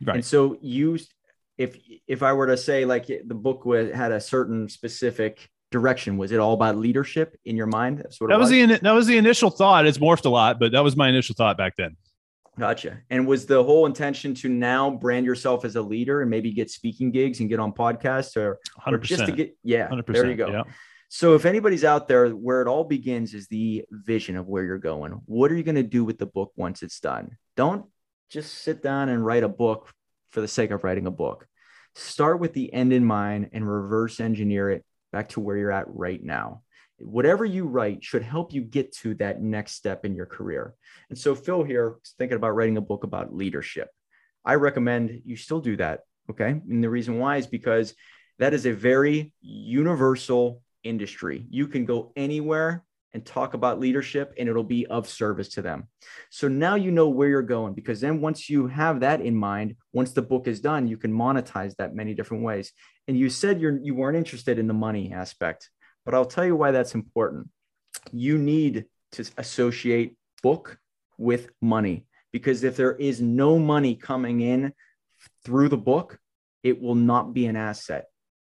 Right. 0.03 0.15
And 0.17 0.25
so 0.25 0.57
you, 0.61 0.99
if 1.57 1.77
if 2.07 2.23
I 2.23 2.33
were 2.33 2.47
to 2.47 2.57
say 2.57 2.83
like 2.83 3.07
the 3.07 3.33
book 3.33 3.65
was, 3.65 3.93
had 3.93 4.11
a 4.11 4.19
certain 4.19 4.69
specific 4.69 5.49
direction, 5.71 6.17
was 6.17 6.33
it 6.33 6.39
all 6.39 6.53
about 6.53 6.75
leadership 6.75 7.37
in 7.45 7.55
your 7.55 7.67
mind? 7.67 7.99
That's 7.99 8.19
what 8.19 8.29
that 8.29 8.37
was, 8.37 8.51
was 8.51 8.69
the 8.69 8.79
that 8.83 8.91
was 8.91 9.07
the 9.07 9.17
initial 9.17 9.49
thought. 9.49 9.87
It's 9.87 9.97
morphed 9.97 10.25
a 10.25 10.29
lot, 10.29 10.59
but 10.59 10.73
that 10.73 10.83
was 10.83 10.97
my 10.97 11.07
initial 11.07 11.35
thought 11.35 11.57
back 11.57 11.75
then. 11.77 11.95
Gotcha. 12.59 12.99
And 13.09 13.27
was 13.27 13.45
the 13.45 13.63
whole 13.63 13.85
intention 13.85 14.33
to 14.35 14.49
now 14.49 14.89
brand 14.89 15.25
yourself 15.25 15.63
as 15.63 15.75
a 15.75 15.81
leader 15.81 16.21
and 16.21 16.29
maybe 16.29 16.51
get 16.51 16.71
speaking 16.71 17.11
gigs 17.11 17.39
and 17.39 17.49
get 17.49 17.59
on 17.59 17.71
podcasts 17.71 18.35
or, 18.35 18.59
or 18.85 18.97
just 18.97 19.25
to 19.25 19.31
get 19.31 19.55
yeah, 19.63 19.87
100%, 19.89 20.05
there 20.07 20.29
you 20.29 20.35
go. 20.35 20.49
Yeah. 20.49 20.63
So 21.09 21.35
if 21.35 21.45
anybody's 21.45 21.83
out 21.83 22.07
there, 22.07 22.29
where 22.29 22.61
it 22.61 22.67
all 22.67 22.83
begins 22.83 23.33
is 23.33 23.47
the 23.47 23.85
vision 23.91 24.35
of 24.35 24.47
where 24.47 24.63
you're 24.63 24.77
going. 24.77 25.11
What 25.25 25.51
are 25.51 25.55
you 25.55 25.63
going 25.63 25.75
to 25.75 25.83
do 25.83 26.03
with 26.03 26.17
the 26.17 26.25
book 26.25 26.51
once 26.55 26.83
it's 26.83 26.99
done? 26.99 27.37
Don't 27.55 27.85
just 28.29 28.53
sit 28.55 28.83
down 28.83 29.09
and 29.09 29.25
write 29.25 29.43
a 29.43 29.49
book 29.49 29.89
for 30.31 30.41
the 30.41 30.47
sake 30.47 30.71
of 30.71 30.83
writing 30.83 31.07
a 31.07 31.11
book. 31.11 31.47
Start 31.95 32.39
with 32.39 32.53
the 32.53 32.73
end 32.73 32.91
in 32.91 33.05
mind 33.05 33.51
and 33.53 33.69
reverse 33.69 34.19
engineer 34.19 34.69
it 34.69 34.85
back 35.11 35.29
to 35.29 35.39
where 35.39 35.55
you're 35.55 35.71
at 35.71 35.85
right 35.87 36.21
now. 36.21 36.61
Whatever 36.99 37.45
you 37.45 37.65
write 37.65 38.03
should 38.03 38.23
help 38.23 38.53
you 38.53 38.61
get 38.61 38.91
to 38.97 39.13
that 39.15 39.41
next 39.41 39.73
step 39.73 40.05
in 40.05 40.15
your 40.15 40.25
career. 40.25 40.73
And 41.09 41.17
so 41.17 41.35
Phil 41.35 41.63
here 41.63 41.97
is 42.03 42.13
thinking 42.17 42.37
about 42.37 42.55
writing 42.55 42.77
a 42.77 42.81
book 42.81 43.03
about 43.03 43.35
leadership. 43.35 43.89
I 44.43 44.55
recommend 44.55 45.21
you 45.25 45.35
still 45.35 45.59
do 45.59 45.77
that. 45.77 46.01
Okay. 46.29 46.49
And 46.49 46.83
the 46.83 46.89
reason 46.89 47.19
why 47.19 47.37
is 47.37 47.47
because 47.47 47.93
that 48.39 48.53
is 48.53 48.65
a 48.65 48.71
very 48.73 49.33
universal 49.41 50.61
industry. 50.83 51.45
You 51.49 51.67
can 51.67 51.85
go 51.85 52.11
anywhere 52.15 52.83
and 53.13 53.25
talk 53.25 53.53
about 53.53 53.79
leadership 53.79 54.33
and 54.37 54.47
it'll 54.47 54.63
be 54.63 54.85
of 54.85 55.07
service 55.07 55.49
to 55.49 55.61
them. 55.61 55.87
So 56.29 56.47
now 56.47 56.75
you 56.75 56.91
know 56.91 57.09
where 57.09 57.29
you're 57.29 57.41
going 57.41 57.73
because 57.73 58.01
then 58.01 58.21
once 58.21 58.49
you 58.49 58.67
have 58.67 58.99
that 58.99 59.21
in 59.21 59.35
mind, 59.35 59.75
once 59.93 60.11
the 60.11 60.21
book 60.21 60.47
is 60.47 60.59
done, 60.59 60.87
you 60.87 60.97
can 60.97 61.11
monetize 61.11 61.75
that 61.77 61.95
many 61.95 62.13
different 62.13 62.43
ways. 62.43 62.71
And 63.07 63.17
you 63.17 63.29
said 63.29 63.61
you're 63.61 63.79
you 63.81 63.95
weren't 63.95 64.17
interested 64.17 64.59
in 64.59 64.67
the 64.67 64.73
money 64.73 65.13
aspect, 65.13 65.69
but 66.07 66.15
I'll 66.15 66.25
tell 66.25 66.45
you 66.45 66.55
why 66.55 66.71
that's 66.71 66.95
important. 66.95 67.49
You 68.13 68.37
need 68.37 68.85
to 69.11 69.29
associate 69.37 70.15
book 70.41 70.79
with 71.17 71.49
money 71.61 72.05
because 72.31 72.63
if 72.63 72.77
there 72.77 72.95
is 72.95 73.19
no 73.19 73.59
money 73.59 73.93
coming 73.93 74.39
in 74.39 74.71
through 75.43 75.67
the 75.67 75.77
book, 75.77 76.17
it 76.63 76.81
will 76.81 76.95
not 76.95 77.33
be 77.33 77.45
an 77.45 77.57
asset. 77.57 78.05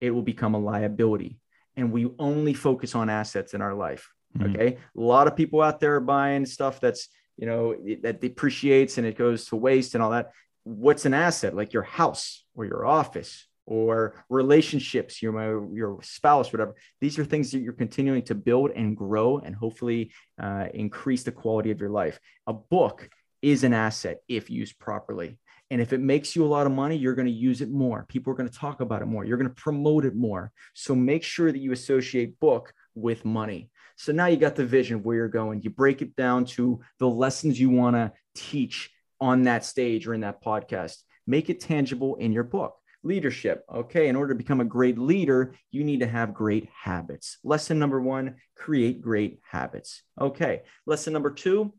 It 0.01 0.13
will 0.13 0.23
become 0.23 0.55
a 0.55 0.59
liability 0.59 1.41
and 1.77 1.93
we 1.93 2.11
only 2.19 2.55
focus 2.55 2.95
on 2.95 3.11
assets 3.11 3.53
in 3.53 3.61
our 3.61 3.75
life. 3.75 4.11
Mm-hmm. 4.35 4.55
Okay. 4.55 4.79
A 4.97 5.01
lot 5.01 5.27
of 5.27 5.37
people 5.37 5.61
out 5.61 5.79
there 5.79 5.97
are 5.97 6.01
buying 6.01 6.47
stuff 6.47 6.81
that's, 6.81 7.09
you 7.37 7.47
know, 7.47 7.77
that 8.01 8.23
depreciates 8.23 8.97
and 8.97 9.07
it 9.07 9.19
goes 9.19 9.45
to 9.47 9.57
waste 9.57 9.95
and 9.95 10.03
all 10.03 10.13
that. 10.13 10.31
What's 10.65 11.05
an 11.05 11.13
asset 11.13 11.55
like 11.55 11.75
your 11.75 11.83
house 11.83 12.47
or 12.55 12.65
your 12.65 12.87
office 12.87 13.47
or 13.67 14.25
relationships, 14.29 15.23
your, 15.23 15.69
your 15.75 15.99
spouse, 16.03 16.53
whatever. 16.53 16.75
These 17.01 17.19
are 17.19 17.25
things 17.25 17.51
that 17.53 17.61
you're 17.61 17.73
continuing 17.73 18.23
to 18.23 18.35
build 18.35 18.71
and 18.73 18.97
grow 18.97 19.39
and 19.39 19.55
hopefully 19.55 20.13
uh, 20.41 20.67
increase 20.75 21.23
the 21.23 21.33
quality 21.33 21.71
of 21.71 21.81
your 21.81 21.91
life. 21.91 22.19
A 22.47 22.53
book 22.53 23.09
is 23.41 23.65
an 23.65 23.73
asset 23.73 24.19
if 24.29 24.51
used 24.51 24.79
properly. 24.79 25.39
And 25.71 25.81
if 25.81 25.93
it 25.93 26.01
makes 26.01 26.37
you 26.37 26.45
a 26.45 26.47
lot 26.47 26.67
of 26.67 26.73
money, 26.73 26.97
you're 26.97 27.15
going 27.15 27.27
to 27.27 27.33
use 27.33 27.63
it 27.63 27.71
more. 27.71 28.05
People 28.09 28.33
are 28.33 28.37
going 28.37 28.49
to 28.49 28.55
talk 28.55 28.81
about 28.81 29.01
it 29.01 29.07
more. 29.07 29.25
You're 29.25 29.39
going 29.39 29.49
to 29.49 29.55
promote 29.55 30.05
it 30.05 30.15
more. 30.15 30.53
So 30.75 30.95
make 30.95 31.23
sure 31.23 31.51
that 31.51 31.59
you 31.59 31.73
associate 31.73 32.39
book 32.41 32.75
with 32.95 33.25
money. 33.25 33.71
So 33.97 34.13
now 34.13 34.27
you 34.27 34.37
got 34.37 34.55
the 34.55 34.67
vision 34.67 34.97
of 34.97 35.07
where 35.07 35.17
you're 35.17 35.29
going. 35.29 35.63
You 35.63 35.71
break 35.71 36.03
it 36.03 36.15
down 36.15 36.45
to 36.47 36.81
the 36.99 37.09
lessons 37.09 37.59
you 37.59 37.71
want 37.71 37.97
to 37.97 38.13
teach 38.35 38.91
on 39.21 39.45
that 39.45 39.65
stage 39.65 40.07
or 40.07 40.15
in 40.15 40.21
that 40.21 40.43
podcast. 40.45 40.99
Make 41.27 41.49
it 41.49 41.61
tangible 41.61 42.17
in 42.17 42.33
your 42.33 42.45
book. 42.45 42.77
Leadership. 43.05 43.65
Okay. 43.73 44.09
In 44.09 44.17
order 44.17 44.33
to 44.33 44.39
become 44.39 44.61
a 44.61 44.65
great 44.65 44.99
leader, 44.99 45.55
you 45.71 45.85
need 45.85 46.01
to 46.01 46.07
have 46.07 46.35
great 46.35 46.69
habits. 46.71 47.39
Lesson 47.43 47.79
number 47.79 48.01
one 48.01 48.37
create 48.57 49.03
great 49.03 49.41
habits. 49.49 50.03
Okay. 50.21 50.63
Lesson 50.87 51.13
number 51.13 51.31
two 51.31 51.73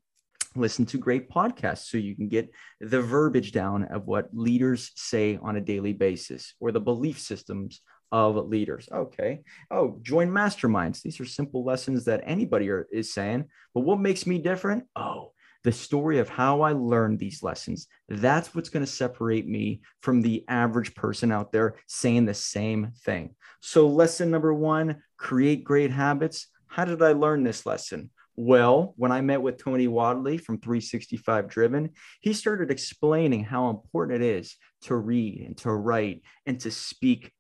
listen 0.56 0.86
to 0.86 0.98
great 0.98 1.30
podcasts 1.30 1.90
so 1.90 1.98
you 1.98 2.16
can 2.16 2.28
get 2.28 2.52
the 2.80 3.02
verbiage 3.02 3.52
down 3.52 3.86
of 3.86 4.06
what 4.06 4.30
leaders 4.34 4.92
say 4.96 5.40
on 5.42 5.56
a 5.56 5.62
daily 5.62 5.94
basis 5.94 6.54
or 6.60 6.72
the 6.72 6.80
belief 6.80 7.20
systems 7.20 7.82
of 8.12 8.36
leaders. 8.48 8.88
Okay. 8.94 9.42
Oh, 9.72 9.98
join 10.04 10.30
masterminds. 10.30 11.02
These 11.02 11.20
are 11.20 11.26
simple 11.26 11.66
lessons 11.66 12.06
that 12.06 12.22
anybody 12.24 12.70
are, 12.70 12.88
is 12.92 13.12
saying. 13.12 13.46
But 13.74 13.82
what 13.82 14.00
makes 14.00 14.28
me 14.28 14.38
different? 14.38 14.84
Oh, 14.96 15.32
the 15.64 15.72
story 15.72 16.20
of 16.20 16.30
how 16.30 16.62
I 16.62 16.74
learned 16.74 17.20
these 17.20 17.42
lessons. 17.42 17.88
That's 18.10 18.54
what's 18.54 18.70
going 18.70 18.86
to 18.86 18.92
separate 18.92 19.48
me 19.48 19.82
from 20.02 20.22
the 20.22 20.44
average 20.48 20.94
person 20.96 21.32
out 21.32 21.52
there 21.52 21.76
saying 21.88 22.26
the 22.26 22.34
same 22.34 22.92
thing. 23.04 23.36
So, 23.62 23.88
lesson 23.88 24.30
number 24.30 24.54
one 24.54 25.02
create 25.18 25.64
great 25.64 25.92
habits. 25.92 26.48
How 26.68 26.86
did 26.86 27.02
I 27.02 27.14
learn 27.14 27.44
this 27.44 27.66
lesson? 27.66 28.10
Well, 28.36 28.94
when 28.98 29.12
I 29.12 29.22
met 29.22 29.42
with 29.42 29.64
Tony 29.64 29.88
Whatley 29.88 30.42
from 30.42 30.60
365 30.60 31.48
Driven, 31.48 31.92
he 32.20 32.34
started 32.34 32.72
explaining 32.72 33.44
how 33.44 33.70
important 33.70 34.24
it 34.24 34.28
is 34.28 34.56
to 34.84 34.96
read 34.96 35.42
and 35.46 35.58
to 35.58 35.72
write 35.72 36.24
and 36.46 36.60
to 36.62 36.72
speak 36.72 37.32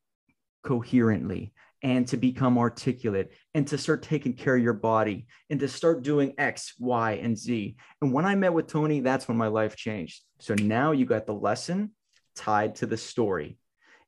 coherently 0.63 1.52
and 1.83 2.07
to 2.07 2.17
become 2.17 2.57
articulate 2.57 3.33
and 3.53 3.67
to 3.67 3.77
start 3.77 4.01
taking 4.01 4.33
care 4.33 4.55
of 4.55 4.63
your 4.63 4.73
body 4.73 5.27
and 5.49 5.59
to 5.59 5.67
start 5.67 6.01
doing 6.01 6.33
X, 6.37 6.73
Y, 6.79 7.13
and 7.21 7.37
Z. 7.37 7.75
And 8.01 8.13
when 8.13 8.25
I 8.25 8.35
met 8.35 8.53
with 8.53 8.67
Tony, 8.67 9.01
that's 9.01 9.27
when 9.27 9.37
my 9.37 9.47
life 9.47 9.75
changed. 9.75 10.23
So 10.39 10.55
now 10.55 10.93
you 10.93 11.05
got 11.05 11.25
the 11.25 11.33
lesson 11.33 11.91
tied 12.35 12.75
to 12.75 12.85
the 12.85 12.97
story. 12.97 13.57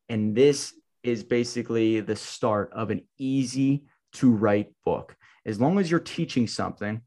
And 0.09 0.35
this 0.35 0.73
is 1.03 1.23
basically 1.23 1.99
the 1.99 2.15
start 2.15 2.71
of 2.73 2.89
an 2.89 3.01
easy 3.19 3.83
to 4.13 4.31
write 4.31 4.71
book 4.85 5.15
as 5.45 5.61
long 5.61 5.79
as 5.79 5.89
you're 5.89 5.99
teaching 5.99 6.47
something, 6.47 7.01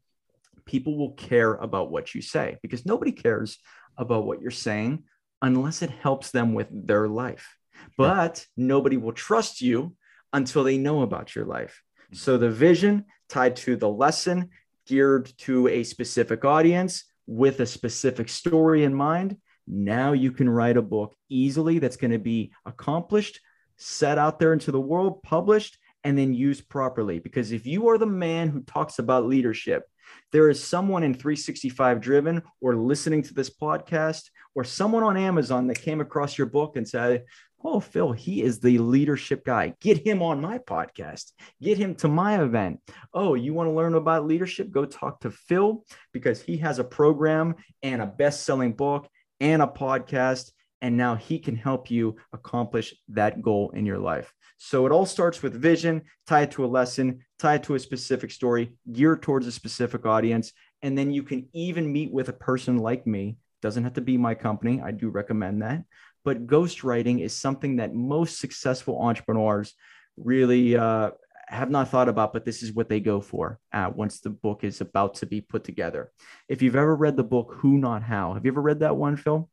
people 0.65 0.97
will 0.97 1.11
care 1.11 1.55
about 1.55 1.91
what 1.91 2.15
you 2.15 2.21
say 2.21 2.57
because 2.61 2.85
nobody 2.85 3.11
cares 3.11 3.57
about 3.97 4.25
what 4.25 4.41
you're 4.41 4.51
saying 4.51 5.03
unless 5.41 5.81
it 5.81 5.89
helps 5.89 6.31
them 6.31 6.53
with 6.53 6.67
their 6.71 7.07
life. 7.07 7.55
But 7.97 8.45
nobody 8.55 8.97
will 8.97 9.13
trust 9.13 9.61
you 9.61 9.95
until 10.33 10.63
they 10.63 10.77
know 10.77 11.01
about 11.01 11.35
your 11.35 11.45
life. 11.45 11.81
Hmm. 12.09 12.15
So 12.15 12.37
the 12.37 12.49
vision 12.49 13.05
tied 13.27 13.55
to 13.57 13.75
the 13.75 13.89
lesson 13.89 14.49
geared 14.87 15.31
to 15.37 15.67
a 15.67 15.83
specific 15.83 16.43
audience 16.43 17.05
with 17.27 17.59
a 17.59 17.65
specific 17.65 18.27
story 18.27 18.83
in 18.83 18.93
mind. 18.93 19.37
Now 19.67 20.13
you 20.13 20.31
can 20.31 20.49
write 20.49 20.77
a 20.77 20.81
book 20.81 21.15
easily 21.29 21.77
that's 21.77 21.97
going 21.97 22.11
to 22.11 22.19
be 22.19 22.51
accomplished, 22.65 23.39
set 23.77 24.17
out 24.17 24.39
there 24.39 24.51
into 24.51 24.71
the 24.71 24.81
world, 24.81 25.21
published, 25.21 25.77
and 26.03 26.17
then 26.17 26.33
used 26.33 26.67
properly. 26.69 27.19
Because 27.19 27.51
if 27.51 27.67
you 27.67 27.87
are 27.89 27.99
the 27.99 28.07
man 28.07 28.49
who 28.49 28.61
talks 28.61 28.97
about 28.97 29.27
leadership, 29.27 29.83
there 30.31 30.49
is 30.49 30.63
someone 30.63 31.03
in 31.03 31.13
365 31.13 32.01
Driven 32.01 32.41
or 32.61 32.75
listening 32.75 33.21
to 33.23 33.33
this 33.33 33.49
podcast 33.49 34.29
or 34.55 34.63
someone 34.63 35.03
on 35.03 35.17
Amazon 35.17 35.67
that 35.67 35.81
came 35.81 36.01
across 36.01 36.37
your 36.37 36.47
book 36.47 36.75
and 36.75 36.87
said, 36.87 37.25
Oh, 37.63 37.81
Phil, 37.81 38.13
he 38.13 38.41
is 38.41 38.59
the 38.59 38.77
leadership 38.77 39.43
guy. 39.43 39.73
Get 39.81 40.05
him 40.05 40.21
on 40.21 40.39
my 40.39 40.59
podcast. 40.59 41.33
Get 41.61 41.77
him 41.77 41.93
to 41.95 42.07
my 42.07 42.41
event. 42.41 42.79
Oh, 43.13 43.33
you 43.33 43.53
want 43.53 43.67
to 43.67 43.73
learn 43.73 43.95
about 43.95 44.25
leadership? 44.25 44.71
Go 44.71 44.85
talk 44.85 45.19
to 45.21 45.31
Phil 45.31 45.83
because 46.13 46.41
he 46.41 46.57
has 46.57 46.79
a 46.79 46.85
program 46.85 47.55
and 47.83 48.01
a 48.01 48.05
best 48.05 48.45
selling 48.45 48.73
book 48.73 49.09
and 49.41 49.61
a 49.61 49.67
podcast. 49.67 50.51
And 50.81 50.95
now 50.95 51.15
he 51.15 51.37
can 51.37 51.57
help 51.57 51.91
you 51.91 52.15
accomplish 52.31 52.95
that 53.09 53.41
goal 53.41 53.71
in 53.71 53.85
your 53.85 53.99
life. 53.99 54.33
So 54.57 54.85
it 54.85 54.93
all 54.93 55.05
starts 55.05 55.43
with 55.43 55.61
vision, 55.61 56.03
tied 56.27 56.51
to 56.51 56.63
a 56.63 56.67
lesson, 56.67 57.19
tied 57.39 57.63
to 57.65 57.75
a 57.75 57.79
specific 57.79 58.31
story, 58.31 58.73
geared 58.91 59.21
towards 59.21 59.47
a 59.47 59.51
specific 59.51 60.05
audience. 60.05 60.53
And 60.81 60.97
then 60.97 61.11
you 61.11 61.23
can 61.23 61.49
even 61.53 61.91
meet 61.91 62.11
with 62.11 62.29
a 62.29 62.33
person 62.33 62.77
like 62.77 63.05
me. 63.05 63.37
Doesn't 63.61 63.83
have 63.83 63.93
to 63.93 64.01
be 64.01 64.17
my 64.17 64.35
company. 64.35 64.81
I 64.81 64.91
do 64.91 65.09
recommend 65.09 65.61
that. 65.61 65.83
But 66.23 66.47
ghostwriting 66.47 67.21
is 67.21 67.35
something 67.35 67.77
that 67.77 67.93
most 67.93 68.39
successful 68.39 69.01
entrepreneurs 69.01 69.73
really 70.17 70.75
uh, 70.75 71.11
have 71.49 71.71
not 71.71 71.89
thought 71.89 72.09
about, 72.09 72.31
but 72.31 72.45
this 72.45 72.61
is 72.61 72.73
what 72.73 72.89
they 72.89 72.99
go 72.99 73.21
for 73.21 73.59
uh, 73.73 73.91
once 73.93 74.19
the 74.19 74.29
book 74.29 74.63
is 74.63 74.81
about 74.81 75.15
to 75.15 75.25
be 75.25 75.41
put 75.41 75.63
together. 75.63 76.11
If 76.47 76.61
you've 76.61 76.75
ever 76.75 76.95
read 76.95 77.17
the 77.17 77.23
book 77.23 77.55
Who 77.59 77.77
Not 77.77 78.03
How, 78.03 78.33
have 78.33 78.45
you 78.45 78.51
ever 78.51 78.61
read 78.61 78.79
that 78.79 78.95
one, 78.95 79.17
Phil? 79.17 79.49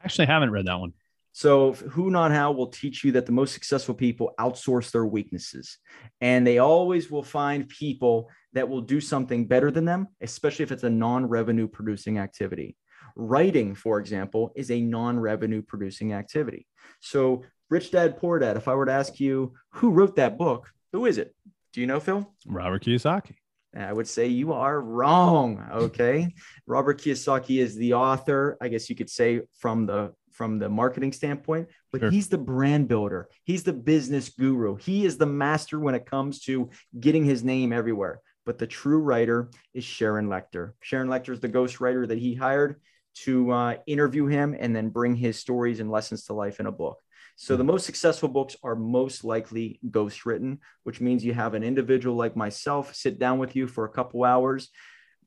I 0.00 0.04
actually 0.04 0.26
haven't 0.26 0.50
read 0.50 0.66
that 0.66 0.80
one. 0.80 0.94
So, 1.32 1.74
Who 1.74 2.10
Not 2.10 2.32
How 2.32 2.52
will 2.52 2.68
teach 2.68 3.04
you 3.04 3.12
that 3.12 3.26
the 3.26 3.32
most 3.32 3.52
successful 3.52 3.94
people 3.94 4.32
outsource 4.38 4.90
their 4.90 5.06
weaknesses. 5.06 5.78
And 6.20 6.46
they 6.46 6.58
always 6.58 7.10
will 7.10 7.22
find 7.22 7.68
people 7.68 8.30
that 8.54 8.68
will 8.68 8.80
do 8.80 9.00
something 9.00 9.46
better 9.46 9.70
than 9.70 9.84
them, 9.84 10.08
especially 10.20 10.64
if 10.64 10.72
it's 10.72 10.82
a 10.82 10.90
non 10.90 11.26
revenue 11.26 11.68
producing 11.68 12.18
activity. 12.18 12.76
Writing, 13.16 13.74
for 13.74 13.98
example, 13.98 14.52
is 14.54 14.70
a 14.70 14.80
non 14.80 15.18
revenue 15.18 15.62
producing 15.62 16.12
activity. 16.12 16.66
So, 17.00 17.44
Rich 17.68 17.92
Dad 17.92 18.18
Poor 18.18 18.38
Dad, 18.38 18.56
if 18.56 18.66
I 18.66 18.74
were 18.74 18.86
to 18.86 18.92
ask 18.92 19.20
you 19.20 19.54
who 19.74 19.90
wrote 19.90 20.16
that 20.16 20.36
book, 20.36 20.70
who 20.92 21.06
is 21.06 21.18
it? 21.18 21.34
Do 21.72 21.80
you 21.80 21.86
know, 21.86 22.00
Phil? 22.00 22.28
Robert 22.46 22.84
Kiyosaki. 22.84 23.36
I 23.76 23.92
would 23.92 24.08
say 24.08 24.26
you 24.26 24.52
are 24.52 24.80
wrong. 24.80 25.64
Okay. 25.72 26.34
Robert 26.66 27.00
Kiyosaki 27.00 27.60
is 27.60 27.76
the 27.76 27.94
author, 27.94 28.56
I 28.60 28.66
guess 28.68 28.90
you 28.90 28.96
could 28.96 29.10
say, 29.10 29.42
from 29.58 29.86
the 29.86 30.12
from 30.32 30.58
the 30.58 30.70
marketing 30.70 31.12
standpoint, 31.12 31.68
but 31.92 32.00
sure. 32.00 32.10
he's 32.10 32.28
the 32.28 32.38
brand 32.38 32.88
builder. 32.88 33.28
He's 33.44 33.62
the 33.62 33.74
business 33.74 34.30
guru. 34.30 34.76
He 34.76 35.04
is 35.04 35.18
the 35.18 35.26
master 35.26 35.78
when 35.78 35.94
it 35.94 36.06
comes 36.06 36.40
to 36.44 36.70
getting 36.98 37.26
his 37.26 37.44
name 37.44 37.74
everywhere. 37.74 38.22
But 38.46 38.56
the 38.56 38.66
true 38.66 39.00
writer 39.00 39.50
is 39.74 39.84
Sharon 39.84 40.28
Lechter. 40.28 40.72
Sharon 40.80 41.08
Lechter 41.08 41.34
is 41.34 41.40
the 41.40 41.48
ghost 41.48 41.78
writer 41.78 42.06
that 42.06 42.16
he 42.16 42.34
hired 42.34 42.80
to 43.14 43.50
uh, 43.50 43.76
interview 43.86 44.26
him 44.26 44.56
and 44.58 44.74
then 44.74 44.88
bring 44.88 45.14
his 45.14 45.38
stories 45.38 45.80
and 45.80 45.90
lessons 45.90 46.24
to 46.24 46.32
life 46.32 46.60
in 46.60 46.66
a 46.66 46.72
book. 46.72 46.98
So 47.36 47.56
the 47.56 47.64
most 47.64 47.86
successful 47.86 48.28
books 48.28 48.56
are 48.62 48.76
most 48.76 49.24
likely 49.24 49.80
ghost 49.90 50.26
written, 50.26 50.58
which 50.82 51.00
means 51.00 51.24
you 51.24 51.32
have 51.32 51.54
an 51.54 51.62
individual 51.62 52.14
like 52.14 52.36
myself 52.36 52.94
sit 52.94 53.18
down 53.18 53.38
with 53.38 53.56
you 53.56 53.66
for 53.66 53.86
a 53.86 53.90
couple 53.90 54.24
hours, 54.24 54.68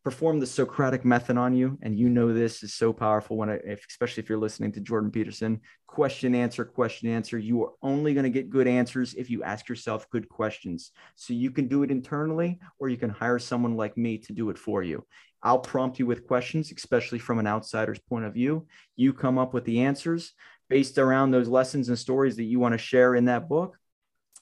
perform 0.04 0.40
the 0.40 0.46
Socratic 0.46 1.06
method 1.06 1.38
on 1.38 1.56
you. 1.56 1.80
And 1.82 1.98
you 1.98 2.10
know 2.10 2.32
this 2.32 2.62
is 2.62 2.76
so 2.76 2.94
powerful 2.94 3.38
when, 3.38 3.50
I, 3.50 3.54
if, 3.66 3.86
especially 3.90 4.22
if 4.22 4.30
you're 4.30 4.38
listening 4.38 4.72
to 4.74 4.82
Jordan 4.82 5.10
Peterson, 5.10 5.62
question, 5.88 6.36
answer, 6.36 6.66
question, 6.66 7.10
answer. 7.10 7.38
You 7.38 7.64
are 7.64 7.72
only 7.82 8.14
going 8.14 8.26
to 8.26 8.30
get 8.30 8.50
good 8.50 8.68
answers 8.68 9.14
if 9.16 9.30
you 9.30 9.44
ask 9.44 9.68
yourself 9.68 10.10
good 10.12 10.30
questions. 10.30 10.92
So 11.16 11.34
you 11.34 11.50
can 11.52 11.68
do 11.68 11.84
it 11.84 11.90
internally, 11.90 12.60
or 12.80 12.90
you 12.90 12.98
can 12.98 13.10
hire 13.10 13.40
someone 13.40 13.76
like 13.76 13.98
me 13.98 14.18
to 14.20 14.34
do 14.34 14.50
it 14.50 14.58
for 14.58 14.84
you. 14.84 15.06
I'll 15.44 15.60
prompt 15.60 16.00
you 16.00 16.06
with 16.06 16.26
questions, 16.26 16.72
especially 16.76 17.20
from 17.20 17.38
an 17.38 17.48
outsider's 17.48 18.00
point 18.00 18.26
of 18.26 18.34
view. 18.34 18.66
You 18.96 19.14
come 19.14 19.38
up 19.38 19.54
with 19.54 19.66
the 19.66 19.82
answers 19.82 20.34
based 20.70 20.98
around 20.98 21.32
those 21.32 21.48
lessons 21.48 21.90
and 21.90 22.00
stories 22.00 22.38
that 22.38 22.44
you 22.44 22.60
want 22.60 22.74
to 22.74 22.78
share 22.78 23.14
in 23.14 23.26
that 23.26 23.48
book 23.48 23.78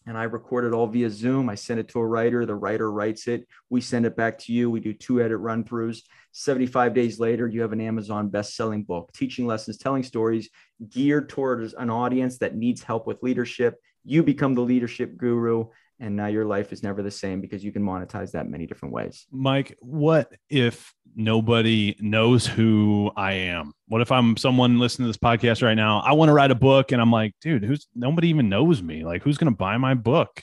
and 0.07 0.17
I 0.17 0.23
record 0.23 0.65
it 0.65 0.73
all 0.73 0.87
via 0.87 1.09
Zoom. 1.09 1.49
I 1.49 1.55
send 1.55 1.79
it 1.79 1.87
to 1.89 1.99
a 1.99 2.05
writer. 2.05 2.45
The 2.45 2.55
writer 2.55 2.91
writes 2.91 3.27
it. 3.27 3.47
We 3.69 3.81
send 3.81 4.05
it 4.05 4.15
back 4.15 4.39
to 4.39 4.53
you. 4.53 4.69
We 4.69 4.79
do 4.79 4.93
two 4.93 5.21
edit 5.21 5.37
run 5.37 5.63
throughs. 5.63 5.99
75 6.31 6.93
days 6.93 7.19
later, 7.19 7.47
you 7.47 7.61
have 7.61 7.73
an 7.73 7.81
Amazon 7.81 8.29
best 8.29 8.55
selling 8.55 8.83
book, 8.83 9.11
teaching 9.13 9.45
lessons, 9.45 9.77
telling 9.77 10.03
stories 10.03 10.49
geared 10.89 11.29
towards 11.29 11.73
an 11.75 11.89
audience 11.91 12.39
that 12.39 12.55
needs 12.55 12.81
help 12.81 13.05
with 13.05 13.21
leadership. 13.21 13.75
You 14.03 14.23
become 14.23 14.55
the 14.55 14.61
leadership 14.61 15.17
guru, 15.17 15.67
and 16.01 16.15
now 16.15 16.25
your 16.25 16.45
life 16.45 16.73
is 16.73 16.81
never 16.81 17.03
the 17.03 17.11
same 17.11 17.39
because 17.41 17.63
you 17.63 17.71
can 17.71 17.83
monetize 17.83 18.31
that 18.31 18.49
many 18.49 18.65
different 18.65 18.93
ways. 18.93 19.27
Mike, 19.31 19.77
what 19.79 20.33
if 20.49 20.93
nobody 21.15 21.95
knows 21.99 22.45
who 22.47 23.11
I 23.15 23.33
am? 23.33 23.73
What 23.87 24.01
if 24.01 24.11
I'm 24.11 24.35
someone 24.35 24.79
listening 24.79 25.05
to 25.05 25.09
this 25.09 25.17
podcast 25.17 25.61
right 25.61 25.75
now? 25.75 25.99
I 25.99 26.13
want 26.13 26.29
to 26.29 26.33
write 26.33 26.49
a 26.49 26.55
book 26.55 26.91
and 26.91 26.99
I'm 26.99 27.11
like, 27.11 27.35
dude, 27.39 27.63
who's 27.63 27.87
nobody 27.93 28.29
even 28.29 28.49
knows 28.49 28.81
me? 28.81 29.05
Like, 29.05 29.21
who's 29.21 29.37
going 29.37 29.53
to 29.53 29.57
buy 29.57 29.77
my 29.77 29.93
book? 29.93 30.41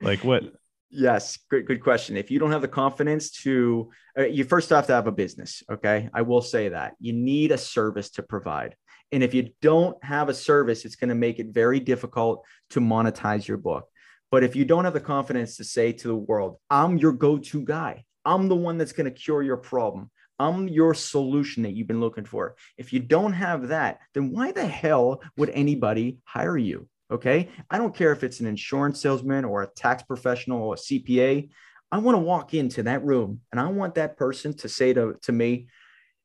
Like, 0.00 0.22
what? 0.22 0.44
Yes, 0.88 1.36
great, 1.48 1.66
good 1.66 1.82
question. 1.82 2.16
If 2.16 2.30
you 2.30 2.38
don't 2.38 2.52
have 2.52 2.62
the 2.62 2.68
confidence 2.68 3.30
to, 3.42 3.90
uh, 4.16 4.26
you 4.26 4.44
first 4.44 4.70
have 4.70 4.86
to 4.86 4.92
have 4.92 5.08
a 5.08 5.12
business. 5.12 5.64
Okay. 5.70 6.08
I 6.14 6.22
will 6.22 6.42
say 6.42 6.68
that 6.68 6.94
you 7.00 7.12
need 7.12 7.50
a 7.50 7.58
service 7.58 8.10
to 8.10 8.22
provide. 8.22 8.76
And 9.12 9.24
if 9.24 9.34
you 9.34 9.50
don't 9.60 10.02
have 10.04 10.28
a 10.28 10.34
service, 10.34 10.84
it's 10.84 10.94
going 10.94 11.08
to 11.08 11.16
make 11.16 11.40
it 11.40 11.48
very 11.48 11.80
difficult 11.80 12.44
to 12.70 12.80
monetize 12.80 13.48
your 13.48 13.56
book. 13.56 13.88
But 14.30 14.44
if 14.44 14.54
you 14.54 14.64
don't 14.64 14.84
have 14.84 14.94
the 14.94 15.00
confidence 15.00 15.56
to 15.56 15.64
say 15.64 15.92
to 15.92 16.08
the 16.08 16.14
world, 16.14 16.58
I'm 16.70 16.98
your 16.98 17.12
go 17.12 17.38
to 17.38 17.62
guy, 17.62 18.04
I'm 18.24 18.48
the 18.48 18.56
one 18.56 18.78
that's 18.78 18.92
going 18.92 19.12
to 19.12 19.18
cure 19.18 19.42
your 19.42 19.56
problem. 19.56 20.10
I'm 20.38 20.68
your 20.68 20.94
solution 20.94 21.64
that 21.64 21.72
you've 21.72 21.86
been 21.86 22.00
looking 22.00 22.24
for. 22.24 22.56
If 22.78 22.94
you 22.94 23.00
don't 23.00 23.34
have 23.34 23.68
that, 23.68 23.98
then 24.14 24.30
why 24.30 24.52
the 24.52 24.66
hell 24.66 25.22
would 25.36 25.50
anybody 25.50 26.18
hire 26.24 26.56
you? 26.56 26.88
Okay. 27.10 27.50
I 27.70 27.76
don't 27.76 27.94
care 27.94 28.12
if 28.12 28.24
it's 28.24 28.40
an 28.40 28.46
insurance 28.46 29.02
salesman 29.02 29.44
or 29.44 29.62
a 29.62 29.66
tax 29.66 30.02
professional 30.02 30.62
or 30.62 30.74
a 30.74 30.78
CPA. 30.78 31.50
I 31.92 31.98
want 31.98 32.14
to 32.14 32.20
walk 32.20 32.54
into 32.54 32.84
that 32.84 33.04
room 33.04 33.40
and 33.50 33.60
I 33.60 33.66
want 33.66 33.96
that 33.96 34.16
person 34.16 34.56
to 34.58 34.68
say 34.68 34.94
to, 34.94 35.16
to 35.22 35.32
me, 35.32 35.66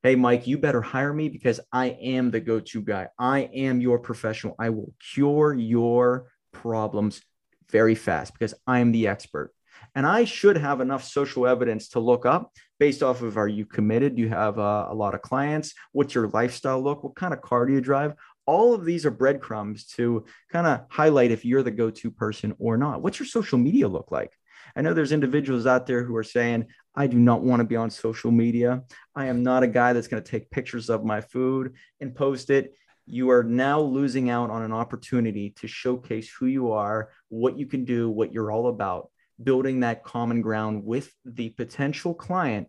Hey, 0.03 0.15
Mike, 0.15 0.45
you 0.45 0.59
better 0.59 0.83
hire 0.83 1.11
me 1.11 1.29
because 1.29 1.59
I 1.73 1.87
am 1.87 2.29
the 2.29 2.39
go 2.39 2.59
to 2.59 2.81
guy. 2.81 3.07
I 3.17 3.49
am 3.55 3.81
your 3.81 3.97
professional. 3.97 4.55
I 4.59 4.69
will 4.69 4.93
cure 5.13 5.55
your 5.55 6.31
problems 6.51 7.21
very 7.69 7.95
fast 7.95 8.33
because 8.33 8.53
I'm 8.67 8.91
the 8.91 9.07
expert. 9.07 9.51
And 9.93 10.05
I 10.05 10.25
should 10.25 10.57
have 10.57 10.81
enough 10.81 11.03
social 11.03 11.47
evidence 11.47 11.89
to 11.89 11.99
look 11.99 12.25
up 12.25 12.51
based 12.79 13.03
off 13.03 13.21
of 13.21 13.37
are 13.37 13.47
you 13.47 13.65
committed? 13.65 14.15
Do 14.15 14.21
you 14.21 14.29
have 14.29 14.59
uh, 14.59 14.87
a 14.89 14.93
lot 14.93 15.15
of 15.15 15.21
clients? 15.21 15.73
What's 15.91 16.15
your 16.15 16.27
lifestyle 16.29 16.81
look? 16.81 17.03
What 17.03 17.15
kind 17.15 17.33
of 17.33 17.41
car 17.41 17.65
do 17.65 17.73
you 17.73 17.81
drive? 17.81 18.13
All 18.45 18.73
of 18.73 18.85
these 18.85 19.05
are 19.05 19.11
breadcrumbs 19.11 19.85
to 19.95 20.25
kind 20.51 20.67
of 20.67 20.81
highlight 20.89 21.31
if 21.31 21.45
you're 21.45 21.63
the 21.63 21.71
go 21.71 21.89
to 21.89 22.11
person 22.11 22.55
or 22.59 22.77
not. 22.77 23.01
What's 23.01 23.19
your 23.19 23.27
social 23.27 23.57
media 23.57 23.87
look 23.87 24.11
like? 24.11 24.31
I 24.75 24.81
know 24.81 24.93
there's 24.93 25.11
individuals 25.13 25.65
out 25.65 25.87
there 25.87 26.03
who 26.03 26.15
are 26.15 26.23
saying, 26.23 26.65
I 26.95 27.07
do 27.07 27.17
not 27.17 27.41
want 27.41 27.61
to 27.61 27.65
be 27.65 27.75
on 27.75 27.89
social 27.89 28.31
media. 28.31 28.83
I 29.15 29.25
am 29.25 29.43
not 29.43 29.63
a 29.63 29.67
guy 29.67 29.93
that's 29.93 30.07
going 30.07 30.21
to 30.21 30.29
take 30.29 30.51
pictures 30.51 30.89
of 30.89 31.05
my 31.05 31.21
food 31.21 31.73
and 32.01 32.15
post 32.15 32.49
it 32.49 32.73
you 33.05 33.29
are 33.29 33.43
now 33.43 33.79
losing 33.79 34.29
out 34.29 34.49
on 34.49 34.63
an 34.63 34.71
opportunity 34.71 35.51
to 35.57 35.67
showcase 35.67 36.29
who 36.39 36.45
you 36.47 36.71
are, 36.71 37.09
what 37.29 37.57
you 37.57 37.65
can 37.65 37.85
do, 37.85 38.09
what 38.09 38.33
you're 38.33 38.51
all 38.51 38.67
about, 38.67 39.09
building 39.41 39.81
that 39.81 40.03
common 40.03 40.41
ground 40.41 40.83
with 40.83 41.11
the 41.23 41.49
potential 41.49 42.13
client 42.13 42.67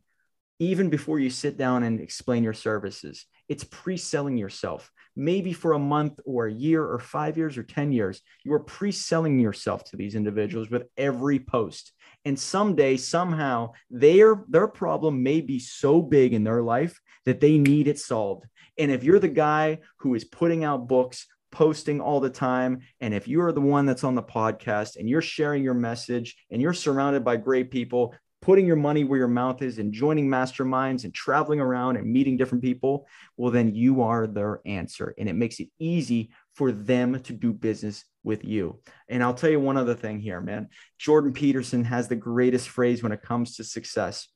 even 0.58 0.88
before 0.88 1.18
you 1.18 1.28
sit 1.30 1.56
down 1.56 1.82
and 1.82 2.00
explain 2.00 2.42
your 2.42 2.54
services. 2.54 3.26
It's 3.48 3.64
pre 3.64 3.96
selling 3.96 4.36
yourself. 4.36 4.90
Maybe 5.14 5.52
for 5.52 5.72
a 5.72 5.78
month 5.78 6.18
or 6.24 6.46
a 6.46 6.52
year 6.52 6.84
or 6.84 6.98
five 6.98 7.36
years 7.36 7.56
or 7.56 7.62
10 7.62 7.92
years, 7.92 8.20
you 8.44 8.52
are 8.52 8.60
pre 8.60 8.92
selling 8.92 9.38
yourself 9.38 9.84
to 9.84 9.96
these 9.96 10.14
individuals 10.14 10.70
with 10.70 10.84
every 10.96 11.38
post. 11.38 11.92
And 12.24 12.38
someday, 12.38 12.96
somehow, 12.96 13.72
their, 13.90 14.44
their 14.48 14.66
problem 14.66 15.22
may 15.22 15.40
be 15.40 15.58
so 15.58 16.02
big 16.02 16.32
in 16.32 16.44
their 16.44 16.62
life 16.62 17.00
that 17.24 17.40
they 17.40 17.58
need 17.58 17.86
it 17.86 17.98
solved. 17.98 18.46
And 18.78 18.90
if 18.90 19.04
you're 19.04 19.18
the 19.18 19.28
guy 19.28 19.80
who 19.98 20.14
is 20.14 20.24
putting 20.24 20.64
out 20.64 20.88
books, 20.88 21.26
posting 21.50 22.00
all 22.00 22.20
the 22.20 22.30
time, 22.30 22.80
and 23.00 23.14
if 23.14 23.26
you 23.26 23.40
are 23.42 23.52
the 23.52 23.60
one 23.60 23.86
that's 23.86 24.04
on 24.04 24.14
the 24.14 24.22
podcast 24.22 24.96
and 24.96 25.08
you're 25.08 25.22
sharing 25.22 25.62
your 25.62 25.74
message 25.74 26.36
and 26.50 26.60
you're 26.60 26.72
surrounded 26.72 27.24
by 27.24 27.36
great 27.36 27.70
people, 27.70 28.14
putting 28.42 28.66
your 28.66 28.76
money 28.76 29.02
where 29.02 29.18
your 29.18 29.28
mouth 29.28 29.62
is 29.62 29.78
and 29.78 29.92
joining 29.92 30.28
masterminds 30.28 31.04
and 31.04 31.14
traveling 31.14 31.58
around 31.58 31.96
and 31.96 32.06
meeting 32.06 32.36
different 32.36 32.62
people, 32.62 33.06
well, 33.36 33.50
then 33.50 33.74
you 33.74 34.02
are 34.02 34.26
their 34.26 34.60
answer. 34.66 35.14
And 35.18 35.28
it 35.28 35.32
makes 35.32 35.58
it 35.58 35.68
easy 35.78 36.30
for 36.54 36.70
them 36.70 37.20
to 37.22 37.32
do 37.32 37.52
business 37.52 38.04
with 38.22 38.44
you. 38.44 38.80
And 39.08 39.22
I'll 39.22 39.34
tell 39.34 39.50
you 39.50 39.58
one 39.58 39.76
other 39.76 39.94
thing 39.94 40.20
here, 40.20 40.40
man. 40.40 40.68
Jordan 40.98 41.32
Peterson 41.32 41.84
has 41.84 42.08
the 42.08 42.16
greatest 42.16 42.68
phrase 42.68 43.02
when 43.02 43.12
it 43.12 43.22
comes 43.22 43.56
to 43.56 43.64
success 43.64 44.28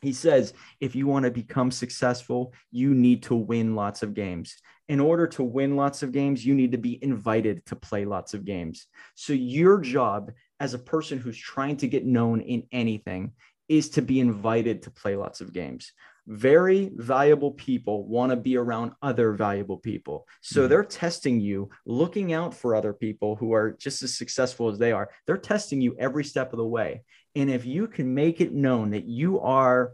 he 0.00 0.12
says 0.12 0.52
if 0.80 0.94
you 0.94 1.06
want 1.06 1.24
to 1.24 1.30
become 1.30 1.70
successful 1.70 2.52
you 2.70 2.94
need 2.94 3.22
to 3.22 3.34
win 3.34 3.74
lots 3.74 4.02
of 4.02 4.14
games 4.14 4.56
in 4.88 5.00
order 5.00 5.26
to 5.26 5.42
win 5.42 5.76
lots 5.76 6.02
of 6.02 6.12
games 6.12 6.44
you 6.44 6.54
need 6.54 6.72
to 6.72 6.78
be 6.78 7.02
invited 7.02 7.64
to 7.66 7.76
play 7.76 8.04
lots 8.04 8.34
of 8.34 8.44
games 8.44 8.86
so 9.14 9.32
your 9.32 9.78
job 9.80 10.32
as 10.60 10.74
a 10.74 10.78
person 10.78 11.18
who's 11.18 11.38
trying 11.38 11.76
to 11.76 11.88
get 11.88 12.04
known 12.04 12.40
in 12.40 12.64
anything 12.72 13.32
is 13.68 13.90
to 13.90 14.02
be 14.02 14.18
invited 14.18 14.82
to 14.82 14.90
play 14.90 15.14
lots 15.14 15.40
of 15.40 15.52
games 15.52 15.92
very 16.28 16.90
valuable 16.94 17.52
people 17.52 18.06
want 18.06 18.30
to 18.30 18.36
be 18.36 18.58
around 18.58 18.92
other 19.00 19.32
valuable 19.32 19.78
people. 19.78 20.28
So 20.42 20.60
mm-hmm. 20.60 20.68
they're 20.68 20.84
testing 20.84 21.40
you, 21.40 21.70
looking 21.86 22.34
out 22.34 22.52
for 22.52 22.74
other 22.74 22.92
people 22.92 23.34
who 23.34 23.54
are 23.54 23.72
just 23.72 24.02
as 24.02 24.16
successful 24.16 24.68
as 24.68 24.78
they 24.78 24.92
are. 24.92 25.08
They're 25.26 25.38
testing 25.38 25.80
you 25.80 25.96
every 25.98 26.24
step 26.24 26.52
of 26.52 26.58
the 26.58 26.66
way. 26.66 27.02
And 27.38 27.48
if 27.50 27.64
you 27.64 27.86
can 27.86 28.12
make 28.14 28.40
it 28.40 28.52
known 28.52 28.90
that 28.90 29.04
you 29.04 29.38
are 29.38 29.92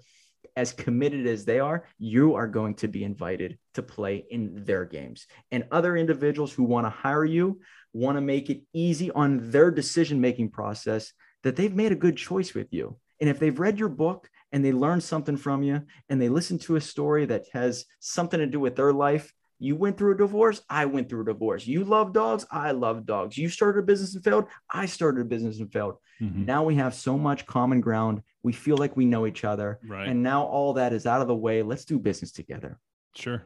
as 0.56 0.72
committed 0.72 1.26
as 1.26 1.44
they 1.44 1.60
are, 1.60 1.84
you 1.98 2.34
are 2.36 2.46
going 2.46 2.74
to 2.76 2.88
be 2.88 3.04
invited 3.04 3.58
to 3.74 3.82
play 3.82 4.24
in 4.30 4.64
their 4.64 4.86
games. 4.86 5.26
And 5.50 5.66
other 5.70 5.94
individuals 5.94 6.52
who 6.52 6.62
want 6.62 6.86
to 6.86 6.90
hire 6.90 7.24
you 7.24 7.60
want 7.92 8.16
to 8.16 8.22
make 8.22 8.48
it 8.48 8.62
easy 8.72 9.10
on 9.10 9.50
their 9.50 9.70
decision 9.70 10.22
making 10.22 10.50
process 10.52 11.12
that 11.42 11.54
they've 11.54 11.74
made 11.74 11.92
a 11.92 11.96
good 11.96 12.16
choice 12.16 12.54
with 12.54 12.72
you. 12.72 12.96
And 13.20 13.28
if 13.28 13.38
they've 13.38 13.58
read 13.58 13.78
your 13.78 13.90
book 13.90 14.30
and 14.50 14.64
they 14.64 14.72
learned 14.72 15.02
something 15.02 15.36
from 15.36 15.62
you 15.62 15.82
and 16.08 16.20
they 16.20 16.30
listen 16.30 16.58
to 16.60 16.76
a 16.76 16.80
story 16.80 17.26
that 17.26 17.44
has 17.52 17.84
something 18.00 18.40
to 18.40 18.46
do 18.46 18.58
with 18.58 18.74
their 18.74 18.92
life, 18.92 19.34
you 19.58 19.76
went 19.76 19.96
through 19.96 20.14
a 20.14 20.16
divorce. 20.16 20.60
I 20.68 20.86
went 20.86 21.08
through 21.08 21.22
a 21.22 21.26
divorce. 21.26 21.66
You 21.66 21.84
love 21.84 22.12
dogs. 22.12 22.44
I 22.50 22.72
love 22.72 23.06
dogs. 23.06 23.38
You 23.38 23.48
started 23.48 23.80
a 23.80 23.82
business 23.82 24.14
and 24.14 24.24
failed. 24.24 24.46
I 24.72 24.86
started 24.86 25.22
a 25.22 25.24
business 25.24 25.60
and 25.60 25.72
failed. 25.72 25.96
Mm-hmm. 26.20 26.44
Now 26.44 26.64
we 26.64 26.74
have 26.76 26.94
so 26.94 27.16
much 27.16 27.46
common 27.46 27.80
ground. 27.80 28.22
We 28.42 28.52
feel 28.52 28.76
like 28.76 28.96
we 28.96 29.04
know 29.04 29.26
each 29.26 29.44
other. 29.44 29.78
Right. 29.86 30.08
And 30.08 30.22
now 30.22 30.44
all 30.44 30.74
that 30.74 30.92
is 30.92 31.06
out 31.06 31.22
of 31.22 31.28
the 31.28 31.34
way. 31.34 31.62
Let's 31.62 31.84
do 31.84 31.98
business 31.98 32.32
together. 32.32 32.78
Sure. 33.14 33.44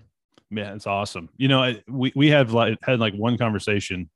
Man, 0.51 0.77
it's 0.77 0.87
awesome. 0.87 1.29
You 1.37 1.49
know, 1.49 1.75
we, 1.89 2.13
we 2.17 2.29
have 2.31 2.53
like 2.53 2.79
had 2.83 3.01
like 3.01 3.15
one 3.15 3.37
conversation. 3.37 4.09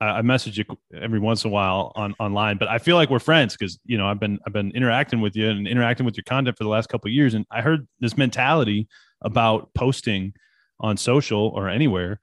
I 0.00 0.22
message 0.22 0.58
you 0.58 0.64
every 0.92 1.20
once 1.20 1.44
in 1.44 1.50
a 1.50 1.52
while 1.52 1.92
on 1.94 2.14
online, 2.18 2.58
but 2.58 2.66
I 2.66 2.78
feel 2.78 2.96
like 2.96 3.08
we're 3.08 3.20
friends 3.20 3.56
because 3.56 3.78
you 3.84 3.96
know 3.96 4.08
I've 4.08 4.18
been 4.18 4.40
I've 4.44 4.52
been 4.52 4.72
interacting 4.72 5.20
with 5.20 5.36
you 5.36 5.48
and 5.48 5.68
interacting 5.68 6.04
with 6.04 6.16
your 6.16 6.24
content 6.24 6.58
for 6.58 6.64
the 6.64 6.70
last 6.70 6.88
couple 6.88 7.08
years, 7.08 7.34
and 7.34 7.46
I 7.52 7.60
heard 7.60 7.86
this 8.00 8.16
mentality 8.16 8.88
about 9.20 9.72
posting 9.74 10.34
on 10.82 10.96
social 10.96 11.48
or 11.48 11.68
anywhere, 11.68 12.20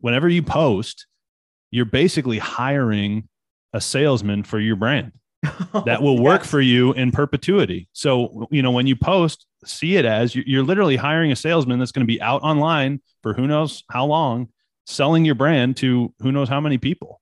whenever 0.00 0.28
you 0.28 0.42
post, 0.42 1.06
you're 1.70 1.84
basically 1.84 2.38
hiring 2.38 3.28
a 3.72 3.80
salesman 3.80 4.42
for 4.42 4.58
your 4.58 4.76
brand 4.76 5.12
that 5.84 6.02
will 6.02 6.20
work 6.20 6.44
for 6.44 6.60
you 6.60 6.92
in 6.94 7.12
perpetuity. 7.12 7.88
So, 7.92 8.48
you 8.50 8.62
know, 8.62 8.70
when 8.70 8.86
you 8.86 8.96
post, 8.96 9.46
see 9.64 9.96
it 9.96 10.04
as 10.04 10.34
you're 10.34 10.62
literally 10.62 10.96
hiring 10.96 11.32
a 11.32 11.36
salesman 11.36 11.78
that's 11.78 11.92
going 11.92 12.06
to 12.06 12.12
be 12.12 12.20
out 12.22 12.42
online 12.42 13.00
for 13.22 13.34
who 13.34 13.46
knows 13.46 13.84
how 13.90 14.06
long, 14.06 14.48
selling 14.86 15.24
your 15.24 15.34
brand 15.34 15.76
to 15.78 16.12
who 16.20 16.32
knows 16.32 16.48
how 16.48 16.60
many 16.60 16.78
people. 16.78 17.20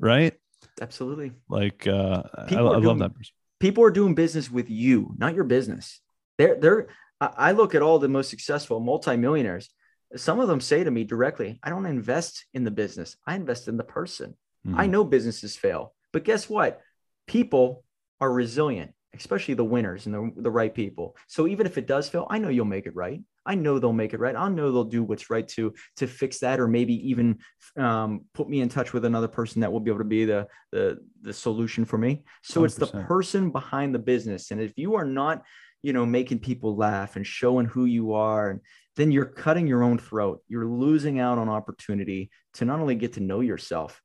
Right. 0.00 0.34
Absolutely. 0.80 1.32
Like, 1.48 1.86
uh, 1.86 2.22
I, 2.34 2.54
I 2.56 2.60
love 2.60 2.82
doing, 2.82 2.98
that. 2.98 3.12
People 3.60 3.84
are 3.84 3.90
doing 3.90 4.14
business 4.14 4.50
with 4.50 4.70
you, 4.70 5.14
not 5.18 5.34
your 5.34 5.44
business. 5.44 6.00
They're, 6.38 6.56
they're, 6.56 6.86
I 7.20 7.52
look 7.52 7.74
at 7.74 7.82
all 7.82 7.98
the 7.98 8.08
most 8.08 8.28
successful 8.28 8.80
multimillionaires 8.80 9.70
some 10.16 10.40
of 10.40 10.48
them 10.48 10.60
say 10.60 10.84
to 10.84 10.90
me 10.90 11.04
directly, 11.04 11.58
I 11.62 11.70
don't 11.70 11.86
invest 11.86 12.46
in 12.54 12.64
the 12.64 12.70
business, 12.70 13.16
I 13.26 13.34
invest 13.34 13.68
in 13.68 13.76
the 13.76 13.84
person. 13.84 14.36
Mm-hmm. 14.66 14.80
I 14.80 14.86
know 14.86 15.04
businesses 15.04 15.56
fail, 15.56 15.94
but 16.12 16.24
guess 16.24 16.48
what? 16.48 16.80
People 17.26 17.84
are 18.20 18.32
resilient, 18.32 18.92
especially 19.14 19.54
the 19.54 19.64
winners 19.64 20.06
and 20.06 20.14
the, 20.14 20.42
the 20.42 20.50
right 20.50 20.74
people. 20.74 21.16
So 21.26 21.46
even 21.46 21.66
if 21.66 21.76
it 21.78 21.86
does 21.86 22.08
fail, 22.08 22.26
I 22.30 22.38
know 22.38 22.48
you'll 22.48 22.64
make 22.64 22.86
it 22.86 22.96
right. 22.96 23.20
I 23.46 23.54
know 23.54 23.78
they'll 23.78 23.92
make 23.92 24.14
it 24.14 24.20
right. 24.20 24.34
I 24.34 24.48
know 24.48 24.72
they'll 24.72 24.84
do 24.84 25.02
what's 25.02 25.30
right 25.30 25.46
to 25.48 25.74
to 25.96 26.06
fix 26.06 26.38
that, 26.38 26.60
or 26.60 26.68
maybe 26.68 27.10
even 27.10 27.38
um, 27.76 28.22
put 28.32 28.48
me 28.48 28.60
in 28.60 28.68
touch 28.68 28.92
with 28.92 29.04
another 29.04 29.28
person 29.28 29.60
that 29.60 29.70
will 29.70 29.80
be 29.80 29.90
able 29.90 29.98
to 29.98 30.04
be 30.04 30.24
the 30.24 30.46
the 30.72 30.98
the 31.20 31.32
solution 31.32 31.84
for 31.84 31.98
me. 31.98 32.24
So 32.42 32.62
100%. 32.62 32.64
it's 32.64 32.74
the 32.76 32.86
person 32.86 33.50
behind 33.50 33.94
the 33.94 33.98
business, 33.98 34.50
and 34.50 34.60
if 34.60 34.72
you 34.76 34.94
are 34.94 35.04
not, 35.04 35.42
you 35.82 35.92
know, 35.92 36.06
making 36.06 36.38
people 36.38 36.74
laugh 36.76 37.16
and 37.16 37.26
showing 37.26 37.66
who 37.66 37.84
you 37.84 38.14
are, 38.14 38.50
and 38.50 38.60
then 38.96 39.10
you're 39.10 39.24
cutting 39.24 39.66
your 39.66 39.82
own 39.82 39.98
throat. 39.98 40.42
You're 40.48 40.66
losing 40.66 41.18
out 41.18 41.38
on 41.38 41.48
opportunity 41.48 42.30
to 42.54 42.64
not 42.64 42.80
only 42.80 42.94
get 42.94 43.14
to 43.14 43.20
know 43.20 43.40
yourself, 43.40 44.00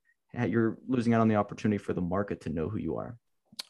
you're 0.48 0.78
losing 0.88 1.14
out 1.14 1.22
on 1.22 1.28
the 1.28 1.36
opportunity 1.36 1.78
for 1.78 1.94
the 1.94 2.02
market 2.02 2.42
to 2.42 2.50
know 2.50 2.70
who 2.70 2.78
you 2.78 2.98
are. 2.98 3.18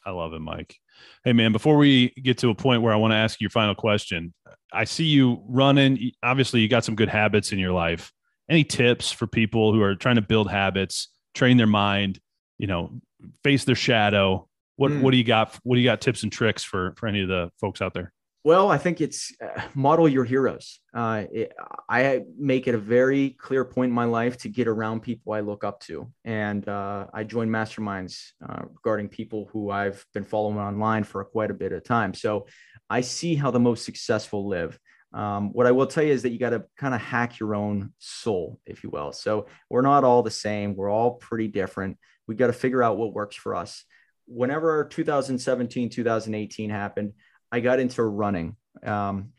I 0.04 0.10
love 0.10 0.32
it, 0.32 0.40
Mike. 0.40 0.76
Hey, 1.24 1.32
man, 1.32 1.52
before 1.52 1.76
we 1.76 2.10
get 2.10 2.38
to 2.38 2.50
a 2.50 2.54
point 2.54 2.82
where 2.82 2.92
I 2.92 2.96
want 2.96 3.12
to 3.12 3.16
ask 3.16 3.40
you 3.40 3.44
your 3.44 3.50
final 3.50 3.74
question, 3.74 4.32
I 4.72 4.84
see 4.84 5.04
you 5.04 5.42
running. 5.46 6.12
Obviously, 6.22 6.60
you 6.60 6.68
got 6.68 6.84
some 6.84 6.94
good 6.94 7.08
habits 7.08 7.52
in 7.52 7.58
your 7.58 7.72
life. 7.72 8.12
Any 8.48 8.64
tips 8.64 9.12
for 9.12 9.26
people 9.26 9.72
who 9.72 9.82
are 9.82 9.94
trying 9.94 10.16
to 10.16 10.22
build 10.22 10.50
habits, 10.50 11.08
train 11.34 11.56
their 11.56 11.66
mind, 11.66 12.18
you 12.58 12.66
know, 12.66 13.00
face 13.44 13.64
their 13.64 13.74
shadow? 13.74 14.48
What, 14.76 14.90
mm. 14.90 15.02
what 15.02 15.10
do 15.10 15.18
you 15.18 15.24
got? 15.24 15.58
What 15.62 15.76
do 15.76 15.80
you 15.80 15.88
got 15.88 16.00
tips 16.00 16.22
and 16.22 16.32
tricks 16.32 16.64
for, 16.64 16.94
for 16.96 17.06
any 17.06 17.22
of 17.22 17.28
the 17.28 17.50
folks 17.60 17.82
out 17.82 17.94
there? 17.94 18.12
Well, 18.42 18.70
I 18.70 18.78
think 18.78 19.02
it's 19.02 19.34
uh, 19.42 19.60
model 19.74 20.08
your 20.08 20.24
heroes. 20.24 20.80
Uh, 20.94 21.24
it, 21.30 21.52
I 21.90 22.22
make 22.38 22.66
it 22.68 22.74
a 22.74 22.78
very 22.78 23.30
clear 23.30 23.66
point 23.66 23.90
in 23.90 23.94
my 23.94 24.06
life 24.06 24.38
to 24.38 24.48
get 24.48 24.66
around 24.66 25.00
people 25.00 25.34
I 25.34 25.40
look 25.40 25.62
up 25.62 25.80
to. 25.80 26.10
And 26.24 26.66
uh, 26.66 27.06
I 27.12 27.24
join 27.24 27.50
masterminds 27.50 28.30
uh, 28.48 28.62
regarding 28.74 29.08
people 29.08 29.50
who 29.52 29.70
I've 29.70 30.04
been 30.14 30.24
following 30.24 30.56
online 30.56 31.04
for 31.04 31.22
quite 31.22 31.50
a 31.50 31.54
bit 31.54 31.72
of 31.72 31.84
time. 31.84 32.14
So 32.14 32.46
I 32.88 33.02
see 33.02 33.34
how 33.34 33.50
the 33.50 33.60
most 33.60 33.84
successful 33.84 34.48
live. 34.48 34.78
Um, 35.12 35.52
what 35.52 35.66
I 35.66 35.72
will 35.72 35.86
tell 35.86 36.04
you 36.04 36.12
is 36.12 36.22
that 36.22 36.30
you 36.30 36.38
got 36.38 36.50
to 36.50 36.64
kind 36.78 36.94
of 36.94 37.00
hack 37.02 37.40
your 37.40 37.54
own 37.54 37.92
soul, 37.98 38.58
if 38.64 38.82
you 38.82 38.88
will. 38.90 39.12
So 39.12 39.48
we're 39.68 39.82
not 39.82 40.04
all 40.04 40.22
the 40.22 40.30
same, 40.30 40.76
we're 40.76 40.90
all 40.90 41.12
pretty 41.12 41.48
different. 41.48 41.98
We 42.26 42.36
got 42.36 42.46
to 42.46 42.52
figure 42.54 42.82
out 42.82 42.96
what 42.96 43.12
works 43.12 43.36
for 43.36 43.54
us. 43.54 43.84
Whenever 44.26 44.84
2017, 44.84 45.90
2018 45.90 46.70
happened, 46.70 47.12
I 47.52 47.60
got 47.60 47.80
into 47.80 48.02
running. 48.02 48.56
Um, 48.84 49.32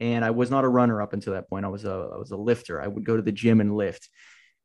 and 0.00 0.24
I 0.24 0.30
was 0.30 0.50
not 0.50 0.64
a 0.64 0.68
runner 0.68 1.02
up 1.02 1.12
until 1.12 1.32
that 1.34 1.48
point. 1.48 1.64
I 1.64 1.68
was 1.68 1.84
a 1.84 2.10
I 2.14 2.18
was 2.18 2.30
a 2.30 2.36
lifter. 2.36 2.80
I 2.80 2.86
would 2.86 3.04
go 3.04 3.16
to 3.16 3.22
the 3.22 3.32
gym 3.32 3.60
and 3.60 3.76
lift. 3.76 4.08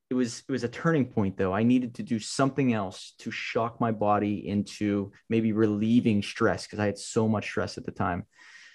It 0.09 0.13
was 0.13 0.43
it 0.47 0.51
was 0.51 0.63
a 0.63 0.69
turning 0.69 1.05
point 1.05 1.37
though. 1.37 1.53
I 1.53 1.63
needed 1.63 1.95
to 1.95 2.03
do 2.03 2.19
something 2.19 2.73
else 2.73 3.13
to 3.19 3.31
shock 3.31 3.81
my 3.81 3.91
body 3.91 4.47
into 4.47 5.11
maybe 5.29 5.51
relieving 5.51 6.21
stress 6.21 6.65
because 6.65 6.79
I 6.79 6.85
had 6.85 6.99
so 6.99 7.27
much 7.27 7.45
stress 7.45 7.77
at 7.77 7.85
the 7.85 7.91
time. 7.91 8.25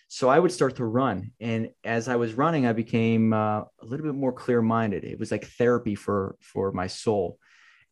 So 0.09 0.29
I 0.29 0.39
would 0.39 0.53
start 0.53 0.77
to 0.77 0.87
run, 0.87 1.33
and 1.39 1.69
as 1.85 2.09
I 2.09 2.17
was 2.17 2.33
running, 2.33 2.67
I 2.67 2.73
became 2.73 3.35
uh, 3.35 3.61
a 3.61 3.85
little 3.85 4.07
bit 4.07 4.15
more 4.15 4.33
clear 4.33 4.63
minded. 4.63 5.05
It 5.05 5.19
was 5.19 5.31
like 5.31 5.45
therapy 5.45 5.95
for 5.95 6.37
for 6.41 6.73
my 6.73 6.87
soul, 6.87 7.39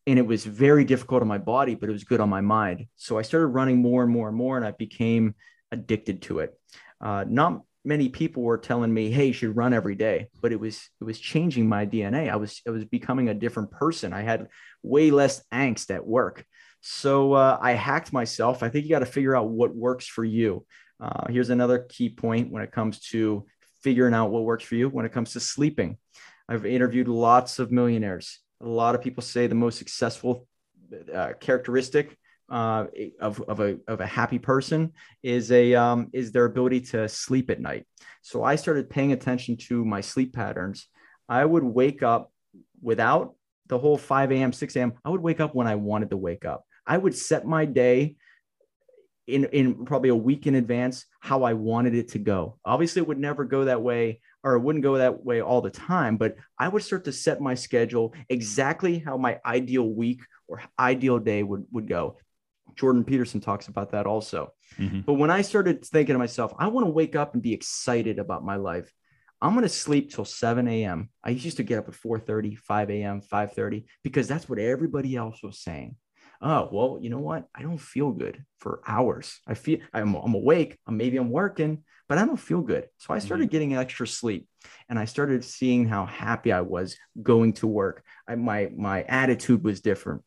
and 0.07 0.17
it 0.17 0.25
was 0.25 0.43
very 0.43 0.83
difficult 0.83 1.21
on 1.21 1.27
my 1.27 1.37
body, 1.37 1.75
but 1.75 1.89
it 1.89 1.93
was 1.93 2.03
good 2.03 2.19
on 2.19 2.27
my 2.27 2.41
mind. 2.41 2.87
So 2.95 3.19
I 3.19 3.21
started 3.21 3.47
running 3.47 3.77
more 3.77 4.01
and 4.01 4.11
more 4.11 4.27
and 4.27 4.35
more, 4.35 4.57
and 4.57 4.65
I 4.65 4.71
became 4.71 5.35
addicted 5.71 6.21
to 6.23 6.39
it. 6.39 6.59
Uh, 7.01 7.25
not 7.27 7.61
many 7.85 8.09
people 8.09 8.43
were 8.43 8.57
telling 8.57 8.93
me, 8.93 9.09
"Hey, 9.09 9.27
you 9.27 9.33
should 9.33 9.55
run 9.55 9.73
every 9.73 9.95
day," 9.95 10.29
but 10.41 10.51
it 10.51 10.59
was 10.59 10.89
it 10.99 11.03
was 11.03 11.19
changing 11.19 11.67
my 11.67 11.85
DNA. 11.85 12.29
I 12.29 12.35
was 12.35 12.61
I 12.67 12.71
was 12.71 12.85
becoming 12.85 13.29
a 13.29 13.33
different 13.33 13.71
person. 13.71 14.13
I 14.13 14.21
had 14.21 14.47
way 14.83 15.11
less 15.11 15.43
angst 15.51 15.93
at 15.93 16.05
work. 16.05 16.45
So 16.81 17.33
uh, 17.33 17.57
I 17.61 17.71
hacked 17.71 18.13
myself. 18.13 18.63
I 18.63 18.69
think 18.69 18.85
you 18.85 18.91
got 18.91 18.99
to 18.99 19.05
figure 19.05 19.35
out 19.35 19.49
what 19.49 19.75
works 19.75 20.07
for 20.07 20.23
you. 20.23 20.65
Uh, 20.99 21.27
here's 21.29 21.49
another 21.49 21.79
key 21.79 22.09
point 22.09 22.51
when 22.51 22.63
it 22.63 22.71
comes 22.71 22.99
to 23.11 23.45
figuring 23.81 24.13
out 24.13 24.31
what 24.31 24.43
works 24.43 24.63
for 24.63 24.75
you. 24.75 24.89
When 24.89 25.05
it 25.05 25.11
comes 25.11 25.33
to 25.33 25.39
sleeping, 25.39 25.97
I've 26.49 26.65
interviewed 26.65 27.07
lots 27.07 27.59
of 27.59 27.71
millionaires. 27.71 28.39
A 28.61 28.67
lot 28.67 28.95
of 28.95 29.01
people 29.01 29.21
say 29.21 29.47
the 29.47 29.55
most 29.55 29.77
successful 29.77 30.47
uh, 31.13 31.33
characteristic 31.39 32.17
uh, 32.49 32.85
of, 33.19 33.41
of, 33.41 33.59
a, 33.59 33.77
of 33.87 33.99
a 33.99 34.05
happy 34.05 34.39
person 34.39 34.93
is 35.23 35.51
a 35.51 35.75
um, 35.75 36.09
is 36.13 36.31
their 36.31 36.45
ability 36.45 36.81
to 36.81 37.07
sleep 37.09 37.49
at 37.49 37.59
night. 37.59 37.85
So 38.21 38.43
I 38.43 38.55
started 38.55 38.89
paying 38.89 39.11
attention 39.11 39.57
to 39.67 39.83
my 39.83 40.01
sleep 40.01 40.33
patterns. 40.33 40.87
I 41.27 41.43
would 41.43 41.63
wake 41.63 42.03
up 42.03 42.31
without 42.81 43.35
the 43.67 43.77
whole 43.77 43.97
5 43.97 44.31
a.m., 44.31 44.53
6 44.53 44.75
a.m. 44.75 44.93
I 45.03 45.09
would 45.09 45.21
wake 45.21 45.39
up 45.39 45.53
when 45.53 45.67
I 45.67 45.75
wanted 45.75 46.09
to 46.11 46.17
wake 46.17 46.45
up. 46.45 46.65
I 46.85 46.97
would 46.97 47.15
set 47.15 47.45
my 47.45 47.65
day 47.65 48.15
in, 49.27 49.43
in 49.45 49.85
probably 49.85 50.09
a 50.09 50.15
week 50.15 50.47
in 50.47 50.55
advance 50.55 51.05
how 51.19 51.43
I 51.43 51.53
wanted 51.53 51.95
it 51.95 52.09
to 52.09 52.19
go. 52.19 52.57
Obviously, 52.63 53.01
it 53.01 53.07
would 53.07 53.19
never 53.19 53.43
go 53.43 53.65
that 53.65 53.81
way 53.81 54.21
or 54.43 54.53
it 54.53 54.61
wouldn't 54.61 54.83
go 54.83 54.97
that 54.97 55.25
way 55.25 55.41
all 55.41 55.61
the 55.61 55.69
time, 55.69 56.15
but 56.15 56.37
I 56.57 56.69
would 56.69 56.83
start 56.83 57.03
to 57.05 57.11
set 57.11 57.41
my 57.41 57.53
schedule 57.55 58.13
exactly 58.29 58.99
how 58.99 59.17
my 59.17 59.39
ideal 59.45 59.83
week 59.83 60.21
or 60.47 60.61
ideal 60.79 61.19
day 61.19 61.43
would, 61.43 61.65
would 61.71 61.87
go. 61.87 62.17
Jordan 62.77 63.03
Peterson 63.03 63.41
talks 63.41 63.67
about 63.67 63.91
that 63.91 64.05
also. 64.05 64.53
Mm-hmm. 64.77 65.01
But 65.01 65.13
when 65.13 65.31
I 65.31 65.41
started 65.41 65.83
thinking 65.83 66.13
to 66.13 66.19
myself, 66.19 66.53
I 66.57 66.67
want 66.67 66.85
to 66.85 66.91
wake 66.91 67.15
up 67.15 67.33
and 67.33 67.43
be 67.43 67.53
excited 67.53 68.19
about 68.19 68.45
my 68.45 68.55
life. 68.55 68.91
I'm 69.41 69.53
going 69.53 69.63
to 69.63 69.69
sleep 69.69 70.11
till 70.11 70.25
7 70.25 70.67
a.m. 70.67 71.09
I 71.23 71.29
used 71.31 71.57
to 71.57 71.63
get 71.63 71.79
up 71.79 71.87
at 71.87 71.93
4:30, 71.93 72.57
5 72.57 72.89
a.m., 72.89 73.21
5:30 73.21 73.85
because 74.03 74.27
that's 74.27 74.49
what 74.49 74.59
everybody 74.59 75.15
else 75.15 75.43
was 75.43 75.59
saying. 75.59 75.95
Oh, 76.41 76.69
well, 76.71 76.99
you 77.01 77.09
know 77.09 77.19
what? 77.19 77.47
I 77.55 77.63
don't 77.63 77.79
feel 77.79 78.11
good 78.11 78.43
for 78.59 78.81
hours. 78.85 79.39
I 79.47 79.55
feel 79.55 79.79
I'm, 79.93 80.15
I'm 80.15 80.35
awake. 80.35 80.77
maybe 80.87 81.17
I'm 81.17 81.31
working, 81.31 81.83
but 82.07 82.17
I 82.19 82.25
don't 82.25 82.37
feel 82.37 82.61
good. 82.61 82.87
So 82.97 83.13
I 83.13 83.19
started 83.19 83.45
mm-hmm. 83.45 83.51
getting 83.51 83.75
extra 83.75 84.07
sleep 84.07 84.47
and 84.87 84.99
I 84.99 85.05
started 85.05 85.43
seeing 85.43 85.87
how 85.87 86.05
happy 86.05 86.51
I 86.51 86.61
was 86.61 86.95
going 87.21 87.53
to 87.53 87.67
work. 87.67 88.03
I, 88.27 88.35
my, 88.35 88.69
my 88.75 89.01
attitude 89.03 89.63
was 89.63 89.81
different. 89.81 90.23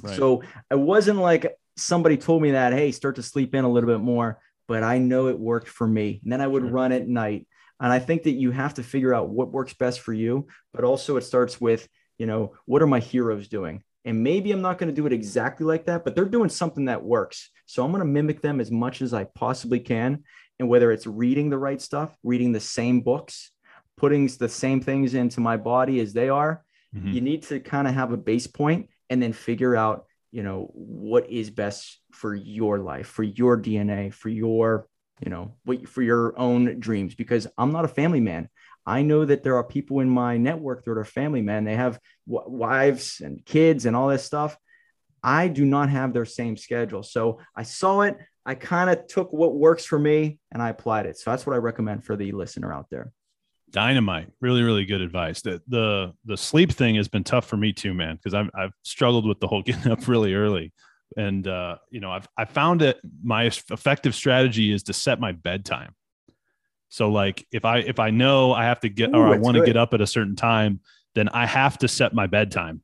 Right. 0.00 0.16
So 0.16 0.42
I 0.70 0.76
wasn't 0.76 1.18
like 1.18 1.56
somebody 1.78 2.16
told 2.16 2.42
me 2.42 2.52
that, 2.52 2.72
hey, 2.72 2.92
start 2.92 3.16
to 3.16 3.22
sleep 3.22 3.54
in 3.54 3.64
a 3.64 3.68
little 3.68 3.88
bit 3.88 4.00
more, 4.00 4.40
but 4.66 4.82
I 4.82 4.98
know 4.98 5.28
it 5.28 5.38
worked 5.38 5.68
for 5.68 5.86
me. 5.86 6.20
And 6.22 6.32
then 6.32 6.40
I 6.40 6.46
would 6.46 6.62
sure. 6.62 6.70
run 6.70 6.92
at 6.92 7.08
night. 7.08 7.46
And 7.80 7.92
I 7.92 7.98
think 7.98 8.24
that 8.24 8.32
you 8.32 8.50
have 8.50 8.74
to 8.74 8.82
figure 8.82 9.14
out 9.14 9.28
what 9.28 9.52
works 9.52 9.74
best 9.74 10.00
for 10.00 10.12
you, 10.12 10.48
but 10.74 10.84
also 10.84 11.16
it 11.16 11.22
starts 11.22 11.60
with, 11.60 11.88
you 12.18 12.26
know, 12.26 12.54
what 12.66 12.82
are 12.82 12.86
my 12.86 12.98
heroes 12.98 13.48
doing? 13.48 13.82
And 14.04 14.22
maybe 14.22 14.52
I'm 14.52 14.62
not 14.62 14.78
going 14.78 14.88
to 14.88 14.94
do 14.94 15.06
it 15.06 15.12
exactly 15.12 15.64
like 15.66 15.86
that, 15.86 16.04
but 16.04 16.14
they're 16.14 16.24
doing 16.24 16.48
something 16.48 16.86
that 16.86 17.04
works. 17.04 17.50
So 17.66 17.84
I'm 17.84 17.92
going 17.92 18.00
to 18.00 18.08
mimic 18.08 18.40
them 18.40 18.60
as 18.60 18.70
much 18.70 19.02
as 19.02 19.14
I 19.14 19.24
possibly 19.24 19.80
can. 19.80 20.24
And 20.58 20.68
whether 20.68 20.90
it's 20.90 21.06
reading 21.06 21.50
the 21.50 21.58
right 21.58 21.80
stuff, 21.80 22.16
reading 22.24 22.52
the 22.52 22.60
same 22.60 23.00
books, 23.00 23.52
putting 23.96 24.26
the 24.26 24.48
same 24.48 24.80
things 24.80 25.14
into 25.14 25.40
my 25.40 25.56
body 25.56 26.00
as 26.00 26.12
they 26.12 26.28
are, 26.28 26.64
mm-hmm. 26.94 27.12
you 27.12 27.20
need 27.20 27.42
to 27.44 27.60
kind 27.60 27.86
of 27.86 27.94
have 27.94 28.12
a 28.12 28.16
base 28.16 28.46
point 28.46 28.88
and 29.10 29.22
then 29.22 29.32
figure 29.32 29.76
out 29.76 30.06
you 30.30 30.42
know 30.42 30.70
what 30.72 31.30
is 31.30 31.50
best 31.50 32.00
for 32.12 32.34
your 32.34 32.78
life 32.78 33.06
for 33.06 33.22
your 33.22 33.56
dna 33.56 34.12
for 34.12 34.28
your 34.28 34.86
you 35.24 35.30
know 35.30 35.54
what 35.64 35.88
for 35.88 36.02
your 36.02 36.38
own 36.38 36.78
dreams? 36.80 37.14
Because 37.14 37.46
i'm 37.56 37.72
not 37.72 37.84
a 37.84 37.88
family 37.88 38.20
man. 38.20 38.48
I 38.86 39.02
know 39.02 39.24
that 39.24 39.42
there 39.42 39.56
are 39.56 39.64
people 39.64 40.00
in 40.00 40.08
my 40.08 40.38
network 40.38 40.84
that 40.84 40.92
are 40.92 41.04
family 41.04 41.42
men. 41.42 41.64
They 41.64 41.76
have 41.76 41.98
w- 42.26 42.56
wives 42.56 43.20
and 43.20 43.44
kids 43.44 43.84
and 43.84 43.94
all 43.94 44.08
this 44.08 44.24
stuff. 44.24 44.56
I 45.22 45.48
do 45.48 45.66
not 45.66 45.90
have 45.90 46.14
their 46.14 46.24
same 46.24 46.56
schedule. 46.56 47.02
So 47.02 47.40
i 47.54 47.62
saw 47.62 48.02
it 48.02 48.16
i 48.46 48.54
kind 48.54 48.88
of 48.88 49.06
took 49.06 49.32
what 49.32 49.54
works 49.54 49.84
for 49.84 49.98
me 49.98 50.38
and 50.52 50.62
i 50.62 50.70
applied 50.70 51.06
it. 51.06 51.18
So 51.18 51.30
that's 51.30 51.46
what 51.46 51.54
i 51.54 51.58
recommend 51.58 52.04
for 52.04 52.16
the 52.16 52.32
listener 52.32 52.72
out 52.72 52.86
there 52.90 53.12
dynamite 53.70 54.30
really 54.40 54.62
really 54.62 54.84
good 54.84 55.00
advice. 55.00 55.42
The 55.42 55.60
the 55.68 56.12
the 56.24 56.36
sleep 56.36 56.72
thing 56.72 56.96
has 56.96 57.08
been 57.08 57.24
tough 57.24 57.46
for 57.46 57.56
me 57.56 57.72
too 57.72 57.94
man 57.94 58.16
because 58.16 58.34
I've, 58.34 58.50
I've 58.54 58.72
struggled 58.82 59.26
with 59.26 59.40
the 59.40 59.46
whole 59.46 59.62
getting 59.66 59.90
up 59.90 60.06
really 60.08 60.34
early. 60.34 60.72
And 61.16 61.46
uh 61.48 61.76
you 61.90 62.00
know 62.00 62.10
i've 62.12 62.28
i 62.36 62.44
found 62.44 62.82
that 62.82 62.98
my 63.22 63.44
effective 63.44 64.14
strategy 64.14 64.72
is 64.72 64.84
to 64.84 64.92
set 64.92 65.20
my 65.20 65.32
bedtime. 65.32 65.94
So 66.88 67.10
like 67.10 67.46
if 67.52 67.64
i 67.64 67.78
if 67.78 67.98
i 67.98 68.10
know 68.10 68.52
i 68.52 68.64
have 68.64 68.80
to 68.80 68.88
get 68.88 69.10
Ooh, 69.10 69.18
or 69.18 69.28
i 69.28 69.38
want 69.38 69.56
to 69.56 69.64
get 69.64 69.76
up 69.76 69.94
at 69.94 70.00
a 70.00 70.06
certain 70.06 70.36
time 70.36 70.80
then 71.14 71.28
i 71.30 71.46
have 71.46 71.78
to 71.78 71.88
set 71.88 72.14
my 72.14 72.26
bedtime. 72.26 72.82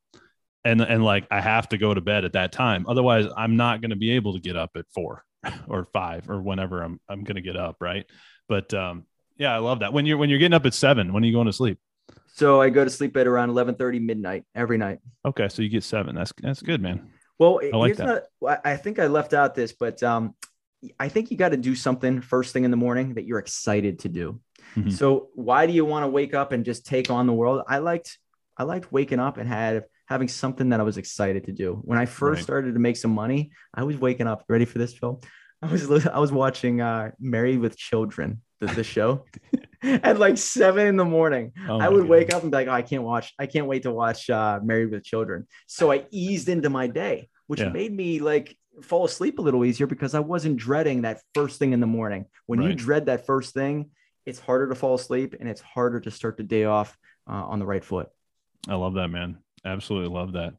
And 0.64 0.80
and 0.80 1.04
like 1.04 1.26
i 1.30 1.40
have 1.40 1.68
to 1.70 1.78
go 1.78 1.92
to 1.92 2.00
bed 2.00 2.24
at 2.24 2.32
that 2.32 2.52
time. 2.52 2.86
Otherwise 2.88 3.26
i'm 3.36 3.56
not 3.56 3.80
going 3.80 3.90
to 3.90 3.96
be 3.96 4.12
able 4.12 4.34
to 4.34 4.40
get 4.40 4.56
up 4.56 4.70
at 4.76 4.86
four 4.94 5.24
or 5.68 5.84
five 5.92 6.28
or 6.30 6.40
whenever 6.40 6.82
i'm 6.82 6.98
i'm 7.08 7.24
going 7.24 7.36
to 7.36 7.42
get 7.42 7.56
up 7.56 7.76
right? 7.80 8.06
But 8.48 8.72
um 8.72 9.06
yeah, 9.36 9.54
I 9.54 9.58
love 9.58 9.80
that. 9.80 9.92
When 9.92 10.06
you're 10.06 10.16
when 10.16 10.30
you're 10.30 10.38
getting 10.38 10.54
up 10.54 10.66
at 10.66 10.74
seven, 10.74 11.12
when 11.12 11.22
are 11.22 11.26
you 11.26 11.32
going 11.32 11.46
to 11.46 11.52
sleep? 11.52 11.78
So 12.34 12.60
I 12.60 12.70
go 12.70 12.84
to 12.84 12.90
sleep 12.90 13.16
at 13.16 13.26
around 13.26 13.50
eleven 13.50 13.74
thirty 13.74 13.98
midnight 13.98 14.44
every 14.54 14.78
night. 14.78 14.98
Okay, 15.24 15.48
so 15.48 15.62
you 15.62 15.68
get 15.68 15.84
seven. 15.84 16.14
That's 16.14 16.32
that's 16.40 16.62
good, 16.62 16.80
man. 16.80 17.10
Well, 17.38 17.60
I 17.62 17.76
like 17.76 17.96
that. 17.96 18.26
Not, 18.40 18.60
I 18.64 18.76
think 18.76 18.98
I 18.98 19.08
left 19.08 19.34
out 19.34 19.54
this, 19.54 19.72
but 19.72 20.02
um, 20.02 20.34
I 21.00 21.08
think 21.08 21.30
you 21.30 21.36
got 21.36 21.50
to 21.50 21.56
do 21.56 21.74
something 21.74 22.20
first 22.20 22.52
thing 22.52 22.64
in 22.64 22.70
the 22.70 22.76
morning 22.76 23.14
that 23.14 23.24
you're 23.24 23.38
excited 23.38 24.00
to 24.00 24.08
do. 24.08 24.40
Mm-hmm. 24.76 24.90
So 24.90 25.30
why 25.34 25.66
do 25.66 25.72
you 25.72 25.84
want 25.84 26.04
to 26.04 26.08
wake 26.08 26.34
up 26.34 26.52
and 26.52 26.64
just 26.64 26.86
take 26.86 27.10
on 27.10 27.26
the 27.26 27.32
world? 27.32 27.62
I 27.68 27.78
liked 27.78 28.18
I 28.56 28.64
liked 28.64 28.92
waking 28.92 29.18
up 29.18 29.36
and 29.36 29.48
had 29.48 29.84
having 30.06 30.28
something 30.28 30.68
that 30.70 30.80
I 30.80 30.82
was 30.82 30.98
excited 30.98 31.44
to 31.44 31.52
do. 31.52 31.80
When 31.82 31.98
I 31.98 32.06
first 32.06 32.40
right. 32.40 32.44
started 32.44 32.74
to 32.74 32.80
make 32.80 32.96
some 32.96 33.12
money, 33.12 33.52
I 33.72 33.84
was 33.84 33.96
waking 33.96 34.26
up. 34.26 34.44
Ready 34.48 34.64
for 34.64 34.78
this, 34.78 34.94
Phil? 34.94 35.20
I 35.62 35.66
was 35.66 35.90
I 36.06 36.18
was 36.18 36.32
watching 36.32 36.80
uh, 36.80 37.12
Married 37.18 37.58
with 37.58 37.76
Children, 37.76 38.42
the, 38.66 38.84
show, 38.84 39.24
at 39.82 40.18
like 40.18 40.38
seven 40.38 40.86
in 40.86 40.96
the 40.96 41.04
morning. 41.04 41.52
Oh 41.68 41.78
I 41.78 41.88
would 41.88 42.02
God. 42.02 42.08
wake 42.08 42.34
up 42.34 42.42
and 42.42 42.50
be 42.50 42.56
like, 42.56 42.68
oh, 42.68 42.72
I 42.72 42.82
can't 42.82 43.02
watch. 43.02 43.32
I 43.38 43.46
can't 43.46 43.66
wait 43.66 43.82
to 43.82 43.92
watch 43.92 44.30
uh, 44.30 44.60
Married 44.62 44.90
with 44.90 45.04
Children. 45.04 45.46
So 45.66 45.92
I 45.92 46.06
eased 46.10 46.48
into 46.48 46.70
my 46.70 46.86
day, 46.86 47.28
which 47.46 47.60
yeah. 47.60 47.68
made 47.68 47.92
me 47.92 48.20
like 48.20 48.56
fall 48.82 49.04
asleep 49.04 49.38
a 49.38 49.42
little 49.42 49.64
easier 49.64 49.86
because 49.86 50.14
I 50.14 50.20
wasn't 50.20 50.56
dreading 50.56 51.02
that 51.02 51.20
first 51.34 51.58
thing 51.58 51.72
in 51.72 51.80
the 51.80 51.86
morning. 51.86 52.26
When 52.46 52.60
right. 52.60 52.70
you 52.70 52.74
dread 52.74 53.06
that 53.06 53.26
first 53.26 53.54
thing, 53.54 53.90
it's 54.26 54.38
harder 54.38 54.68
to 54.68 54.74
fall 54.74 54.94
asleep 54.94 55.34
and 55.38 55.48
it's 55.48 55.60
harder 55.60 56.00
to 56.00 56.10
start 56.10 56.36
the 56.36 56.42
day 56.42 56.64
off 56.64 56.96
uh, 57.28 57.32
on 57.32 57.58
the 57.58 57.66
right 57.66 57.84
foot. 57.84 58.08
I 58.68 58.74
love 58.74 58.94
that, 58.94 59.08
man. 59.08 59.38
Absolutely 59.64 60.12
love 60.14 60.32
that. 60.32 60.54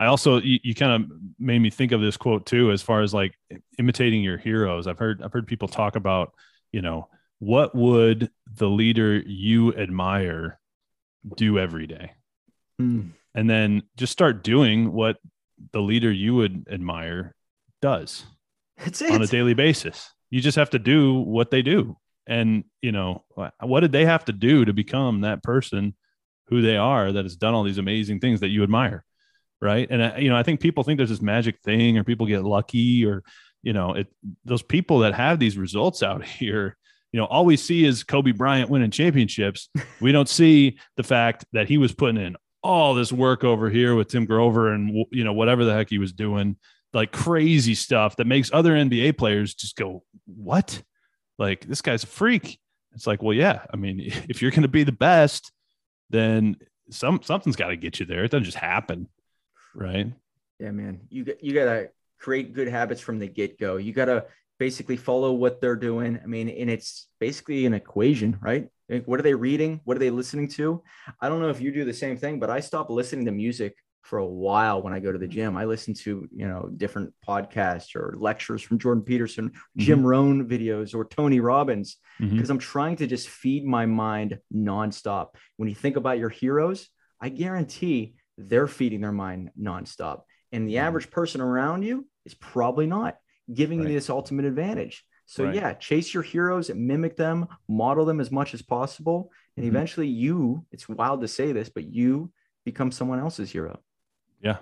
I 0.00 0.06
also 0.06 0.40
you, 0.40 0.58
you 0.62 0.74
kind 0.74 1.02
of 1.02 1.10
made 1.38 1.58
me 1.58 1.70
think 1.70 1.92
of 1.92 2.00
this 2.00 2.16
quote 2.16 2.46
too, 2.46 2.70
as 2.70 2.82
far 2.82 3.02
as 3.02 3.12
like 3.12 3.34
imitating 3.78 4.22
your 4.22 4.38
heroes. 4.38 4.86
I've 4.86 4.98
heard 4.98 5.22
I've 5.22 5.32
heard 5.32 5.46
people 5.46 5.68
talk 5.68 5.96
about, 5.96 6.32
you 6.70 6.82
know, 6.82 7.08
what 7.38 7.74
would 7.74 8.30
the 8.54 8.68
leader 8.68 9.18
you 9.18 9.74
admire 9.74 10.58
do 11.36 11.58
every 11.58 11.86
day? 11.86 12.12
Mm. 12.80 13.10
And 13.34 13.48
then 13.48 13.82
just 13.96 14.12
start 14.12 14.42
doing 14.42 14.92
what 14.92 15.18
the 15.72 15.80
leader 15.80 16.10
you 16.10 16.34
would 16.34 16.66
admire 16.70 17.34
does 17.80 18.24
That's 18.78 19.02
it. 19.02 19.10
on 19.10 19.22
a 19.22 19.26
daily 19.26 19.54
basis. 19.54 20.12
You 20.30 20.40
just 20.40 20.56
have 20.56 20.70
to 20.70 20.78
do 20.78 21.14
what 21.14 21.50
they 21.50 21.62
do. 21.62 21.96
And, 22.26 22.64
you 22.82 22.92
know, 22.92 23.24
what 23.60 23.80
did 23.80 23.92
they 23.92 24.04
have 24.04 24.24
to 24.26 24.32
do 24.32 24.64
to 24.64 24.72
become 24.72 25.22
that 25.22 25.42
person 25.42 25.94
who 26.48 26.60
they 26.60 26.76
are 26.76 27.10
that 27.10 27.24
has 27.24 27.36
done 27.36 27.54
all 27.54 27.64
these 27.64 27.78
amazing 27.78 28.20
things 28.20 28.40
that 28.40 28.48
you 28.48 28.62
admire? 28.62 29.04
Right. 29.60 29.88
And, 29.90 30.02
uh, 30.02 30.12
you 30.18 30.28
know, 30.28 30.36
I 30.36 30.42
think 30.42 30.60
people 30.60 30.84
think 30.84 30.98
there's 30.98 31.08
this 31.08 31.22
magic 31.22 31.58
thing 31.60 31.98
or 31.98 32.04
people 32.04 32.26
get 32.26 32.44
lucky 32.44 33.04
or, 33.04 33.24
you 33.62 33.72
know, 33.72 33.94
it, 33.94 34.06
those 34.44 34.62
people 34.62 35.00
that 35.00 35.14
have 35.14 35.38
these 35.38 35.56
results 35.58 36.02
out 36.02 36.24
here, 36.24 36.76
you 37.12 37.20
know, 37.20 37.26
all 37.26 37.44
we 37.44 37.56
see 37.56 37.84
is 37.84 38.04
Kobe 38.04 38.32
Bryant 38.32 38.70
winning 38.70 38.90
championships. 38.90 39.68
we 40.00 40.12
don't 40.12 40.28
see 40.28 40.78
the 40.96 41.02
fact 41.02 41.44
that 41.52 41.68
he 41.68 41.78
was 41.78 41.94
putting 41.94 42.20
in 42.20 42.36
all 42.62 42.94
this 42.94 43.12
work 43.12 43.44
over 43.44 43.70
here 43.70 43.94
with 43.94 44.08
Tim 44.08 44.26
Grover 44.26 44.72
and, 44.72 45.06
you 45.10 45.24
know, 45.24 45.32
whatever 45.32 45.64
the 45.64 45.72
heck 45.72 45.88
he 45.88 45.98
was 45.98 46.12
doing 46.12 46.56
like 46.92 47.12
crazy 47.12 47.74
stuff 47.74 48.16
that 48.16 48.26
makes 48.26 48.50
other 48.52 48.72
NBA 48.72 49.16
players 49.18 49.54
just 49.54 49.76
go, 49.76 50.02
"What? 50.26 50.82
Like 51.38 51.66
this 51.66 51.82
guy's 51.82 52.04
a 52.04 52.08
freak." 52.08 52.58
It's 52.94 53.06
like, 53.06 53.22
well, 53.22 53.34
yeah. 53.34 53.64
I 53.72 53.76
mean, 53.76 54.00
if 54.28 54.42
you're 54.42 54.50
going 54.50 54.62
to 54.62 54.68
be 54.68 54.84
the 54.84 54.92
best, 54.92 55.52
then 56.10 56.56
some 56.90 57.20
something's 57.22 57.56
got 57.56 57.68
to 57.68 57.76
get 57.76 58.00
you 58.00 58.06
there. 58.06 58.24
It 58.24 58.30
doesn't 58.30 58.44
just 58.44 58.56
happen, 58.56 59.08
right? 59.74 60.12
Yeah, 60.58 60.70
man. 60.70 61.00
You 61.10 61.26
you 61.40 61.52
got 61.52 61.66
to 61.66 61.90
create 62.18 62.52
good 62.52 62.68
habits 62.68 63.00
from 63.00 63.18
the 63.18 63.28
get 63.28 63.58
go. 63.58 63.76
You 63.76 63.92
got 63.92 64.06
to 64.06 64.24
basically 64.58 64.96
follow 64.96 65.32
what 65.32 65.60
they're 65.60 65.76
doing. 65.76 66.18
I 66.22 66.26
mean, 66.26 66.48
and 66.48 66.68
it's 66.68 67.08
basically 67.20 67.66
an 67.66 67.74
equation, 67.74 68.38
right? 68.40 68.68
What 69.04 69.20
are 69.20 69.22
they 69.22 69.34
reading? 69.34 69.80
What 69.84 69.96
are 69.96 70.00
they 70.00 70.10
listening 70.10 70.48
to? 70.48 70.82
I 71.20 71.28
don't 71.28 71.40
know 71.40 71.50
if 71.50 71.60
you 71.60 71.72
do 71.72 71.84
the 71.84 71.92
same 71.92 72.16
thing, 72.16 72.40
but 72.40 72.50
I 72.50 72.60
stop 72.60 72.90
listening 72.90 73.26
to 73.26 73.32
music 73.32 73.74
for 74.02 74.18
a 74.18 74.26
while 74.26 74.80
when 74.80 74.94
I 74.94 75.00
go 75.00 75.12
to 75.12 75.18
the 75.18 75.28
gym. 75.28 75.56
I 75.56 75.66
listen 75.66 75.92
to, 75.92 76.26
you 76.34 76.48
know, 76.48 76.70
different 76.74 77.12
podcasts 77.26 77.94
or 77.94 78.16
lectures 78.18 78.62
from 78.62 78.78
Jordan 78.78 79.04
Peterson, 79.04 79.50
mm-hmm. 79.50 79.80
Jim 79.80 80.04
Rohn 80.04 80.48
videos, 80.48 80.94
or 80.94 81.04
Tony 81.04 81.40
Robbins, 81.40 81.98
because 82.18 82.34
mm-hmm. 82.34 82.52
I'm 82.52 82.58
trying 82.58 82.96
to 82.96 83.06
just 83.06 83.28
feed 83.28 83.66
my 83.66 83.84
mind 83.84 84.38
nonstop. 84.54 85.34
When 85.58 85.68
you 85.68 85.74
think 85.74 85.96
about 85.96 86.18
your 86.18 86.30
heroes, 86.30 86.88
I 87.20 87.28
guarantee 87.28 88.14
they're 88.38 88.68
feeding 88.68 89.02
their 89.02 89.12
mind 89.12 89.50
nonstop. 89.60 90.22
And 90.52 90.66
the 90.66 90.76
mm-hmm. 90.76 90.86
average 90.86 91.10
person 91.10 91.42
around 91.42 91.82
you 91.82 92.06
is 92.24 92.32
probably 92.32 92.86
not 92.86 93.16
giving 93.52 93.80
right. 93.80 93.88
you 93.88 93.94
this 93.94 94.10
ultimate 94.10 94.44
advantage. 94.44 95.04
So 95.26 95.44
right. 95.44 95.54
yeah, 95.54 95.72
chase 95.74 96.14
your 96.14 96.22
heroes 96.22 96.70
mimic 96.74 97.16
them, 97.16 97.48
model 97.68 98.04
them 98.04 98.20
as 98.20 98.30
much 98.30 98.54
as 98.54 98.62
possible. 98.62 99.30
And 99.56 99.64
mm-hmm. 99.64 99.76
eventually 99.76 100.08
you, 100.08 100.64
it's 100.72 100.88
wild 100.88 101.20
to 101.20 101.28
say 101.28 101.52
this, 101.52 101.68
but 101.68 101.84
you 101.84 102.32
become 102.64 102.90
someone 102.90 103.18
else's 103.18 103.50
hero. 103.50 103.78
Yeah, 104.40 104.58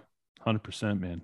100%, 0.47 1.01
man. 1.01 1.23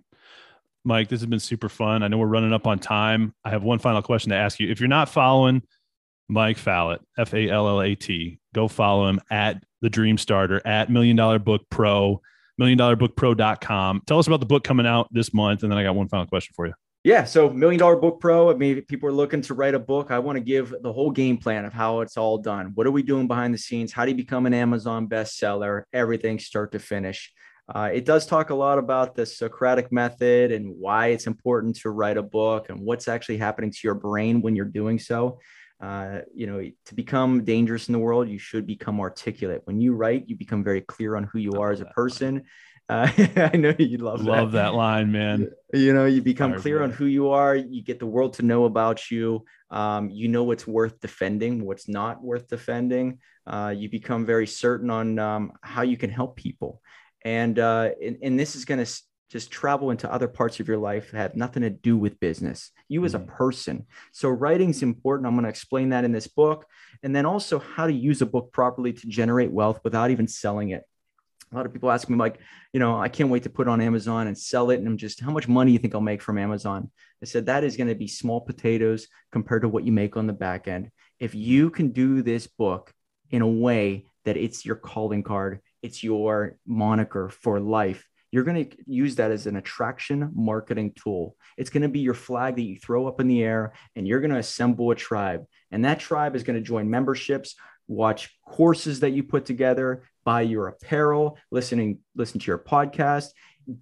Mike, 0.85 1.09
this 1.09 1.21
has 1.21 1.27
been 1.27 1.41
super 1.41 1.69
fun. 1.69 2.03
I 2.03 2.09
know 2.09 2.19
we're 2.19 2.27
running 2.27 2.53
up 2.53 2.67
on 2.67 2.79
time. 2.79 3.35
I 3.45 3.51
have 3.51 3.63
one 3.63 3.79
final 3.79 4.03
question 4.03 4.31
to 4.31 4.37
ask 4.37 4.59
you. 4.59 4.71
If 4.71 4.81
you're 4.81 4.89
not 4.89 5.09
following 5.09 5.63
Mike 6.29 6.57
Fallat, 6.57 6.99
F 7.17 7.35
A 7.35 7.49
L 7.49 7.69
L 7.69 7.83
A 7.83 7.95
T, 7.95 8.41
go 8.53 8.67
follow 8.67 9.09
him 9.09 9.21
at 9.31 9.63
the 9.81 9.91
Dream 9.91 10.19
Starter, 10.19 10.61
at 10.65 10.91
Million 10.91 11.17
Dollar 11.17 11.39
Book 11.39 11.63
Pro, 11.71 12.21
milliondollarbookpro.com. 12.61 14.03
Tell 14.07 14.19
us 14.19 14.27
about 14.27 14.41
the 14.41 14.47
book 14.47 14.65
coming 14.65 14.87
out 14.87 15.09
this 15.13 15.33
month. 15.33 15.63
And 15.63 15.71
then 15.71 15.79
I 15.79 15.83
got 15.85 15.95
one 15.95 16.09
final 16.09 16.27
question 16.27 16.53
for 16.55 16.67
you. 16.67 16.75
Yeah, 17.05 17.25
so 17.25 17.51
Million 17.51 17.81
Dollar 17.81 17.97
Book 17.97 18.21
Pro. 18.21 18.49
I 18.49 18.55
mean, 18.55 18.81
people 18.83 19.09
are 19.09 19.13
looking 19.13 19.43
to 19.43 19.55
write 19.55 19.75
a 19.75 19.79
book. 19.81 20.13
I 20.13 20.21
want 20.21 20.37
to 20.37 20.41
give 20.41 20.73
the 20.83 20.93
whole 20.93 21.11
game 21.11 21.37
plan 21.37 21.65
of 21.65 21.73
how 21.73 22.01
it's 22.01 22.17
all 22.17 22.39
done. 22.39 22.71
What 22.75 22.87
are 22.87 22.93
we 22.93 23.03
doing 23.03 23.27
behind 23.27 23.53
the 23.53 23.59
scenes? 23.59 23.93
How 23.93 24.05
do 24.05 24.13
you 24.13 24.17
become 24.17 24.47
an 24.47 24.55
Amazon 24.55 25.09
bestseller? 25.09 25.83
Everything 25.93 26.39
start 26.39 26.71
to 26.73 26.79
finish. 26.79 27.33
Uh, 27.75 27.91
it 27.93 28.05
does 28.05 28.25
talk 28.25 28.51
a 28.51 28.55
lot 28.55 28.79
about 28.79 29.17
the 29.17 29.27
Socratic 29.27 29.91
method 29.91 30.53
and 30.53 30.77
why 30.79 31.09
it's 31.09 31.27
important 31.27 31.75
to 31.81 31.91
write 31.91 32.19
a 32.19 32.23
book 32.23 32.71
and 32.71 32.81
what's 32.81 33.09
actually 33.09 33.39
happening 33.39 33.73
to 33.73 33.81
your 33.83 33.95
brain 33.95 34.41
when 34.41 34.55
you're 34.55 34.65
doing 34.65 35.01
so. 35.01 35.41
Uh, 35.81 36.21
you 36.33 36.47
know, 36.47 36.65
to 36.87 36.95
become 36.95 37.43
dangerous 37.43 37.89
in 37.89 37.93
the 37.93 37.99
world, 37.99 38.29
you 38.29 38.39
should 38.39 38.65
become 38.65 39.01
articulate. 39.01 39.63
When 39.65 39.81
you 39.81 39.95
write, 39.95 40.29
you 40.29 40.37
become 40.37 40.63
very 40.63 40.83
clear 40.83 41.17
on 41.17 41.25
who 41.25 41.41
you 41.41 41.55
are 41.55 41.73
as 41.73 41.81
a 41.81 41.87
person. 41.87 42.45
Uh, 42.89 43.11
I 43.37 43.57
know 43.57 43.75
you 43.79 43.99
love 43.99 44.23
love 44.23 44.53
that. 44.53 44.63
that 44.63 44.75
line, 44.75 45.13
man. 45.13 45.51
You 45.73 45.93
know, 45.93 46.07
you 46.07 46.23
become 46.23 46.61
clear 46.61 46.83
on 46.83 46.91
who 46.91 47.07
you 47.07 47.31
are. 47.31 47.55
You 47.55 47.83
get 47.83 47.99
the 47.99 48.07
world 48.07 48.35
to 48.35 48.43
know 48.43 48.65
about 48.65 49.11
you. 49.11 49.45
Um, 49.71 50.11
you 50.11 50.29
know 50.29 50.45
what's 50.45 50.67
worth 50.67 51.01
defending, 51.01 51.65
what's 51.65 51.89
not 51.89 52.23
worth 52.23 52.49
defending. 52.49 53.19
Uh, 53.47 53.75
you 53.77 53.89
become 53.89 54.27
very 54.27 54.47
certain 54.47 54.91
on 54.91 55.19
um, 55.19 55.53
how 55.63 55.83
you 55.83 55.97
can 55.97 56.11
help 56.11 56.37
people 56.37 56.83
and 57.25 57.59
uh, 57.59 57.91
and, 58.03 58.19
and 58.23 58.39
this 58.39 58.57
is 58.57 58.65
going 58.65 58.85
to 58.85 58.93
just 59.31 59.51
travel 59.51 59.91
into 59.91 60.13
other 60.13 60.29
parts 60.29 60.61
of 60.61 60.69
your 60.69 60.77
life 60.77 61.11
that 61.11 61.19
have 61.19 61.37
nothing 61.37 61.63
to 61.63 61.71
do 61.71 61.97
with 61.97 62.21
business 62.21 62.71
you 62.89 63.05
as 63.05 63.15
a 63.15 63.19
mm. 63.19 63.27
person 63.27 63.87
so 64.13 64.29
writing's 64.29 64.83
important 64.83 65.27
i'm 65.27 65.35
going 65.35 65.45
to 65.45 65.49
explain 65.49 65.89
that 65.89 66.05
in 66.05 66.13
this 66.13 66.27
book 66.27 66.67
and 67.03 67.17
then 67.17 67.25
also 67.25 67.59
how 67.59 67.87
to 67.87 67.93
use 67.93 68.21
a 68.21 68.27
book 68.27 68.53
properly 68.53 68.93
to 68.93 69.07
generate 69.07 69.51
wealth 69.51 69.81
without 69.85 70.11
even 70.11 70.29
selling 70.29 70.71
it 70.71 70.83
a 71.53 71.57
lot 71.57 71.67
of 71.67 71.73
people 71.73 71.91
ask 71.91 72.09
me 72.09 72.17
like 72.17 72.39
you 72.73 72.81
know 72.81 72.99
i 72.99 73.09
can't 73.09 73.31
wait 73.31 73.43
to 73.43 73.51
put 73.51 73.69
on 73.69 73.81
amazon 73.81 74.27
and 74.27 74.37
sell 74.37 74.71
it 74.71 74.79
and 74.79 74.87
i'm 74.87 74.97
just 74.97 75.21
how 75.21 75.31
much 75.31 75.49
money 75.49 75.73
you 75.73 75.79
think 75.79 75.95
i'll 75.95 76.01
make 76.01 76.23
from 76.23 76.39
amazon 76.39 76.91
i 77.23 77.27
said 77.27 77.47
that 77.47 77.65
is 77.65 77.77
going 77.77 77.89
to 77.89 77.95
be 77.95 78.09
small 78.09 78.41
potatoes 78.41 79.09
compared 79.31 79.63
to 79.63 79.69
what 79.69 79.85
you 79.85 79.93
make 79.93 80.17
on 80.17 80.27
the 80.27 80.33
back 80.33 80.69
end 80.69 80.91
if 81.21 81.35
you 81.35 81.71
can 81.71 81.91
do 81.91 82.23
this 82.23 82.47
book 82.47 82.93
in 83.31 83.43
a 83.43 83.49
way 83.49 84.07
that 84.25 84.37
it's 84.37 84.65
your 84.65 84.77
calling 84.77 85.23
card 85.23 85.61
it's 85.83 86.03
your 86.03 86.57
moniker 86.67 87.29
for 87.29 87.61
life 87.61 88.09
you're 88.33 88.45
going 88.45 88.65
to 88.65 88.77
use 88.87 89.17
that 89.17 89.31
as 89.31 89.47
an 89.47 89.57
attraction 89.57 90.31
marketing 90.35 90.95
tool. 90.97 91.37
It's 91.59 91.69
going 91.69 91.83
to 91.83 91.89
be 91.91 92.01
your 92.01 92.15
flag 92.15 92.57
that 92.57 92.63
you 92.63 92.79
throw 92.79 93.07
up 93.07 93.21
in 93.21 93.29
the 93.29 93.43
air 93.43 93.75
and 93.95 94.09
you're 94.09 94.21
going 94.21 94.31
to 94.31 94.39
assemble 94.39 94.91
a 94.91 94.95
tribe. 94.95 95.45
And 95.71 95.85
that 95.85 96.01
tribe 96.01 96.35
is 96.35 96.43
going 96.43 96.57
to 96.57 96.67
join 96.67 96.89
memberships, 96.89 97.55
watch 97.93 98.37
courses 98.45 99.01
that 99.01 99.11
you 99.11 99.23
put 99.23 99.45
together, 99.45 100.03
buy 100.25 100.43
your 100.43 100.69
apparel, 100.69 101.39
listening 101.51 101.99
listen 102.15 102.41
to 102.41 102.47
your 102.47 102.59
podcast, 102.59 103.29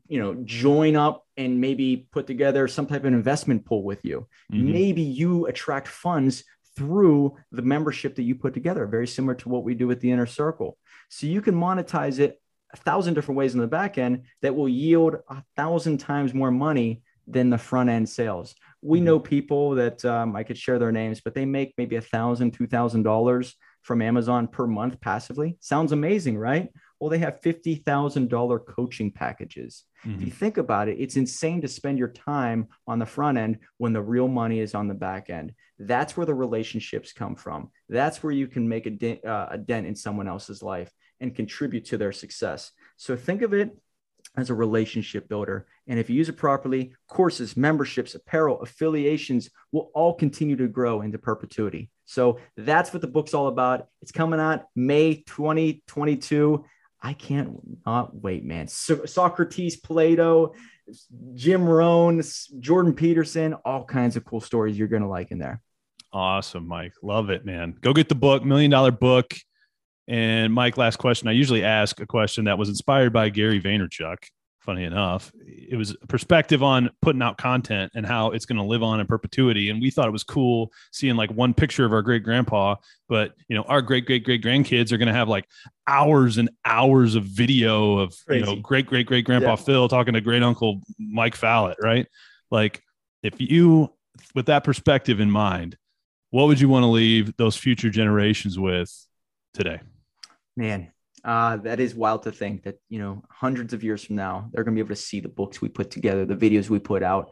you 0.08 0.20
know, 0.20 0.34
join 0.44 0.96
up 0.96 1.26
and 1.36 1.61
maybe 1.61 2.08
put 2.12 2.26
together 2.26 2.68
some 2.68 2.86
type 2.86 3.00
of 3.00 3.06
investment 3.06 3.64
pool 3.64 3.82
with 3.82 4.04
you. 4.04 4.26
Mm-hmm. 4.52 4.72
Maybe 4.72 5.02
you 5.02 5.46
attract 5.46 5.88
funds 5.88 6.44
through 6.76 7.36
the 7.52 7.62
membership 7.62 8.14
that 8.16 8.22
you 8.22 8.34
put 8.34 8.54
together, 8.54 8.86
very 8.86 9.06
similar 9.06 9.34
to 9.36 9.48
what 9.48 9.64
we 9.64 9.74
do 9.74 9.86
with 9.86 10.00
the 10.00 10.11
inner 10.11 10.26
circle. 10.26 10.78
So 11.08 11.26
you 11.26 11.40
can 11.40 11.54
monetize 11.54 12.18
it 12.18 12.40
a 12.72 12.76
thousand 12.76 13.14
different 13.14 13.36
ways 13.36 13.54
in 13.54 13.61
the 13.61 13.66
back 13.66 13.98
end 13.98 14.24
that 14.42 14.54
will 14.54 14.68
yield 14.68 15.16
a 15.28 15.42
thousand 15.56 15.98
times 15.98 16.32
more 16.32 16.52
money 16.52 17.02
than 17.26 17.50
the 17.50 17.58
front 17.58 17.90
end 17.90 18.08
sales. 18.08 18.54
We 18.82 18.98
mm-hmm. 18.98 19.06
know 19.06 19.18
people 19.18 19.74
that 19.74 20.04
um, 20.04 20.36
I 20.36 20.42
could 20.42 20.58
share 20.58 20.78
their 20.78 20.92
names, 20.92 21.20
but 21.20 21.34
they 21.34 21.44
make 21.44 21.74
maybe 21.76 21.96
a 21.96 22.00
thousand, 22.00 22.52
two 22.52 22.66
thousand 22.66 23.02
dollars 23.02 23.56
from 23.82 24.02
Amazon 24.02 24.46
per 24.46 24.66
month 24.66 25.00
passively. 25.00 25.56
Sounds 25.60 25.92
amazing, 25.92 26.38
right? 26.38 26.68
Well, 26.98 27.10
they 27.10 27.18
have 27.18 27.40
$50,000 27.40 28.66
coaching 28.66 29.10
packages. 29.10 29.84
Mm-hmm. 30.04 30.14
If 30.14 30.20
you 30.20 30.26
mm-hmm. 30.26 30.36
think 30.36 30.58
about 30.58 30.88
it, 30.88 30.98
it's 31.00 31.16
insane 31.16 31.62
to 31.62 31.68
spend 31.68 31.98
your 31.98 32.08
time 32.08 32.68
on 32.86 32.98
the 32.98 33.06
front 33.06 33.38
end 33.38 33.58
when 33.78 33.92
the 33.92 34.02
real 34.02 34.28
money 34.28 34.60
is 34.60 34.74
on 34.74 34.86
the 34.86 34.94
back 34.94 35.30
end. 35.30 35.54
That's 35.78 36.16
where 36.16 36.26
the 36.26 36.34
relationships 36.34 37.12
come 37.12 37.36
from. 37.36 37.70
That's 37.88 38.22
where 38.22 38.32
you 38.32 38.46
can 38.46 38.68
make 38.68 38.84
a, 38.84 38.90
dent, 38.90 39.24
uh, 39.24 39.48
a 39.50 39.58
dent 39.58 39.86
in 39.86 39.96
someone 39.96 40.28
else's 40.28 40.62
life 40.62 40.92
and 41.20 41.34
contribute 41.34 41.86
to 41.86 41.98
their 41.98 42.12
success. 42.12 42.72
So 42.98 43.16
think 43.16 43.40
of 43.40 43.54
it 43.54 43.70
as 44.36 44.50
a 44.50 44.54
relationship 44.54 45.28
builder. 45.28 45.66
And 45.86 45.98
if 45.98 46.08
you 46.08 46.16
use 46.16 46.28
it 46.28 46.36
properly, 46.36 46.94
courses, 47.08 47.56
memberships, 47.56 48.14
apparel, 48.14 48.60
affiliations 48.60 49.50
will 49.72 49.90
all 49.94 50.14
continue 50.14 50.56
to 50.56 50.68
grow 50.68 51.02
into 51.02 51.18
perpetuity. 51.18 51.90
So 52.11 52.40
that's 52.56 52.92
what 52.92 53.02
the 53.02 53.06
book's 53.06 53.34
all 53.34 53.46
about. 53.46 53.86
It's 54.02 54.11
coming 54.11 54.40
out 54.40 54.64
May 54.74 55.22
2022. 55.28 56.64
I 57.00 57.12
can't 57.12 57.56
not 57.86 58.16
wait, 58.20 58.44
man. 58.44 58.66
So- 58.66 59.04
Socrates, 59.04 59.76
Plato, 59.76 60.54
Jim 61.34 61.64
Rohn, 61.64 62.20
Jordan 62.58 62.94
Peterson, 62.94 63.54
all 63.64 63.84
kinds 63.84 64.16
of 64.16 64.24
cool 64.24 64.40
stories 64.40 64.76
you're 64.76 64.88
going 64.88 65.02
to 65.02 65.08
like 65.08 65.30
in 65.30 65.38
there. 65.38 65.62
Awesome, 66.12 66.66
Mike. 66.66 66.94
Love 67.00 67.30
it, 67.30 67.46
man. 67.46 67.76
Go 67.80 67.92
get 67.92 68.08
the 68.08 68.16
book, 68.16 68.44
Million 68.44 68.72
Dollar 68.72 68.90
Book. 68.90 69.32
And 70.08 70.52
Mike, 70.52 70.76
last 70.76 70.96
question. 70.96 71.28
I 71.28 71.32
usually 71.32 71.62
ask 71.62 72.00
a 72.00 72.06
question 72.06 72.46
that 72.46 72.58
was 72.58 72.68
inspired 72.68 73.12
by 73.12 73.28
Gary 73.28 73.61
Vaynerchuk. 73.61 74.16
Funny 74.61 74.84
enough, 74.84 75.32
it 75.40 75.76
was 75.76 75.96
a 76.02 76.06
perspective 76.06 76.62
on 76.62 76.90
putting 77.00 77.22
out 77.22 77.38
content 77.38 77.92
and 77.94 78.04
how 78.04 78.32
it's 78.32 78.44
going 78.44 78.58
to 78.58 78.64
live 78.64 78.82
on 78.82 79.00
in 79.00 79.06
perpetuity. 79.06 79.70
And 79.70 79.80
we 79.80 79.90
thought 79.90 80.06
it 80.06 80.12
was 80.12 80.22
cool 80.22 80.70
seeing 80.92 81.16
like 81.16 81.30
one 81.30 81.54
picture 81.54 81.86
of 81.86 81.94
our 81.94 82.02
great 82.02 82.22
grandpa, 82.22 82.74
but 83.08 83.32
you 83.48 83.56
know, 83.56 83.62
our 83.62 83.80
great 83.80 84.04
great 84.04 84.22
great 84.22 84.42
grandkids 84.42 84.92
are 84.92 84.98
going 84.98 85.08
to 85.08 85.14
have 85.14 85.30
like 85.30 85.46
hours 85.86 86.36
and 86.36 86.50
hours 86.66 87.14
of 87.14 87.24
video 87.24 87.98
of 87.98 88.14
Crazy. 88.26 88.40
you 88.40 88.46
know 88.46 88.61
great 88.61 88.86
great 88.86 89.06
great 89.06 89.24
grandpa 89.24 89.50
yeah. 89.50 89.56
Phil 89.56 89.88
talking 89.88 90.12
to 90.12 90.20
great 90.20 90.42
uncle 90.42 90.82
Mike 90.98 91.38
Fallat, 91.38 91.76
right? 91.82 92.06
Like, 92.50 92.82
if 93.22 93.40
you 93.40 93.94
with 94.34 94.46
that 94.46 94.64
perspective 94.64 95.20
in 95.20 95.30
mind, 95.30 95.78
what 96.30 96.46
would 96.48 96.61
you 96.61 96.68
want 96.68 96.82
to 96.82 96.88
leave 96.88 97.34
those 97.38 97.56
future 97.56 97.90
generations 97.90 98.58
with 98.58 99.06
today? 99.54 99.80
Man, 100.56 100.92
uh, 101.24 101.56
that 101.58 101.80
is 101.80 101.94
wild 101.94 102.22
to 102.22 102.32
think 102.32 102.62
that 102.64 102.80
you 102.88 102.98
know 102.98 103.22
hundreds 103.30 103.72
of 103.72 103.82
years 103.82 104.04
from 104.04 104.16
now 104.16 104.48
they're 104.52 104.64
going 104.64 104.74
to 104.74 104.82
be 104.82 104.84
able 104.84 104.94
to 104.94 105.00
see 105.00 105.20
the 105.20 105.28
books 105.28 105.60
we 105.60 105.68
put 105.68 105.90
together, 105.90 106.24
the 106.24 106.36
videos 106.36 106.68
we 106.68 106.78
put 106.78 107.02
out. 107.02 107.30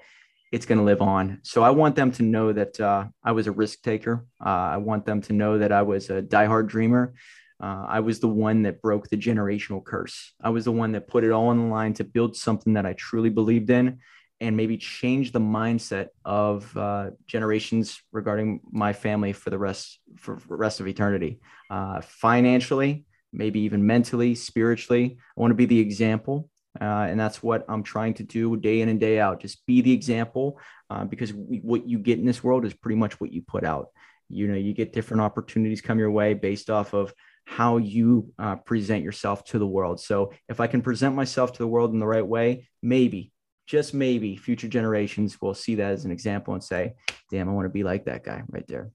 It's 0.50 0.64
going 0.64 0.78
to 0.78 0.84
live 0.84 1.02
on. 1.02 1.40
So 1.42 1.62
I 1.62 1.70
want 1.70 1.94
them 1.94 2.10
to 2.12 2.22
know 2.22 2.52
that 2.54 2.80
uh, 2.80 3.06
I 3.22 3.32
was 3.32 3.46
a 3.46 3.52
risk 3.52 3.82
taker. 3.82 4.24
Uh, 4.44 4.48
I 4.48 4.76
want 4.78 5.04
them 5.04 5.20
to 5.22 5.34
know 5.34 5.58
that 5.58 5.72
I 5.72 5.82
was 5.82 6.08
a 6.08 6.22
diehard 6.22 6.68
dreamer. 6.68 7.14
Uh, 7.62 7.84
I 7.88 8.00
was 8.00 8.20
the 8.20 8.28
one 8.28 8.62
that 8.62 8.80
broke 8.80 9.08
the 9.08 9.16
generational 9.16 9.84
curse. 9.84 10.32
I 10.40 10.50
was 10.50 10.64
the 10.64 10.72
one 10.72 10.92
that 10.92 11.08
put 11.08 11.24
it 11.24 11.32
all 11.32 11.48
on 11.48 11.58
the 11.58 11.64
line 11.64 11.92
to 11.94 12.04
build 12.04 12.36
something 12.36 12.74
that 12.74 12.86
I 12.86 12.94
truly 12.94 13.30
believed 13.30 13.68
in 13.68 13.98
and 14.40 14.56
maybe 14.56 14.76
change 14.76 15.32
the 15.32 15.40
mindset 15.40 16.08
of 16.24 16.74
uh, 16.76 17.10
generations 17.26 18.00
regarding 18.12 18.60
my 18.70 18.92
family 18.92 19.32
for 19.32 19.50
the 19.50 19.58
rest 19.58 19.98
for, 20.16 20.36
the 20.48 20.54
rest 20.54 20.80
of 20.80 20.86
eternity. 20.86 21.40
Uh, 21.68 22.00
financially, 22.00 23.04
maybe 23.32 23.60
even 23.60 23.86
mentally, 23.86 24.34
spiritually. 24.34 25.18
I 25.18 25.40
want 25.40 25.50
to 25.50 25.56
be 25.56 25.66
the 25.66 25.80
example. 25.80 26.48
Uh, 26.80 27.06
and 27.10 27.18
that's 27.18 27.42
what 27.42 27.64
I'm 27.68 27.82
trying 27.82 28.14
to 28.14 28.22
do 28.22 28.56
day 28.56 28.82
in 28.82 28.88
and 28.88 29.00
day 29.00 29.18
out. 29.18 29.40
Just 29.40 29.66
be 29.66 29.80
the 29.80 29.92
example 29.92 30.60
uh, 30.90 31.04
because 31.04 31.32
we, 31.32 31.58
what 31.58 31.88
you 31.88 31.98
get 31.98 32.18
in 32.18 32.26
this 32.26 32.44
world 32.44 32.64
is 32.64 32.74
pretty 32.74 32.96
much 32.96 33.20
what 33.20 33.32
you 33.32 33.42
put 33.42 33.64
out. 33.64 33.88
You 34.28 34.46
know, 34.46 34.54
you 34.54 34.74
get 34.74 34.92
different 34.92 35.22
opportunities 35.22 35.80
come 35.80 35.98
your 35.98 36.10
way 36.10 36.34
based 36.34 36.70
off 36.70 36.92
of 36.92 37.12
how 37.46 37.78
you 37.78 38.32
uh, 38.38 38.56
present 38.56 39.02
yourself 39.02 39.42
to 39.42 39.58
the 39.58 39.66
world. 39.66 39.98
So 40.00 40.32
if 40.48 40.60
I 40.60 40.66
can 40.66 40.82
present 40.82 41.16
myself 41.16 41.54
to 41.54 41.58
the 41.58 41.66
world 41.66 41.92
in 41.94 41.98
the 41.98 42.06
right 42.06 42.26
way, 42.26 42.68
maybe, 42.82 43.32
just 43.66 43.94
maybe, 43.94 44.36
future 44.36 44.68
generations 44.68 45.40
will 45.40 45.54
see 45.54 45.76
that 45.76 45.92
as 45.92 46.04
an 46.04 46.10
example 46.10 46.54
and 46.54 46.62
say, 46.62 46.94
damn, 47.30 47.48
I 47.48 47.52
want 47.52 47.64
to 47.64 47.70
be 47.70 47.82
like 47.82 48.04
that 48.04 48.22
guy 48.22 48.42
right 48.50 48.66
there. 48.68 48.90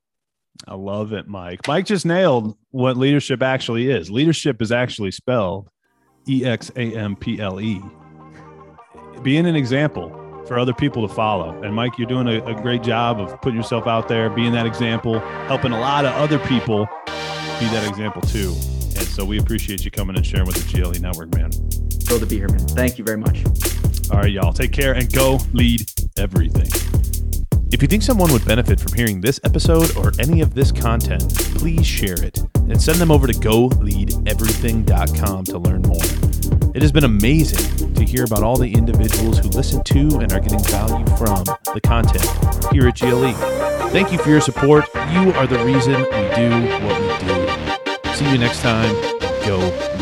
I 0.68 0.76
love 0.76 1.14
it, 1.14 1.28
Mike. 1.28 1.68
Mike 1.68 1.86
just 1.86 2.06
nailed 2.06 2.58
what 2.72 2.98
leadership 2.98 3.42
actually 3.42 3.90
is. 3.90 4.10
Leadership 4.10 4.62
is 4.62 4.72
actually 4.72 5.12
spelled 5.12 5.70
E 6.28 6.46
X 6.46 6.72
A 6.76 6.96
M 6.96 7.16
P 7.16 7.40
L 7.40 7.60
E. 7.60 7.82
Being 9.22 9.46
an 9.46 9.56
example 9.56 10.20
for 10.48 10.60
other 10.60 10.74
people 10.74 11.08
to 11.08 11.14
follow. 11.14 11.62
And 11.64 11.74
Mike, 11.74 11.98
you're 11.98 12.08
doing 12.08 12.28
a, 12.28 12.44
a, 12.46 12.54
great 12.62 12.84
job 12.84 13.20
of 13.20 13.42
putting 13.42 13.58
yourself 13.58 13.88
out 13.88 14.08
there, 14.08 14.30
being 14.30 14.52
that 14.54 14.66
example, 14.66 15.20
helping 15.48 15.72
a 15.72 15.80
lot 15.80 16.06
of 16.06 16.14
other 16.14 16.40
people 16.40 16.86
be 17.60 17.66
that 17.70 17.88
example 17.88 18.22
too. 18.22 18.50
And 18.50 19.08
so 19.08 19.24
we 19.24 19.40
appreciate 19.40 19.86
you 19.86 19.92
coming 19.92 20.16
and 20.16 20.26
sharing 20.26 20.46
with 20.46 20.56
the 20.56 20.82
GLE 20.82 21.00
Network, 21.00 21.34
man. 21.36 21.52
Thrilled 21.52 22.22
to 22.22 22.28
be 22.28 22.38
here, 22.38 22.50
man. 22.50 22.60
Thank 22.60 22.98
you 22.98 23.04
very 23.04 23.18
much. 23.18 23.44
All 24.12 24.20
right, 24.20 24.32
y'all. 24.32 24.54
Take 24.54 24.74
care 24.74 24.94
and 24.94 25.12
go 25.12 25.40
lead 25.54 25.90
everything. 26.18 27.03
If 27.74 27.82
you 27.82 27.88
think 27.88 28.04
someone 28.04 28.32
would 28.32 28.46
benefit 28.46 28.80
from 28.80 28.94
hearing 28.94 29.20
this 29.20 29.40
episode 29.44 29.98
or 29.98 30.12
any 30.20 30.42
of 30.42 30.54
this 30.54 30.72
content, 30.72 31.36
please 31.56 31.88
share 31.88 32.22
it 32.22 32.38
and 32.54 32.80
send 32.80 33.00
them 33.00 33.10
over 33.10 33.26
to 33.26 33.34
goleadeverything.com 33.34 35.46
to 35.46 35.58
learn 35.58 35.82
more. 35.82 36.04
It 36.76 36.84
has 36.84 36.92
been 36.92 37.04
amazing 37.04 37.96
to 37.96 38.06
hear 38.06 38.26
about 38.26 38.44
all 38.44 38.58
the 38.58 38.72
individuals 38.72 39.40
who 39.40 39.50
listen 39.50 39.84
to 39.86 40.20
and 40.20 40.32
are 40.32 40.40
getting 40.40 40.64
value 40.66 41.04
from 41.18 41.46
the 41.74 41.82
content 41.84 42.30
here 42.72 42.88
at 42.88 42.96
GLE. 42.96 43.34
Thank 43.90 44.12
you 44.12 44.20
for 44.20 44.30
your 44.30 44.42
support. 44.42 44.86
You 44.94 45.34
are 45.34 45.48
the 45.48 45.58
reason 45.66 45.94
we 45.94 46.30
do 46.36 46.52
what 46.86 47.02
we 47.02 47.08
do. 47.26 47.48
See 48.14 48.30
you 48.30 48.38
next 48.38 48.62
time. 48.62 48.94
Go. 49.48 49.93